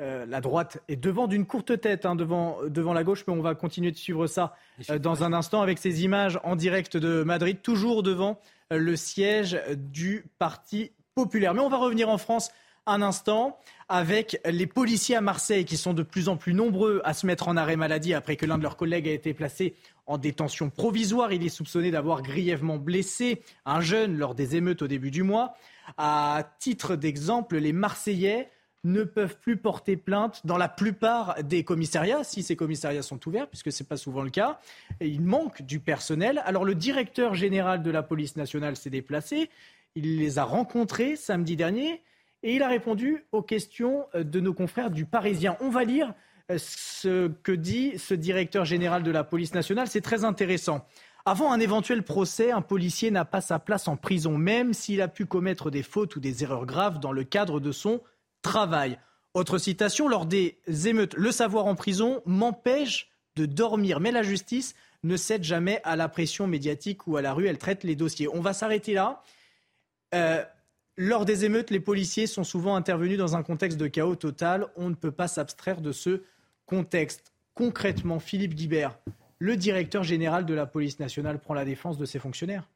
[0.00, 3.54] la droite est devant d'une courte tête, hein, devant, devant la gauche, mais on va
[3.54, 4.52] continuer de suivre ça
[4.98, 8.40] dans un instant avec ces images en direct de Madrid, toujours devant
[8.72, 11.54] le siège du Parti populaire.
[11.54, 12.50] Mais on va revenir en France
[12.86, 17.14] un instant avec les policiers à Marseille qui sont de plus en plus nombreux à
[17.14, 19.74] se mettre en arrêt maladie après que l'un de leurs collègues a été placé
[20.06, 21.32] en détention provisoire.
[21.32, 25.54] Il est soupçonné d'avoir grièvement blessé un jeune lors des émeutes au début du mois.
[25.96, 28.50] À titre d'exemple, les Marseillais
[28.84, 33.48] ne peuvent plus porter plainte dans la plupart des commissariats, si ces commissariats sont ouverts,
[33.48, 34.58] puisque ce n'est pas souvent le cas.
[35.00, 36.42] il manque du personnel.
[36.44, 39.50] Alors le directeur général de la police nationale s'est déplacé.
[39.94, 42.02] Il les a rencontrés samedi dernier
[42.42, 45.56] et il a répondu aux questions euh, de nos confrères du Parisien.
[45.60, 46.14] On va lire
[46.50, 49.88] euh, ce que dit ce directeur général de la police nationale.
[49.88, 50.86] C'est très intéressant.
[51.24, 55.08] Avant un éventuel procès, un policier n'a pas sa place en prison, même s'il a
[55.08, 58.00] pu commettre des fautes ou des erreurs graves dans le cadre de son
[58.42, 58.98] travail.
[59.34, 64.74] Autre citation, lors des émeutes, le savoir en prison m'empêche de dormir, mais la justice
[65.04, 68.28] ne cède jamais à la pression médiatique ou à la rue, elle traite les dossiers.
[68.28, 69.22] On va s'arrêter là.
[70.14, 70.44] Euh,
[70.96, 74.66] lors des émeutes, les policiers sont souvent intervenus dans un contexte de chaos total.
[74.76, 76.22] On ne peut pas s'abstraire de ce
[76.66, 77.32] contexte.
[77.54, 78.98] Concrètement, Philippe Guibert,
[79.38, 82.68] le directeur général de la police nationale, prend la défense de ses fonctionnaires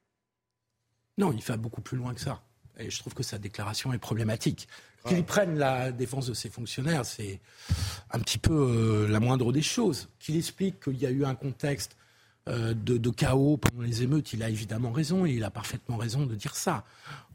[1.19, 2.43] Non, il va beaucoup plus loin que ça.
[2.79, 4.69] Et je trouve que sa déclaration est problématique.
[5.07, 7.41] Qu'il prenne la défense de ses fonctionnaires, c'est
[8.11, 10.09] un petit peu euh, la moindre des choses.
[10.19, 11.97] Qu'il explique qu'il y a eu un contexte
[12.49, 16.27] euh, de, chaos pendant les émeutes, il a évidemment raison et il a parfaitement raison
[16.27, 16.85] de dire ça.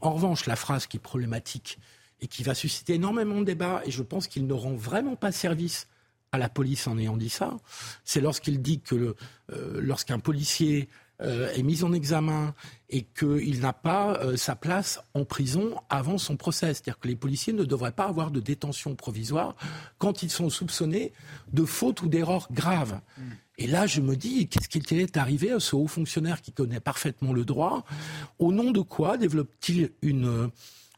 [0.00, 1.78] En revanche, la phrase qui est problématique
[2.20, 5.32] et qui va susciter énormément de débats, et je pense qu'il ne rend vraiment pas
[5.32, 5.88] service
[6.30, 7.58] à la police en ayant dit ça,
[8.04, 9.14] c'est lorsqu'il dit que
[9.52, 10.88] euh, lorsqu'un policier
[11.22, 12.54] est mis en examen
[12.90, 16.74] et qu'il n'a pas sa place en prison avant son procès.
[16.74, 19.54] C'est-à-dire que les policiers ne devraient pas avoir de détention provisoire
[19.98, 21.12] quand ils sont soupçonnés
[21.52, 23.00] de fautes ou d'erreurs graves.
[23.16, 23.22] Mm.
[23.58, 26.80] Et là, je me dis, qu'est-ce qui est arrivé à ce haut fonctionnaire qui connaît
[26.80, 27.84] parfaitement le droit?
[28.38, 30.50] Au nom de quoi développe-t-il une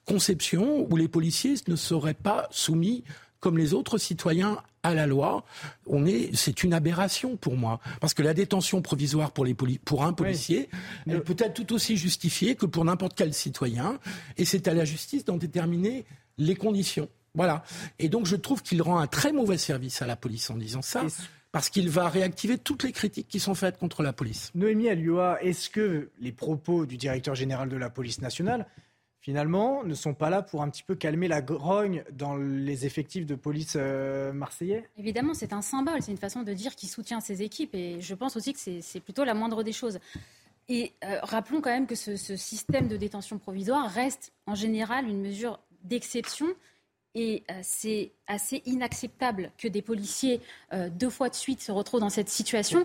[0.07, 3.05] conception où les policiers ne seraient pas soumis
[3.45, 5.45] comme les autres citoyens à la loi.
[5.87, 10.03] On est, c'est une aberration pour moi, parce que la détention provisoire pour, les pour
[10.03, 10.71] un policier,
[11.07, 13.99] elle peut être tout aussi justifiée que pour n'importe quel citoyen,
[14.39, 16.07] et c'est à la justice d'en déterminer
[16.39, 17.11] les conditions.
[17.35, 17.65] Voilà.
[17.99, 20.81] Et donc je trouve qu'il rend un très mauvais service à la police en disant
[20.81, 21.03] ça
[21.53, 24.53] parce qu'il va réactiver toutes les critiques qui sont faites contre la police.
[24.55, 28.67] Noémie Alioua, est-ce que les propos du directeur général de la police nationale,
[29.25, 33.25] finalement, ne sont pas là pour un petit peu calmer la grogne dans les effectifs
[33.25, 34.87] de police euh, marseillais?
[34.99, 38.15] Évidemment, c'est un symbole, c'est une façon de dire qu'il soutient ses équipes et je
[38.15, 39.99] pense aussi que c'est plutôt la moindre des choses.
[40.69, 45.23] Et euh, rappelons quand même que ce, système de détention provisoire reste en général une
[45.23, 46.49] mesure d'exception
[47.15, 50.43] et euh, c'est assez inacceptable que des policiers,
[50.91, 52.85] deux fois de suite, se retrouvent dans cette situation.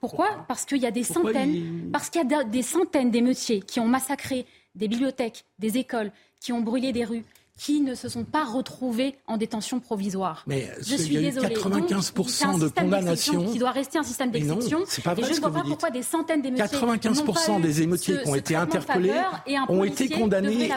[0.00, 3.78] Pourquoi, Parce qu'il y a des centaines, parce qu'il y a des centaines d'émeutiers qui
[3.78, 7.24] ont massacré des bibliothèques, des écoles, qui ont brûlé des rues,
[7.60, 10.44] qui ne se sont pas retrouvés en détention provisoire.
[10.46, 14.80] Mais je suis il y a 95% de condamnations qui doit rester un système d'exception.
[14.80, 18.56] Et je ne vois pas pourquoi des centaines d'émeutiers 95% des émeutiers qui ont été
[18.56, 19.20] interpellés
[19.68, 20.70] ont été condamnés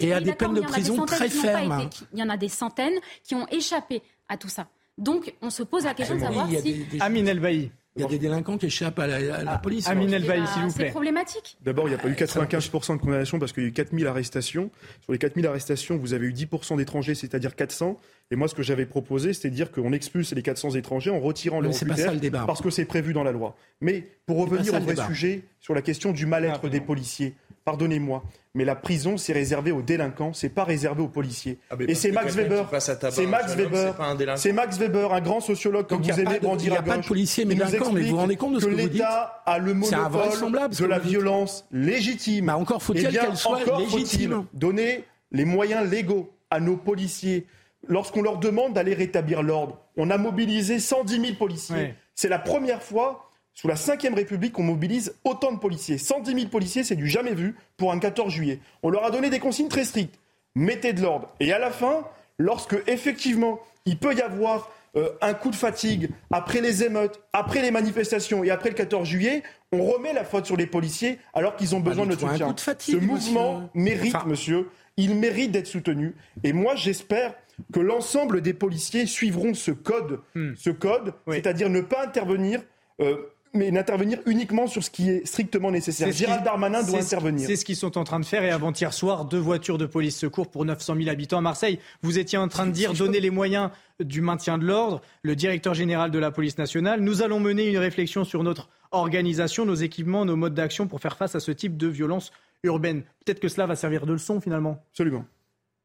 [0.00, 1.90] et à des peines de prison très fermes.
[2.14, 4.66] il y en a des centaines qui ont échappé à tout ça.
[4.96, 6.86] Donc on se pose la question de savoir si...
[7.00, 7.70] Amine Elbaï.
[7.96, 9.88] Il y a des délinquants qui échappent à la, police.
[9.88, 10.86] Amine Elbaï, s'il vous plaît.
[10.86, 11.58] C'est problématique.
[11.62, 14.06] D'abord, il n'y a pas eu 95% de condamnations parce qu'il y a eu 4000
[14.06, 14.70] arrestations.
[15.02, 17.98] Sur les 4000 arrestations, vous avez eu 10% d'étrangers, c'est-à-dire 400.
[18.30, 21.18] Et moi, ce que j'avais proposé, c'était de dire qu'on expulse les 400 étrangers en
[21.18, 23.56] retirant critères parce que c'est prévu dans la loi.
[23.80, 27.34] Mais pour revenir au vrai sujet, sur la question du mal-être ah, des policiers,
[27.70, 28.24] pardonnez-moi,
[28.54, 31.58] mais la prison, c'est réservé aux délinquants, c'est pas réservé aux policiers.
[31.70, 33.94] Ah, et c'est Max Weber, c'est Max Weber,
[34.36, 36.84] c'est Max Weber, un grand sociologue que vous aimez brandir à gauche.
[36.84, 38.66] Il n'y a pas de policiers mais délinquants, mais vous vous rendez compte de ce
[38.66, 42.46] que, que l'État a le monopole de la violence légitime.
[42.46, 44.46] Bah encore faut-il eh qu'elle soit légitime.
[44.52, 47.46] Donner les moyens légaux à nos policiers
[47.86, 49.78] lorsqu'on leur demande d'aller rétablir l'ordre.
[49.96, 51.94] On a mobilisé 110 000 policiers.
[52.16, 55.98] C'est la première fois sous la Ve République, on mobilise autant de policiers.
[55.98, 58.60] 110 000 policiers, c'est du jamais vu pour un 14 juillet.
[58.82, 60.18] On leur a donné des consignes très strictes.
[60.54, 61.28] Mettez de l'ordre.
[61.40, 62.06] Et à la fin,
[62.38, 67.62] lorsque effectivement il peut y avoir euh, un coup de fatigue après les émeutes, après
[67.62, 71.56] les manifestations et après le 14 juillet, on remet la faute sur les policiers alors
[71.56, 72.54] qu'ils ont besoin de notre soutien.
[72.78, 76.14] Ce mouvement mérite, monsieur, il mérite d'être soutenu.
[76.42, 77.34] Et moi, j'espère
[77.72, 80.54] que l'ensemble des policiers suivront ce code, hmm.
[80.56, 82.62] ce code, c'est-à-dire ne pas intervenir.
[83.00, 83.16] Euh,
[83.52, 86.12] mais n'intervenir uniquement sur ce qui est strictement nécessaire.
[86.12, 87.46] Gérald Darmanin doit intervenir.
[87.46, 88.44] C'est ce qu'ils sont en train de faire.
[88.44, 91.78] Et avant-hier soir, deux voitures de police secours pour 900 000 habitants à Marseille.
[92.02, 95.00] Vous étiez en train de dire donner les moyens du maintien de l'ordre.
[95.22, 97.00] Le directeur général de la police nationale.
[97.00, 101.16] Nous allons mener une réflexion sur notre organisation, nos équipements, nos modes d'action pour faire
[101.16, 102.32] face à ce type de violence
[102.62, 103.02] urbaine.
[103.24, 104.84] Peut-être que cela va servir de leçon finalement.
[104.92, 105.24] Absolument.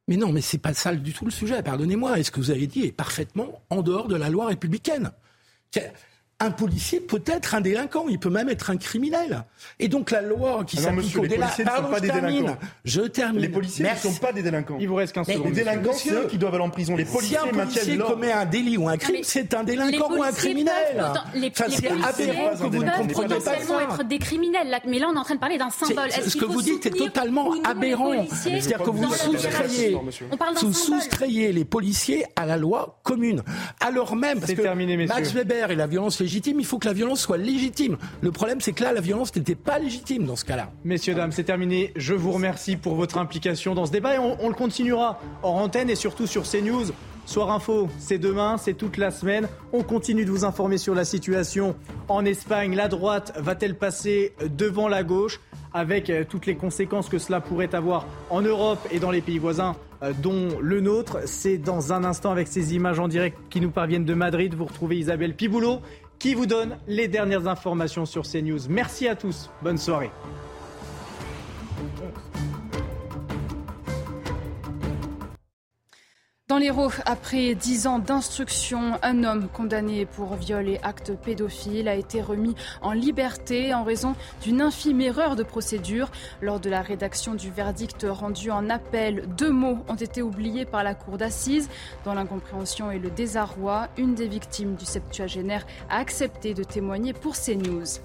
[0.08, 1.64] Mais non, mais c'est pas ça du tout le sujet.
[1.64, 2.20] Pardonnez-moi.
[2.20, 5.12] Est-ce que vous avez dit est parfaitement en dehors de la loi républicaine?
[6.41, 9.45] Un policier peut être un délinquant, il peut même être un criminel.
[9.80, 11.90] Et donc la loi qui s'applique aux délinquants.
[11.90, 12.57] pas des délinquants.
[12.84, 13.41] Je termine.
[13.41, 14.78] Les policiers ne sont pas des délinquants.
[14.80, 16.98] Il vous reste qu'un Les délinquants, c'est eux qui doivent aller en prison.
[16.98, 20.24] Les policiers si un policier commet un délit ou un crime, c'est un délinquant ou
[20.24, 20.74] un criminel.
[21.36, 21.66] les, enfin,
[22.03, 23.84] aberrant que vous ne compreniez pas ça.
[23.84, 26.12] être des criminels, mais là on est en train de parler d'un symbole.
[26.12, 28.26] Ce que vous dites est totalement aberrant.
[28.30, 29.98] C'est-à-dire que vous soustrayez,
[30.62, 33.41] vous soustrayez les policiers à la loi commune.
[33.80, 37.22] Alors même, parce que Max Weber et la violence légitime, il faut que la violence
[37.22, 37.98] soit légitime.
[38.22, 40.72] Le problème, c'est que là, la violence n'était pas légitime dans ce cas-là.
[40.84, 41.94] Messieurs, dames, c'est terminé.
[41.96, 45.90] Je vous remercie pour votre implication dans ce débat et on, le continuera en antenne
[45.92, 46.86] et surtout sur CNews.
[47.28, 49.48] Soir Info, c'est demain, c'est toute la semaine.
[49.72, 51.76] On continue de vous informer sur la situation
[52.08, 52.76] en Espagne.
[52.76, 55.40] La droite va-t-elle passer devant la gauche
[55.74, 59.40] avec euh, toutes les conséquences que cela pourrait avoir en Europe et dans les pays
[59.40, 61.18] voisins euh, dont le nôtre?
[61.26, 64.54] C'est dans un instant avec ces images en direct qui nous parviennent de Madrid.
[64.54, 65.82] Vous retrouvez Isabelle Piboulot
[66.20, 68.60] qui vous donne les dernières informations sur CNews.
[68.70, 69.50] Merci à tous.
[69.62, 70.12] Bonne soirée.
[76.48, 81.96] Dans l'Hérault, après dix ans d'instruction, un homme condamné pour viol et acte pédophile a
[81.96, 82.54] été remis
[82.84, 84.14] en liberté en raison
[84.44, 86.12] d'une infime erreur de procédure.
[86.44, 90.84] Lors de la rédaction du verdict rendu en appel, deux mots ont été oubliés par
[90.84, 91.68] la cour d'assises.
[92.04, 97.34] Dans l'incompréhension et le désarroi, une des victimes du septuagénaire a accepté de témoigner pour
[97.36, 98.02] CNews.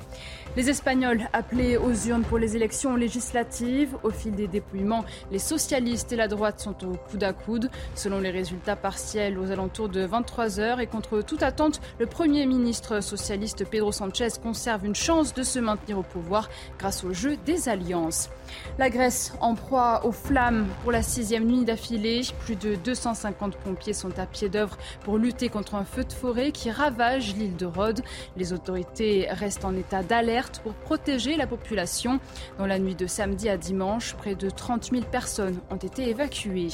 [0.56, 3.96] Les Espagnols appelés aux urnes pour les élections législatives.
[4.02, 7.70] Au fil des dépouillements, les socialistes et la droite sont au coude à coude.
[7.94, 12.46] Selon les résultats partiels aux alentours de 23 heures et contre toute attente, le Premier
[12.46, 16.48] ministre socialiste Pedro Sanchez conserve une chance de se maintenir au pouvoir
[16.78, 18.30] grâce au jeu des alliances.
[18.78, 22.22] La Grèce en proie aux flammes pour la sixième nuit d'affilée.
[22.40, 26.52] Plus de 250 pompiers sont à pied d'œuvre pour lutter contre un feu de forêt
[26.52, 28.02] qui ravage l'île de Rhodes.
[28.36, 32.20] Les autorités restent en état d'alerte pour protéger la population.
[32.58, 36.70] Dans la nuit de samedi à dimanche, près de 30 000 personnes ont été évacuées.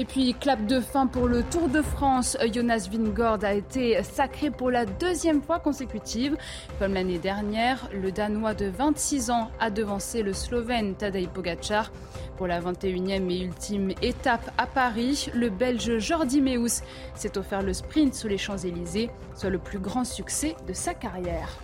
[0.00, 2.36] Et puis, clap de fin pour le Tour de France.
[2.54, 6.36] Jonas Vingord a été sacré pour la deuxième fois consécutive.
[6.78, 11.90] Comme l'année dernière, le Danois de 26 ans a devancé le Slovène Tadej Pogacar.
[12.36, 16.82] Pour la 21e et ultime étape à Paris, le Belge Jordi Meus
[17.16, 21.58] s'est offert le sprint sur les Champs-Élysées, soit le plus grand succès de sa carrière.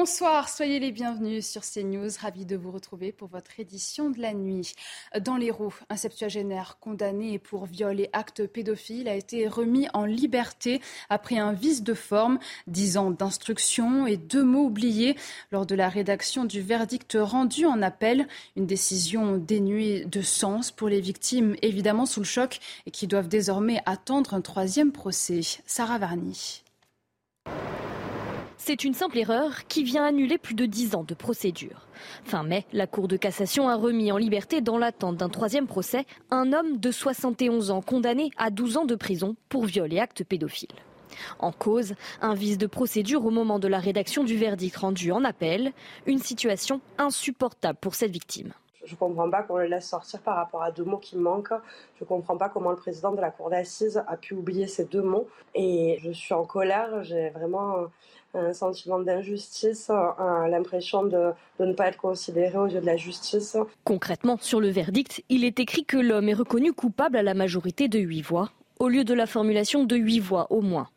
[0.00, 2.08] Bonsoir, soyez les bienvenus sur CNews.
[2.20, 4.74] Ravi de vous retrouver pour votre édition de la nuit.
[5.20, 10.04] Dans les roues, un septuagénaire condamné pour viol et acte pédophile a été remis en
[10.04, 12.38] liberté après un vice de forme,
[12.68, 15.16] dix ans d'instruction et deux mots oubliés
[15.50, 18.28] lors de la rédaction du verdict rendu en appel.
[18.54, 23.26] Une décision dénuée de sens pour les victimes, évidemment sous le choc, et qui doivent
[23.26, 25.40] désormais attendre un troisième procès.
[25.66, 26.62] Sarah Varny.
[28.60, 31.86] C'est une simple erreur qui vient annuler plus de 10 ans de procédure.
[32.24, 36.04] Fin mai, la Cour de cassation a remis en liberté dans l'attente d'un troisième procès
[36.32, 40.24] un homme de 71 ans condamné à 12 ans de prison pour viol et acte
[40.24, 40.68] pédophile.
[41.38, 45.24] En cause, un vice de procédure au moment de la rédaction du verdict rendu en
[45.24, 45.72] appel,
[46.06, 48.52] une situation insupportable pour cette victime.
[48.84, 51.54] Je ne comprends pas qu'on le laisse sortir par rapport à deux mots qui manquent.
[51.96, 54.84] Je ne comprends pas comment le président de la Cour d'assises a pu oublier ces
[54.84, 55.28] deux mots.
[55.54, 57.02] Et je suis en colère.
[57.02, 57.88] J'ai vraiment
[58.34, 59.90] un sentiment d'injustice,
[60.50, 63.56] l'impression de, ne pas être considéré aux yeux de la justice.
[63.84, 67.88] Concrètement, sur le verdict, il est écrit que l'homme est reconnu coupable à la majorité
[67.88, 70.88] de huit voix, au lieu de la formulation de huit voix au moins.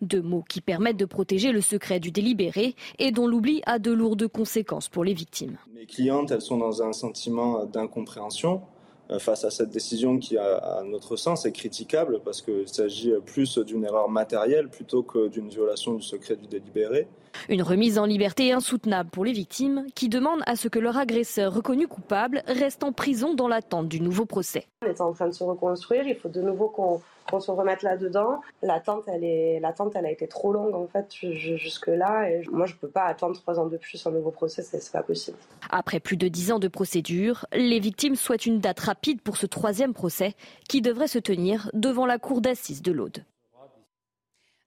[0.00, 3.92] Deux mots qui permettent de protéger le secret du délibéré et dont l'oubli a de
[3.92, 5.58] lourdes conséquences pour les victimes.
[5.72, 8.79] Mes clientes, elles sont dans un sentiment d'incompréhension euh,
[9.18, 13.84] face à cette décision qui, à notre sens, est critiquable parce qu'il s'agit plus d'une
[13.84, 17.08] erreur matérielle plutôt que d'une violation du secret du délibéré.
[17.48, 21.54] Une remise en liberté insoutenable pour les victimes qui demandent à ce que leur agresseur
[21.54, 24.66] reconnu coupable reste en prison dans l'attente du nouveau procès.
[24.82, 27.00] On est en train de se reconstruire, il faut de nouveau qu'on
[27.30, 28.40] qu'on se remette là-dedans.
[28.62, 32.28] L'attente, elle est, l'attente, elle a été trop longue en fait jusque là.
[32.28, 35.02] Et moi, je peux pas attendre trois ans de plus un nouveau procès, c'est pas
[35.02, 35.36] possible.
[35.70, 39.46] Après plus de dix ans de procédure, les victimes souhaitent une date rapide pour ce
[39.46, 40.34] troisième procès
[40.68, 43.24] qui devrait se tenir devant la cour d'assises de l'Aude.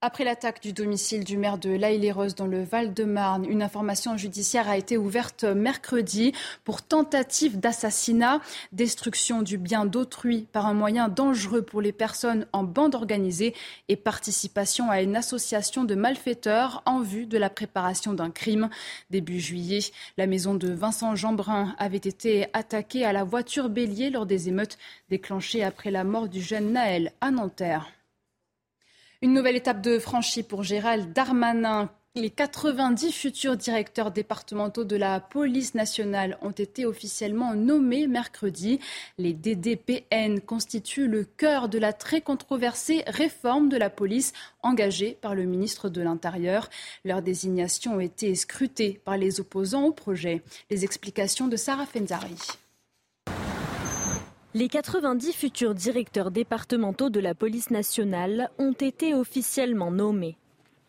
[0.06, 4.76] Après l'attaque du domicile du maire de l'Aïle-les-Roses dans le Val-de-Marne, une information judiciaire a
[4.76, 6.34] été ouverte mercredi
[6.66, 8.42] pour tentative d'assassinat,
[8.74, 13.56] destruction du bien d'autrui par un moyen dangereux pour les personnes en bande organisée
[13.88, 18.70] et participation à une association de malfaiteurs en vue de la préparation d'un crime.
[19.10, 19.80] Début juillet,
[20.18, 24.78] la maison de Vincent Jeanbrun avait été attaquée à la voiture bélier lors des émeutes
[25.10, 27.90] déclenchées après la mort du jeune Naël à Nanterre.
[29.24, 31.90] Une nouvelle étape de franchie pour Gérald Darmanin.
[32.14, 38.82] Les 90 futurs directeurs départementaux de la police nationale ont été officiellement nommés mercredi.
[39.18, 45.36] Les DDPN constituent le cœur de la très controversée réforme de la police engagée par
[45.36, 46.70] le ministre de l'Intérieur.
[47.06, 50.42] Leurs désignations ont été scrutées par les opposants au projet.
[50.70, 52.36] Les explications de Sarah Fenzari.
[54.56, 60.38] Les 90 futurs directeurs départementaux de la police nationale ont été officiellement nommés.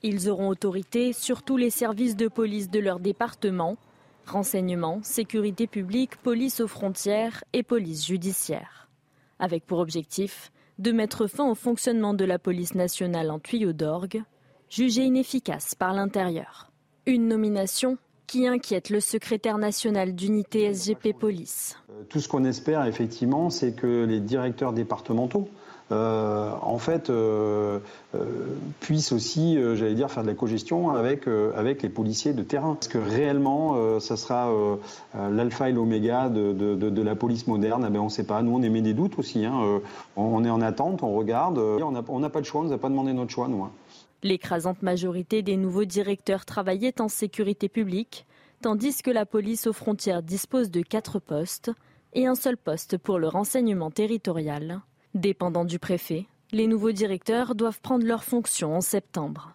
[0.03, 3.79] Ils auront autorité sur tous les services de police de leur département,
[4.27, 8.91] renseignement, sécurité publique, police aux frontières et police judiciaire.
[9.39, 14.25] Avec pour objectif de mettre fin au fonctionnement de la police nationale en tuyau d'orgue,
[14.69, 16.71] jugée inefficace par l'intérieur.
[17.07, 17.97] Une nomination
[18.27, 21.77] qui inquiète le secrétaire national d'unité SGP Police.
[21.91, 25.49] Euh, tout ce qu'on espère effectivement, c'est que les directeurs départementaux
[25.93, 27.79] euh, en fait, euh,
[28.81, 32.75] puissent aussi, j'allais dire, faire de la cogestion avec, avec les policiers de terrain.
[32.75, 34.51] Parce que réellement, ça sera
[35.31, 37.85] l'alpha et l'oméga de, de, la police moderne.
[37.87, 38.41] Eh ben, on ne sait pas.
[38.41, 39.45] Nous, on émet des doutes aussi.
[39.45, 39.81] Hein.
[40.17, 41.59] On est en attente, on regarde.
[41.59, 43.63] On n'a pas de choix, on ne nous a pas demandé notre choix, nous.
[43.63, 43.71] Hein.
[44.25, 48.25] L'écrasante majorité des nouveaux directeurs travaillaient en sécurité publique,
[48.63, 51.71] tandis que la police aux frontières dispose de quatre postes
[52.15, 54.81] et un seul poste pour le renseignement territorial.
[55.15, 59.54] Dépendant du préfet, les nouveaux directeurs doivent prendre leurs fonctions en septembre.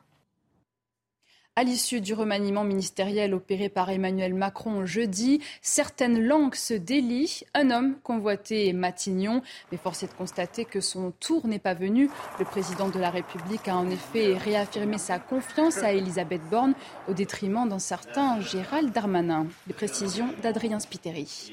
[1.56, 7.42] À l'issue du remaniement ministériel opéré par Emmanuel Macron jeudi, certaines langues se délient.
[7.54, 11.74] Un homme convoité est Matignon, mais force est de constater que son tour n'est pas
[11.74, 12.10] venu.
[12.40, 16.76] Le président de la République a en effet réaffirmé sa confiance à Elisabeth Borne
[17.10, 19.48] au détriment d'un certain Gérald Darmanin.
[19.68, 21.52] Les précisions d'Adrien Spiteri.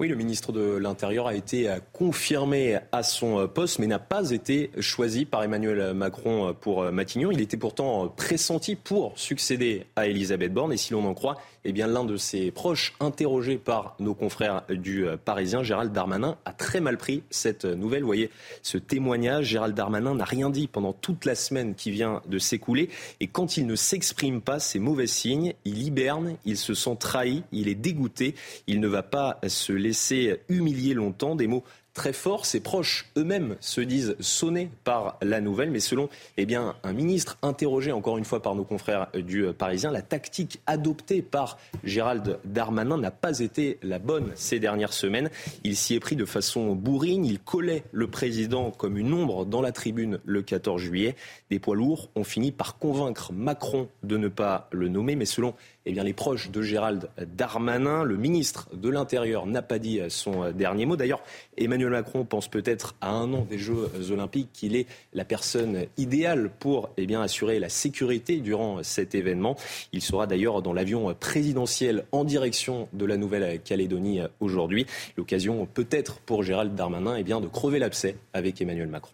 [0.00, 4.70] Oui, le ministre de l'Intérieur a été confirmé à son poste, mais n'a pas été
[4.80, 7.30] choisi par Emmanuel Macron pour Matignon.
[7.30, 10.72] Il était pourtant pressenti pour succéder à Elisabeth Borne.
[10.72, 14.62] Et si l'on en croit eh bien, l'un de ses proches, interrogé par nos confrères
[14.68, 18.02] du Parisien, Gérald Darmanin, a très mal pris cette nouvelle.
[18.02, 18.30] Vous voyez
[18.62, 19.46] ce témoignage.
[19.46, 22.90] Gérald Darmanin n'a rien dit pendant toute la semaine qui vient de s'écouler.
[23.20, 25.54] Et quand il ne s'exprime pas, c'est mauvais signe.
[25.64, 28.34] Il hiberne, il se sent trahi, il est dégoûté.
[28.66, 31.34] Il ne va pas se laisser humilier longtemps.
[31.34, 31.64] Des mots
[31.94, 32.44] très fort.
[32.44, 37.38] Ses proches eux-mêmes se disent sonnés par la nouvelle, mais selon eh bien, un ministre
[37.42, 42.98] interrogé encore une fois par nos confrères du Parisien, la tactique adoptée par Gérald Darmanin
[42.98, 45.30] n'a pas été la bonne ces dernières semaines.
[45.62, 49.62] Il s'y est pris de façon bourrine, il collait le président comme une ombre dans
[49.62, 51.14] la tribune le 14 juillet.
[51.50, 55.54] Des poids lourds ont fini par convaincre Macron de ne pas le nommer, mais selon
[55.86, 58.04] eh bien, les proches de Gérald Darmanin.
[58.04, 60.96] Le ministre de l'Intérieur n'a pas dit son dernier mot.
[60.96, 61.22] D'ailleurs,
[61.56, 66.50] Emmanuel Macron pense peut-être à un an des Jeux olympiques qu'il est la personne idéale
[66.58, 69.56] pour eh assurer la sécurité durant cet événement.
[69.92, 74.86] Il sera d'ailleurs dans l'avion présidentiel en direction de la Nouvelle-Calédonie aujourd'hui.
[75.16, 79.12] L'occasion peut-être pour Gérald Darmanin eh de crever l'abcès avec Emmanuel Macron.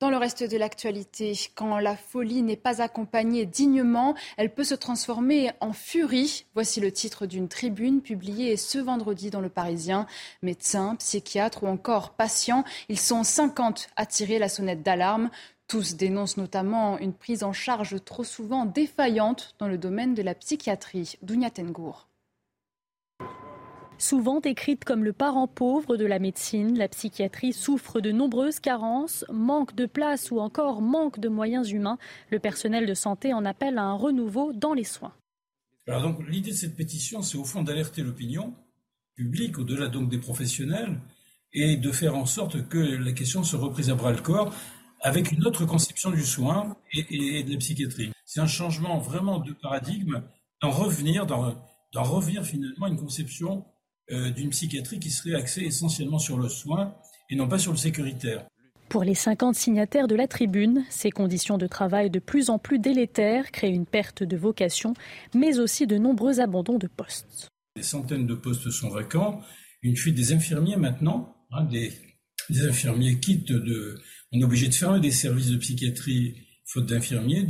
[0.00, 4.74] Dans le reste de l'actualité, quand la folie n'est pas accompagnée dignement, elle peut se
[4.74, 6.46] transformer en furie.
[6.54, 10.06] Voici le titre d'une tribune publiée ce vendredi dans le Parisien.
[10.40, 15.28] Médecins, psychiatres ou encore patients, ils sont 50 à tirer la sonnette d'alarme.
[15.68, 20.34] Tous dénoncent notamment une prise en charge trop souvent défaillante dans le domaine de la
[20.34, 21.18] psychiatrie.
[21.20, 22.09] Dounia Tengour.
[24.00, 29.26] Souvent décrite comme le parent pauvre de la médecine, la psychiatrie souffre de nombreuses carences,
[29.30, 31.98] manque de place ou encore manque de moyens humains.
[32.30, 35.12] Le personnel de santé en appelle à un renouveau dans les soins.
[35.86, 38.54] Alors donc l'idée de cette pétition, c'est au fond d'alerter l'opinion
[39.16, 40.98] publique, au-delà donc des professionnels,
[41.52, 44.54] et de faire en sorte que la question se reprise à bras le corps
[45.02, 48.12] avec une autre conception du soin et, de la psychiatrie.
[48.24, 50.22] C'est un changement vraiment de paradigme,
[50.62, 53.66] d'en revenir, d'en revenir finalement à une conception
[54.10, 56.94] d'une psychiatrie qui serait axée essentiellement sur le soin
[57.30, 58.44] et non pas sur le sécuritaire.
[58.90, 62.80] Pour les 50 signataires de la tribune, ces conditions de travail de plus en plus
[62.80, 64.94] délétères créent une perte de vocation,
[65.32, 67.48] mais aussi de nombreux abandons de postes.
[67.76, 69.42] Des centaines de postes sont vacants.
[69.82, 71.36] Une fuite des infirmiers maintenant.
[71.52, 71.92] Hein, des,
[72.66, 73.96] infirmiers quittent de.
[74.32, 76.34] On est obligé de fermer des services de psychiatrie
[76.66, 77.46] faute d'infirmiers.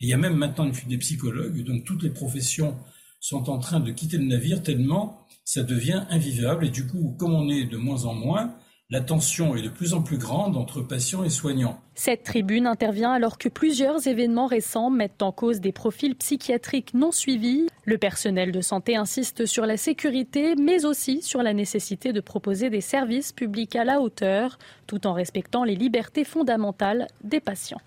[0.00, 1.62] Il y a même maintenant une fuite des psychologues.
[1.62, 2.76] Donc toutes les professions
[3.20, 5.20] sont en train de quitter le navire tellement
[5.50, 6.66] ça devient invivable.
[6.66, 8.54] Et du coup, comme on est de moins en moins,
[8.88, 11.80] la tension est de plus en plus grande entre patients et soignants.
[11.96, 17.10] Cette tribune intervient alors que plusieurs événements récents mettent en cause des profils psychiatriques non
[17.10, 17.66] suivis.
[17.84, 22.70] Le personnel de santé insiste sur la sécurité, mais aussi sur la nécessité de proposer
[22.70, 24.56] des services publics à la hauteur,
[24.86, 27.80] tout en respectant les libertés fondamentales des patients.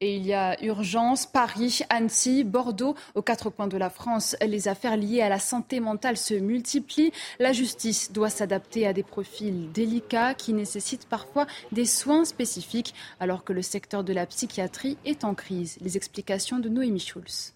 [0.00, 4.66] Et il y a urgence, Paris, Annecy, Bordeaux, aux quatre coins de la France, les
[4.66, 7.12] affaires liées à la santé mentale se multiplient.
[7.38, 13.44] La justice doit s'adapter à des profils délicats qui nécessitent parfois des soins spécifiques, alors
[13.44, 15.78] que le secteur de la psychiatrie est en crise.
[15.80, 17.54] Les explications de Noémie Schulz.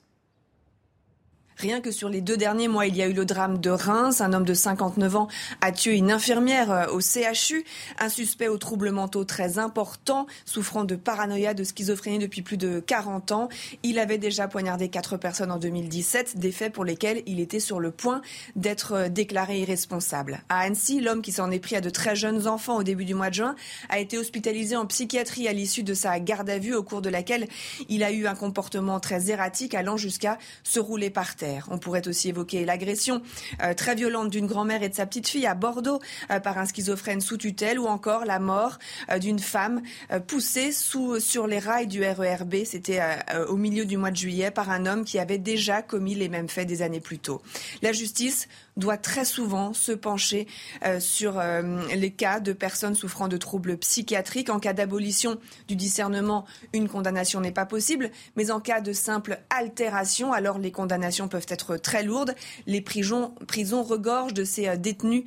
[1.58, 4.20] Rien que sur les deux derniers mois, il y a eu le drame de Reims.
[4.20, 5.28] Un homme de 59 ans
[5.60, 7.64] a tué une infirmière euh, au CHU.
[7.98, 12.78] Un suspect aux troubles mentaux très importants, souffrant de paranoïa, de schizophrénie depuis plus de
[12.78, 13.48] 40 ans.
[13.82, 17.80] Il avait déjà poignardé quatre personnes en 2017, des faits pour lesquels il était sur
[17.80, 18.22] le point
[18.54, 20.42] d'être euh, déclaré irresponsable.
[20.48, 23.14] À Annecy, l'homme qui s'en est pris à de très jeunes enfants au début du
[23.14, 23.56] mois de juin
[23.88, 27.10] a été hospitalisé en psychiatrie à l'issue de sa garde à vue au cours de
[27.10, 27.48] laquelle
[27.88, 31.47] il a eu un comportement très erratique allant jusqu'à se rouler par terre.
[31.70, 33.22] On pourrait aussi évoquer l'agression
[33.62, 36.00] euh, très violente d'une grand-mère et de sa petite fille à Bordeaux
[36.30, 38.78] euh, par un schizophrène sous tutelle ou encore la mort
[39.10, 39.82] euh, d'une femme
[40.26, 42.64] poussée sur les rails du RERB.
[42.64, 43.00] C'était
[43.48, 46.48] au milieu du mois de juillet par un homme qui avait déjà commis les mêmes
[46.48, 47.42] faits des années plus tôt.
[47.82, 50.46] La justice doit très souvent se pencher
[50.84, 54.50] euh, sur euh, les cas de personnes souffrant de troubles psychiatriques.
[54.50, 59.40] En cas d'abolition du discernement, une condamnation n'est pas possible, mais en cas de simple
[59.50, 62.34] altération, alors les condamnations peuvent être très lourdes.
[62.66, 65.24] Les prisons, prisons regorgent de ces euh, détenus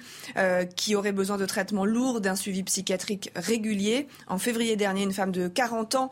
[0.76, 4.08] qui auraient besoin de traitements lourds, d'un suivi psychiatrique régulier.
[4.28, 6.10] En février dernier, une femme de 40 ans,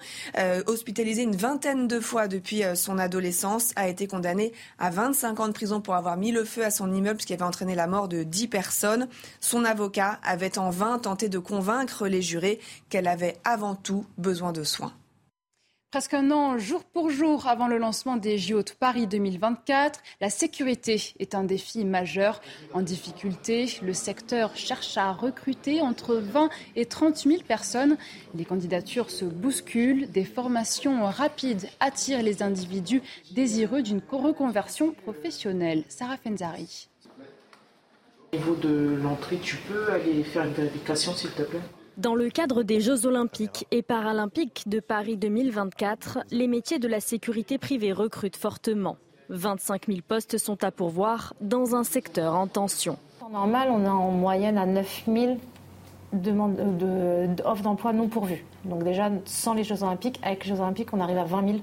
[0.67, 5.53] hospitalisée une vingtaine de fois depuis son adolescence, a été condamnée à 25 ans de
[5.53, 8.23] prison pour avoir mis le feu à son immeuble qui avait entraîné la mort de
[8.23, 9.07] dix personnes.
[9.39, 14.51] Son avocat avait en vain tenté de convaincre les jurés qu'elle avait avant tout besoin
[14.51, 14.93] de soins.
[15.91, 20.31] Presque un an, jour pour jour, avant le lancement des JO de Paris 2024, la
[20.31, 22.41] sécurité est un défi majeur.
[22.73, 27.95] En difficulté, le secteur cherche à recruter entre 20 et 30 000 personnes.
[28.34, 30.10] Les candidatures se bousculent.
[30.10, 35.84] Des formations rapides attirent les individus désireux d'une reconversion professionnelle.
[35.89, 36.89] Sarah Fenzari.
[38.31, 41.61] Au niveau de l'entrée, tu peux aller faire une vérification, s'il te plaît?
[41.97, 46.99] Dans le cadre des Jeux olympiques et paralympiques de Paris 2024, les métiers de la
[46.99, 48.97] sécurité privée recrutent fortement.
[49.30, 52.97] 25 000 postes sont à pourvoir dans un secteur en tension.
[53.22, 55.38] En normal, on est en moyenne à 9 000
[57.45, 58.45] offres d'emploi non pourvues.
[58.64, 61.60] Donc déjà, sans les Jeux olympiques, avec les Jeux olympiques, on arrive à 20 000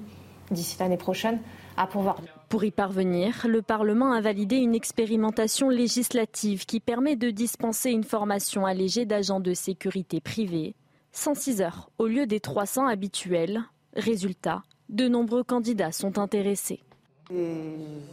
[0.50, 1.38] d'ici l'année prochaine
[1.76, 2.16] à pourvoir.
[2.48, 8.04] Pour y parvenir, le Parlement a validé une expérimentation législative qui permet de dispenser une
[8.04, 10.76] formation allégée d'agents de sécurité privés,
[11.10, 13.62] 106 heures au lieu des 300 habituels.
[13.96, 16.80] Résultat, de nombreux candidats sont intéressés.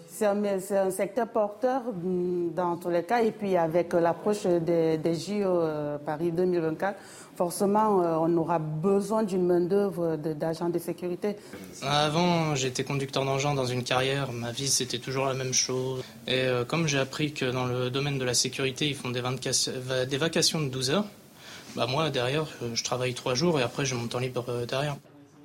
[0.08, 3.22] C'est un, secteur porteur mm, dans tous les cas.
[3.22, 6.98] Et puis avec l'approche des, des JO euh, Paris 2024,
[7.36, 11.36] forcément, euh, on aura besoin d'une main-d'œuvre d'agents de, sécurité.
[11.82, 14.32] Avant, j'étais conducteur d'engin dans une carrière.
[14.32, 16.04] Ma vie, c'était toujours la même chose.
[16.28, 19.22] Et euh, comme j'ai appris que dans le domaine de la sécurité, ils font des,
[19.22, 21.06] des vacations de 12 heures,
[21.76, 24.96] bah moi, derrière, je travaille trois jours et après, je monte en libre derrière.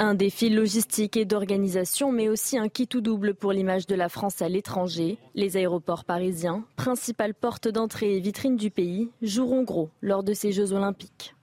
[0.00, 4.08] Un défi logistique et d'organisation, mais aussi un qui tout double pour l'image de la
[4.08, 5.18] France à l'étranger.
[5.34, 10.52] Les aéroports parisiens, principale porte d'entrée et vitrine du pays, joueront gros lors de ces
[10.52, 11.34] Jeux olympiques.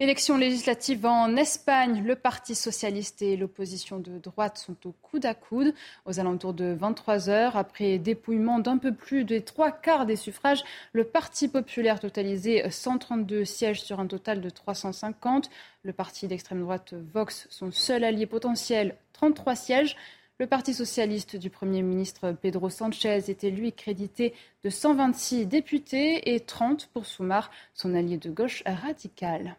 [0.00, 5.34] Élections législatives en Espagne, le Parti socialiste et l'opposition de droite sont au coude à
[5.34, 5.72] coude
[6.04, 7.56] aux alentours de 23 heures.
[7.56, 13.44] Après dépouillement d'un peu plus des trois quarts des suffrages, le Parti populaire totalisait 132
[13.44, 15.48] sièges sur un total de 350.
[15.84, 19.96] Le parti d'extrême droite Vox, son seul allié potentiel, 33 sièges.
[20.40, 24.34] Le Parti socialiste du Premier ministre Pedro Sanchez était lui crédité
[24.64, 29.56] de 126 députés et 30 pour Soumar, son allié de gauche radical.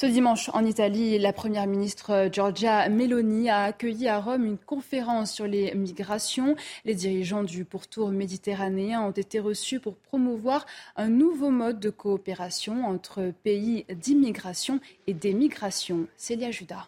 [0.00, 5.32] Ce dimanche, en Italie, la première ministre Giorgia Meloni a accueilli à Rome une conférence
[5.32, 6.54] sur les migrations.
[6.84, 12.86] Les dirigeants du pourtour méditerranéen ont été reçus pour promouvoir un nouveau mode de coopération
[12.86, 16.06] entre pays d'immigration et d'émigration.
[16.16, 16.86] Célia Judas.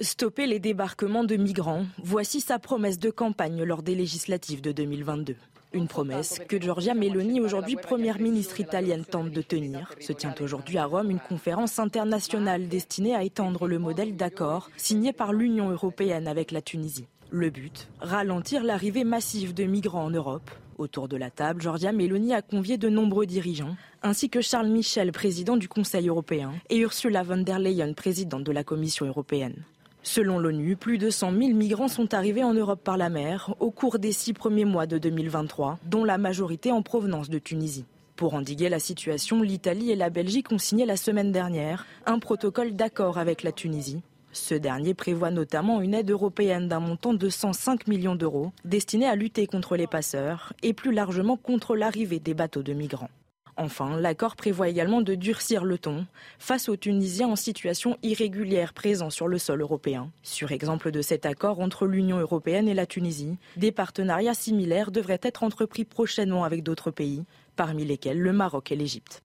[0.00, 5.34] Stopper les débarquements de migrants, voici sa promesse de campagne lors des législatives de 2022.
[5.74, 9.90] Une promesse que Giorgia Meloni, aujourd'hui première ministre italienne, tente de tenir.
[10.00, 15.12] Se tient aujourd'hui à Rome une conférence internationale destinée à étendre le modèle d'accord signé
[15.14, 17.06] par l'Union européenne avec la Tunisie.
[17.30, 20.50] Le but Ralentir l'arrivée massive de migrants en Europe.
[20.76, 25.12] Autour de la table, Giorgia Meloni a convié de nombreux dirigeants, ainsi que Charles Michel,
[25.12, 29.64] président du Conseil européen, et Ursula von der Leyen, présidente de la Commission européenne.
[30.04, 33.70] Selon l'ONU, plus de 100 000 migrants sont arrivés en Europe par la mer au
[33.70, 37.84] cours des six premiers mois de 2023, dont la majorité en provenance de Tunisie.
[38.16, 42.74] Pour endiguer la situation, l'Italie et la Belgique ont signé la semaine dernière un protocole
[42.74, 44.02] d'accord avec la Tunisie.
[44.32, 49.14] Ce dernier prévoit notamment une aide européenne d'un montant de 105 millions d'euros destinée à
[49.14, 53.10] lutter contre les passeurs et plus largement contre l'arrivée des bateaux de migrants.
[53.56, 56.06] Enfin, l'accord prévoit également de durcir le ton
[56.38, 60.10] face aux Tunisiens en situation irrégulière présents sur le sol européen.
[60.22, 65.20] Sur exemple de cet accord entre l'Union européenne et la Tunisie, des partenariats similaires devraient
[65.22, 67.24] être entrepris prochainement avec d'autres pays,
[67.56, 69.22] parmi lesquels le Maroc et l'Égypte.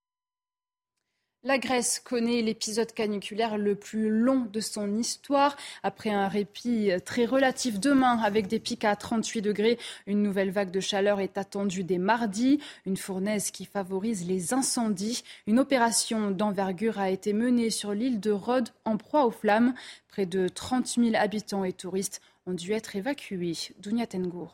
[1.48, 5.56] La Grèce connaît l'épisode caniculaire le plus long de son histoire.
[5.82, 10.72] Après un répit très relatif demain avec des pics à 38 degrés, une nouvelle vague
[10.72, 12.60] de chaleur est attendue dès mardi.
[12.86, 15.24] Une fournaise qui favorise les incendies.
[15.48, 19.74] Une opération d'envergure a été menée sur l'île de Rhodes en proie aux flammes.
[20.10, 23.56] Près de 30 000 habitants et touristes ont dû être évacués.
[23.80, 24.54] Dounia Tengour.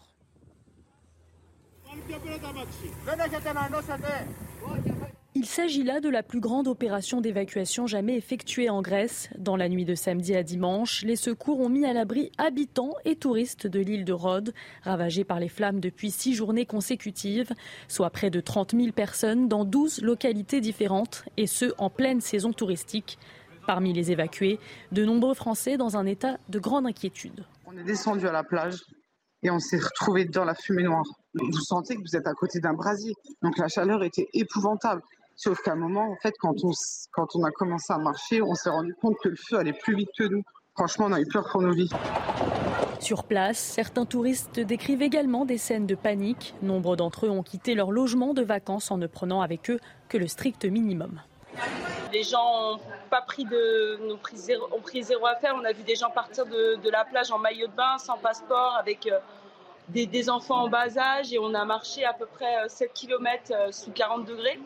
[5.35, 9.29] Il s'agit là de la plus grande opération d'évacuation jamais effectuée en Grèce.
[9.35, 13.15] Dans la nuit de samedi à dimanche, les secours ont mis à l'abri habitants et
[13.15, 14.53] touristes de l'île de Rhodes,
[14.83, 17.51] ravagée par les flammes depuis six journées consécutives,
[17.87, 22.53] soit près de 30 000 personnes dans 12 localités différentes, et ce en pleine saison
[22.53, 23.17] touristique.
[23.65, 24.59] Parmi les évacués,
[24.91, 27.43] de nombreux Français dans un état de grande inquiétude.
[27.65, 28.75] On est descendu à la plage
[29.41, 31.05] et on s'est retrouvé dans la fumée noire.
[31.33, 35.01] Vous sentez que vous êtes à côté d'un brasier, donc la chaleur était épouvantable.
[35.35, 36.71] Sauf qu'à un moment, en fait, quand on,
[37.11, 39.95] quand on a commencé à marcher, on s'est rendu compte que le feu allait plus
[39.95, 40.43] vite que nous.
[40.75, 41.89] Franchement, on a eu peur pour nos vies.
[42.99, 46.55] Sur place, certains touristes décrivent également des scènes de panique.
[46.61, 49.79] Nombre d'entre eux ont quitté leur logement de vacances en ne prenant avec eux
[50.09, 51.21] que le strict minimum.
[52.11, 52.79] Les gens ont
[53.09, 55.53] pas pris de, ont pris zéro, ont pris zéro affaire.
[55.59, 58.17] On a vu des gens partir de, de, la plage en maillot de bain, sans
[58.17, 59.19] passeport, avec euh,
[59.89, 63.73] des, des, enfants en bas âge, et on a marché à peu près 7 km
[63.73, 64.59] sous 40 degrés.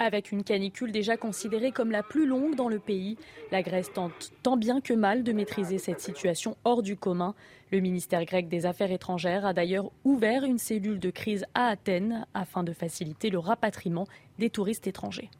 [0.00, 3.16] Avec une canicule déjà considérée comme la plus longue dans le pays,
[3.50, 7.34] la Grèce tente tant bien que mal de maîtriser cette situation hors du commun.
[7.72, 12.26] Le ministère grec des Affaires étrangères a d'ailleurs ouvert une cellule de crise à Athènes
[12.32, 14.06] afin de faciliter le rapatriement
[14.38, 15.30] des touristes étrangers.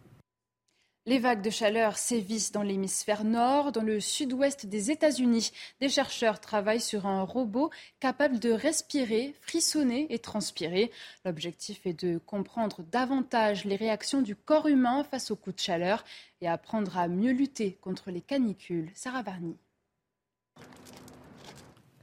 [1.09, 3.73] Les vagues de chaleur sévissent dans l'hémisphère nord.
[3.73, 10.07] Dans le sud-ouest des États-Unis, des chercheurs travaillent sur un robot capable de respirer, frissonner
[10.11, 10.91] et transpirer.
[11.25, 16.05] L'objectif est de comprendre davantage les réactions du corps humain face aux coups de chaleur
[16.43, 18.91] et apprendre à mieux lutter contre les canicules.
[18.93, 19.57] Sarah Varny.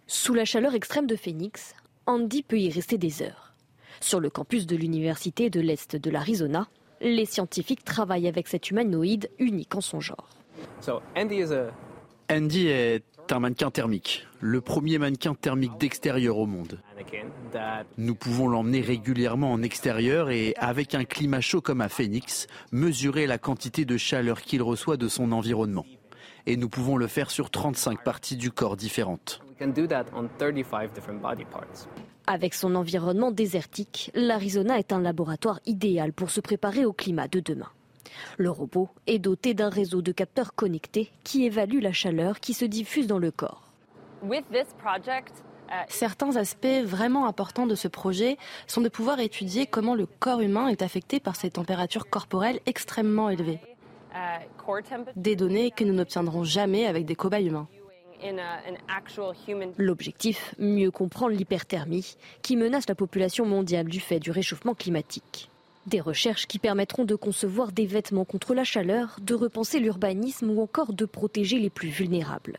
[0.08, 1.76] Sous la chaleur extrême de Phoenix,
[2.08, 3.54] Andy peut y rester des heures.
[4.02, 6.68] Sur le campus de l'Université de l'Est de l'Arizona,
[7.02, 10.30] les scientifiques travaillent avec cet humanoïde unique en son genre.
[12.30, 16.80] Andy est un mannequin thermique, le premier mannequin thermique d'extérieur au monde.
[17.98, 23.28] Nous pouvons l'emmener régulièrement en extérieur et, avec un climat chaud comme à Phoenix, mesurer
[23.28, 25.86] la quantité de chaleur qu'il reçoit de son environnement.
[26.46, 29.45] Et nous pouvons le faire sur 35 parties du corps différentes.
[32.28, 37.40] Avec son environnement désertique, l'Arizona est un laboratoire idéal pour se préparer au climat de
[37.40, 37.70] demain.
[38.38, 42.66] Le robot est doté d'un réseau de capteurs connectés qui évalue la chaleur qui se
[42.66, 43.72] diffuse dans le corps.
[45.88, 48.38] Certains aspects vraiment importants de ce projet
[48.68, 53.30] sont de pouvoir étudier comment le corps humain est affecté par ces températures corporelles extrêmement
[53.30, 53.60] élevées.
[55.16, 57.68] Des données que nous n'obtiendrons jamais avec des cobayes humains.
[59.78, 65.50] L'objectif, mieux comprendre l'hyperthermie qui menace la population mondiale du fait du réchauffement climatique.
[65.86, 70.62] Des recherches qui permettront de concevoir des vêtements contre la chaleur, de repenser l'urbanisme ou
[70.62, 72.58] encore de protéger les plus vulnérables.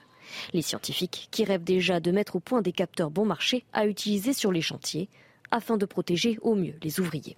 [0.53, 4.33] Les scientifiques qui rêvent déjà de mettre au point des capteurs bon marché à utiliser
[4.33, 5.09] sur les chantiers
[5.51, 7.37] afin de protéger au mieux les ouvriers.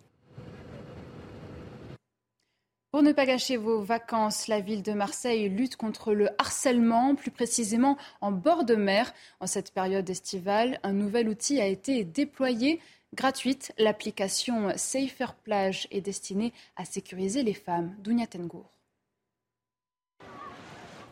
[2.90, 7.30] Pour ne pas gâcher vos vacances, la ville de Marseille lutte contre le harcèlement, plus
[7.30, 9.12] précisément en bord de mer.
[9.40, 12.80] En cette période estivale, un nouvel outil a été déployé.
[13.14, 17.94] Gratuite, l'application Safer Plage est destinée à sécuriser les femmes.
[17.98, 18.70] Dounia Tengour.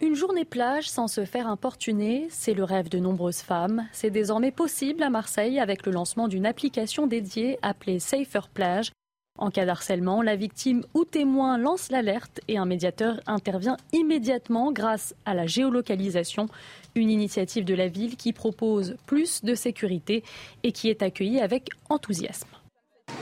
[0.00, 3.86] Une journée plage sans se faire importuner, c'est le rêve de nombreuses femmes.
[3.92, 8.92] C'est désormais possible à Marseille avec le lancement d'une application dédiée appelée Safer Plage
[9.38, 15.14] en cas d'harcèlement, la victime ou témoin lance l'alerte et un médiateur intervient immédiatement grâce
[15.24, 16.48] à la géolocalisation,
[16.94, 20.24] une initiative de la ville qui propose plus de sécurité
[20.62, 22.48] et qui est accueillie avec enthousiasme.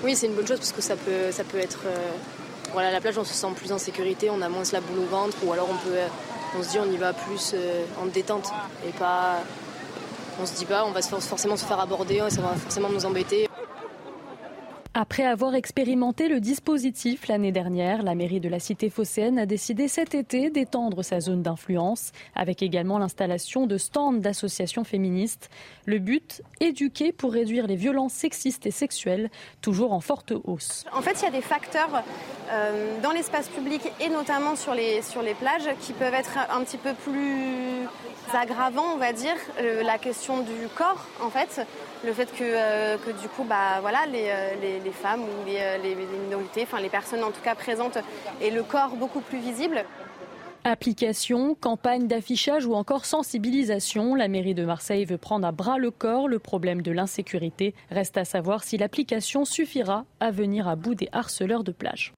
[0.02, 1.82] Oui, c'est une bonne chose parce que ça peut, ça peut être...
[1.86, 2.10] Euh,
[2.72, 4.98] voilà, à la plage, on se sent plus en sécurité, on a moins la boule
[4.98, 5.96] au ventre ou alors on peut...
[6.56, 8.50] On se dit on y va plus euh, en détente
[8.86, 9.42] et pas...
[10.40, 13.48] On se dit pas on va forcément se faire aborder, ça va forcément nous embêter.
[14.96, 19.88] Après avoir expérimenté le dispositif l'année dernière, la mairie de la cité phocéenne a décidé
[19.88, 25.50] cet été d'étendre sa zone d'influence, avec également l'installation de stands d'associations féministes.
[25.84, 29.30] Le but, éduquer pour réduire les violences sexistes et sexuelles,
[29.60, 30.84] toujours en forte hausse.
[30.92, 32.04] En fait, il y a des facteurs
[32.52, 35.00] euh, dans l'espace public et notamment sur les,
[35.40, 37.88] plages qui peuvent être un petit peu plus
[38.32, 39.34] aggravants, on va dire.
[39.60, 41.66] Euh, la question du corps, en fait
[42.04, 45.78] le fait que, euh, du coup, bah, voilà, les, euh, les, femmes ou les, euh,
[45.78, 47.98] les, minorités, enfin les personnes en tout cas présentes,
[48.40, 49.84] aient le corps beaucoup plus visible.
[50.64, 55.90] Application, campagne d'affichage ou encore sensibilisation, la mairie de Marseille veut prendre à bras le
[55.90, 57.74] corps le problème de l'insécurité.
[57.90, 62.14] Reste à savoir si l'application suffira à venir à bout des harceleurs de plage.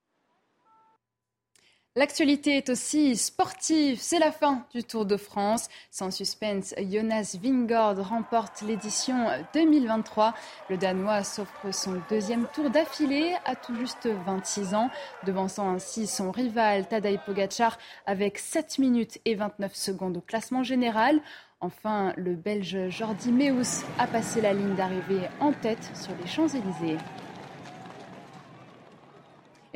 [1.98, 3.98] L'actualité est aussi sportive.
[4.02, 5.70] C'est la fin du Tour de France.
[5.90, 10.34] Sans suspense, Jonas Vingord remporte l'édition 2023.
[10.68, 14.90] Le Danois s'offre son deuxième tour d'affilée à tout juste 26 ans,
[15.24, 21.22] devançant ainsi son rival Tadej Pogacar avec 7 minutes et 29 secondes au classement général.
[21.62, 26.98] Enfin, le Belge Jordi Meus a passé la ligne d'arrivée en tête sur les Champs-Élysées.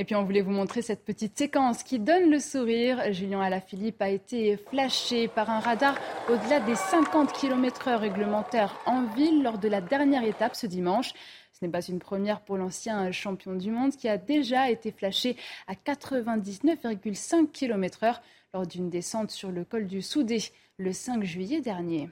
[0.00, 3.12] Et puis on voulait vous montrer cette petite séquence qui donne le sourire.
[3.12, 5.94] Julien Alaphilippe a été flashé par un radar
[6.30, 11.12] au-delà des 50 km/h réglementaires en ville lors de la dernière étape ce dimanche.
[11.52, 15.36] Ce n'est pas une première pour l'ancien champion du monde qui a déjà été flashé
[15.66, 18.20] à 99,5 km/h
[18.54, 20.38] lors d'une descente sur le col du Soudé
[20.78, 22.08] le 5 juillet dernier.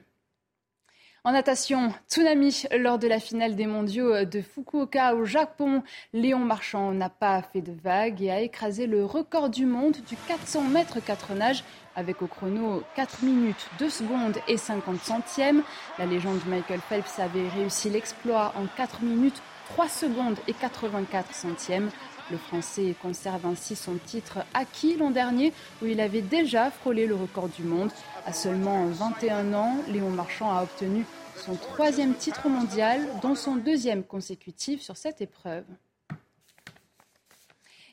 [1.25, 5.83] En natation, tsunami lors de la finale des mondiaux de Fukuoka au Japon.
[6.13, 10.15] Léon Marchand n'a pas fait de vague et a écrasé le record du monde du
[10.29, 11.65] 400 mètres 4 nages
[11.97, 15.61] avec au chrono 4 minutes 2 secondes et 50 centièmes.
[15.97, 19.41] La légende Michael Phelps avait réussi l'exploit en 4 minutes
[19.71, 21.89] 3 secondes et 84 centièmes.
[22.31, 25.51] Le Français conserve ainsi son titre acquis l'an dernier
[25.81, 27.89] où il avait déjà frôlé le record du monde.
[28.25, 34.03] À seulement 21 ans, Léon Marchand a obtenu son troisième titre mondial, dont son deuxième
[34.03, 35.63] consécutif sur cette épreuve.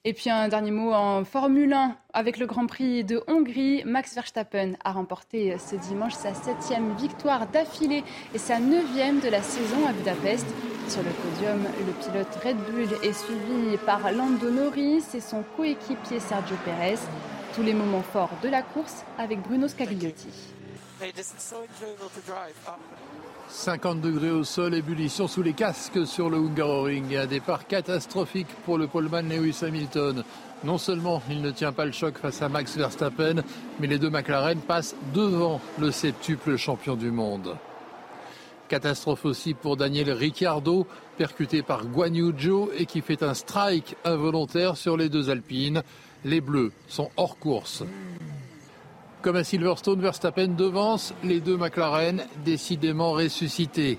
[0.04, 1.96] Et puis un dernier mot en Formule 1.
[2.12, 7.48] Avec le Grand Prix de Hongrie, Max Verstappen a remporté ce dimanche sa septième victoire
[7.48, 8.04] d'affilée
[8.34, 10.46] et sa neuvième de la saison à Budapest.
[10.88, 16.20] Sur le podium, le pilote Red Bull est suivi par Lando Norris et son coéquipier
[16.20, 16.98] Sergio Perez.
[17.54, 20.28] Tous les moments forts de la course avec Bruno Scagliotti.
[23.48, 28.48] 50 degrés au sol, ébullition sous les casques sur le Hungaroring et un départ catastrophique
[28.64, 30.22] pour le poleman Lewis Hamilton.
[30.62, 33.42] Non seulement il ne tient pas le choc face à Max Verstappen,
[33.80, 37.56] mais les deux McLaren passent devant le septuple champion du monde.
[38.68, 40.86] Catastrophe aussi pour Daniel Ricciardo,
[41.16, 45.82] percuté par Guan Yu Zhou et qui fait un strike involontaire sur les deux Alpines.
[46.24, 47.84] Les Bleus sont hors course.
[49.22, 53.98] Comme à Silverstone, Verstappen devance les deux McLaren, décidément ressuscités.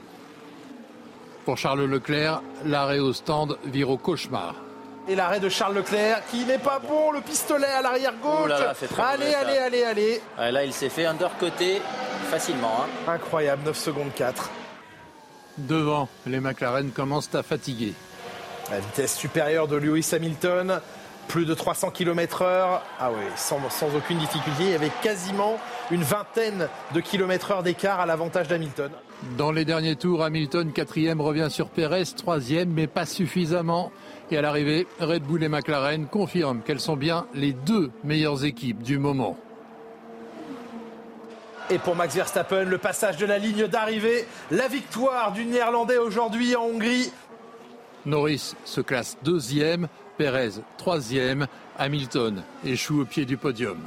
[1.45, 4.55] Pour Charles Leclerc, l'arrêt au stand vire au cauchemar.
[5.07, 8.51] Et l'arrêt de Charles Leclerc qui n'est pas bon, le pistolet à l'arrière gauche.
[8.99, 11.81] allez, allez, allez, allez, là, il s'est fait undercoté
[12.27, 12.81] facilement.
[12.81, 13.11] Hein.
[13.11, 14.51] Incroyable, 9 secondes 4.
[15.57, 17.93] Devant, les McLaren commencent à fatiguer.
[18.69, 20.81] La vitesse supérieure de Lewis Hamilton,
[21.27, 22.83] plus de 300 km heure.
[22.99, 23.59] Ah oui, sans,
[23.95, 25.57] aucune difficulté, avec quasiment
[25.89, 28.91] une vingtaine de km heure d'écart à l'avantage d'Hamilton.
[29.37, 33.91] Dans les derniers tours, Hamilton, quatrième, revient sur Perez, troisième, mais pas suffisamment.
[34.29, 38.83] Et à l'arrivée, Red Bull et McLaren confirment qu'elles sont bien les deux meilleures équipes
[38.83, 39.37] du moment.
[41.69, 46.55] Et pour Max Verstappen, le passage de la ligne d'arrivée, la victoire du Néerlandais aujourd'hui
[46.55, 47.11] en Hongrie.
[48.05, 51.47] Norris se classe deuxième, Perez, troisième.
[51.77, 53.77] Hamilton échoue au pied du podium.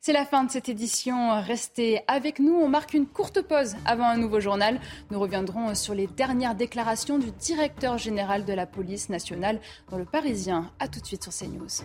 [0.00, 1.40] C'est la fin de cette édition.
[1.40, 2.54] Restez avec nous.
[2.54, 4.80] On marque une courte pause avant un nouveau journal.
[5.10, 10.04] Nous reviendrons sur les dernières déclarations du directeur général de la police nationale dans le
[10.04, 10.72] Parisien.
[10.80, 11.84] A tout de suite sur CNews.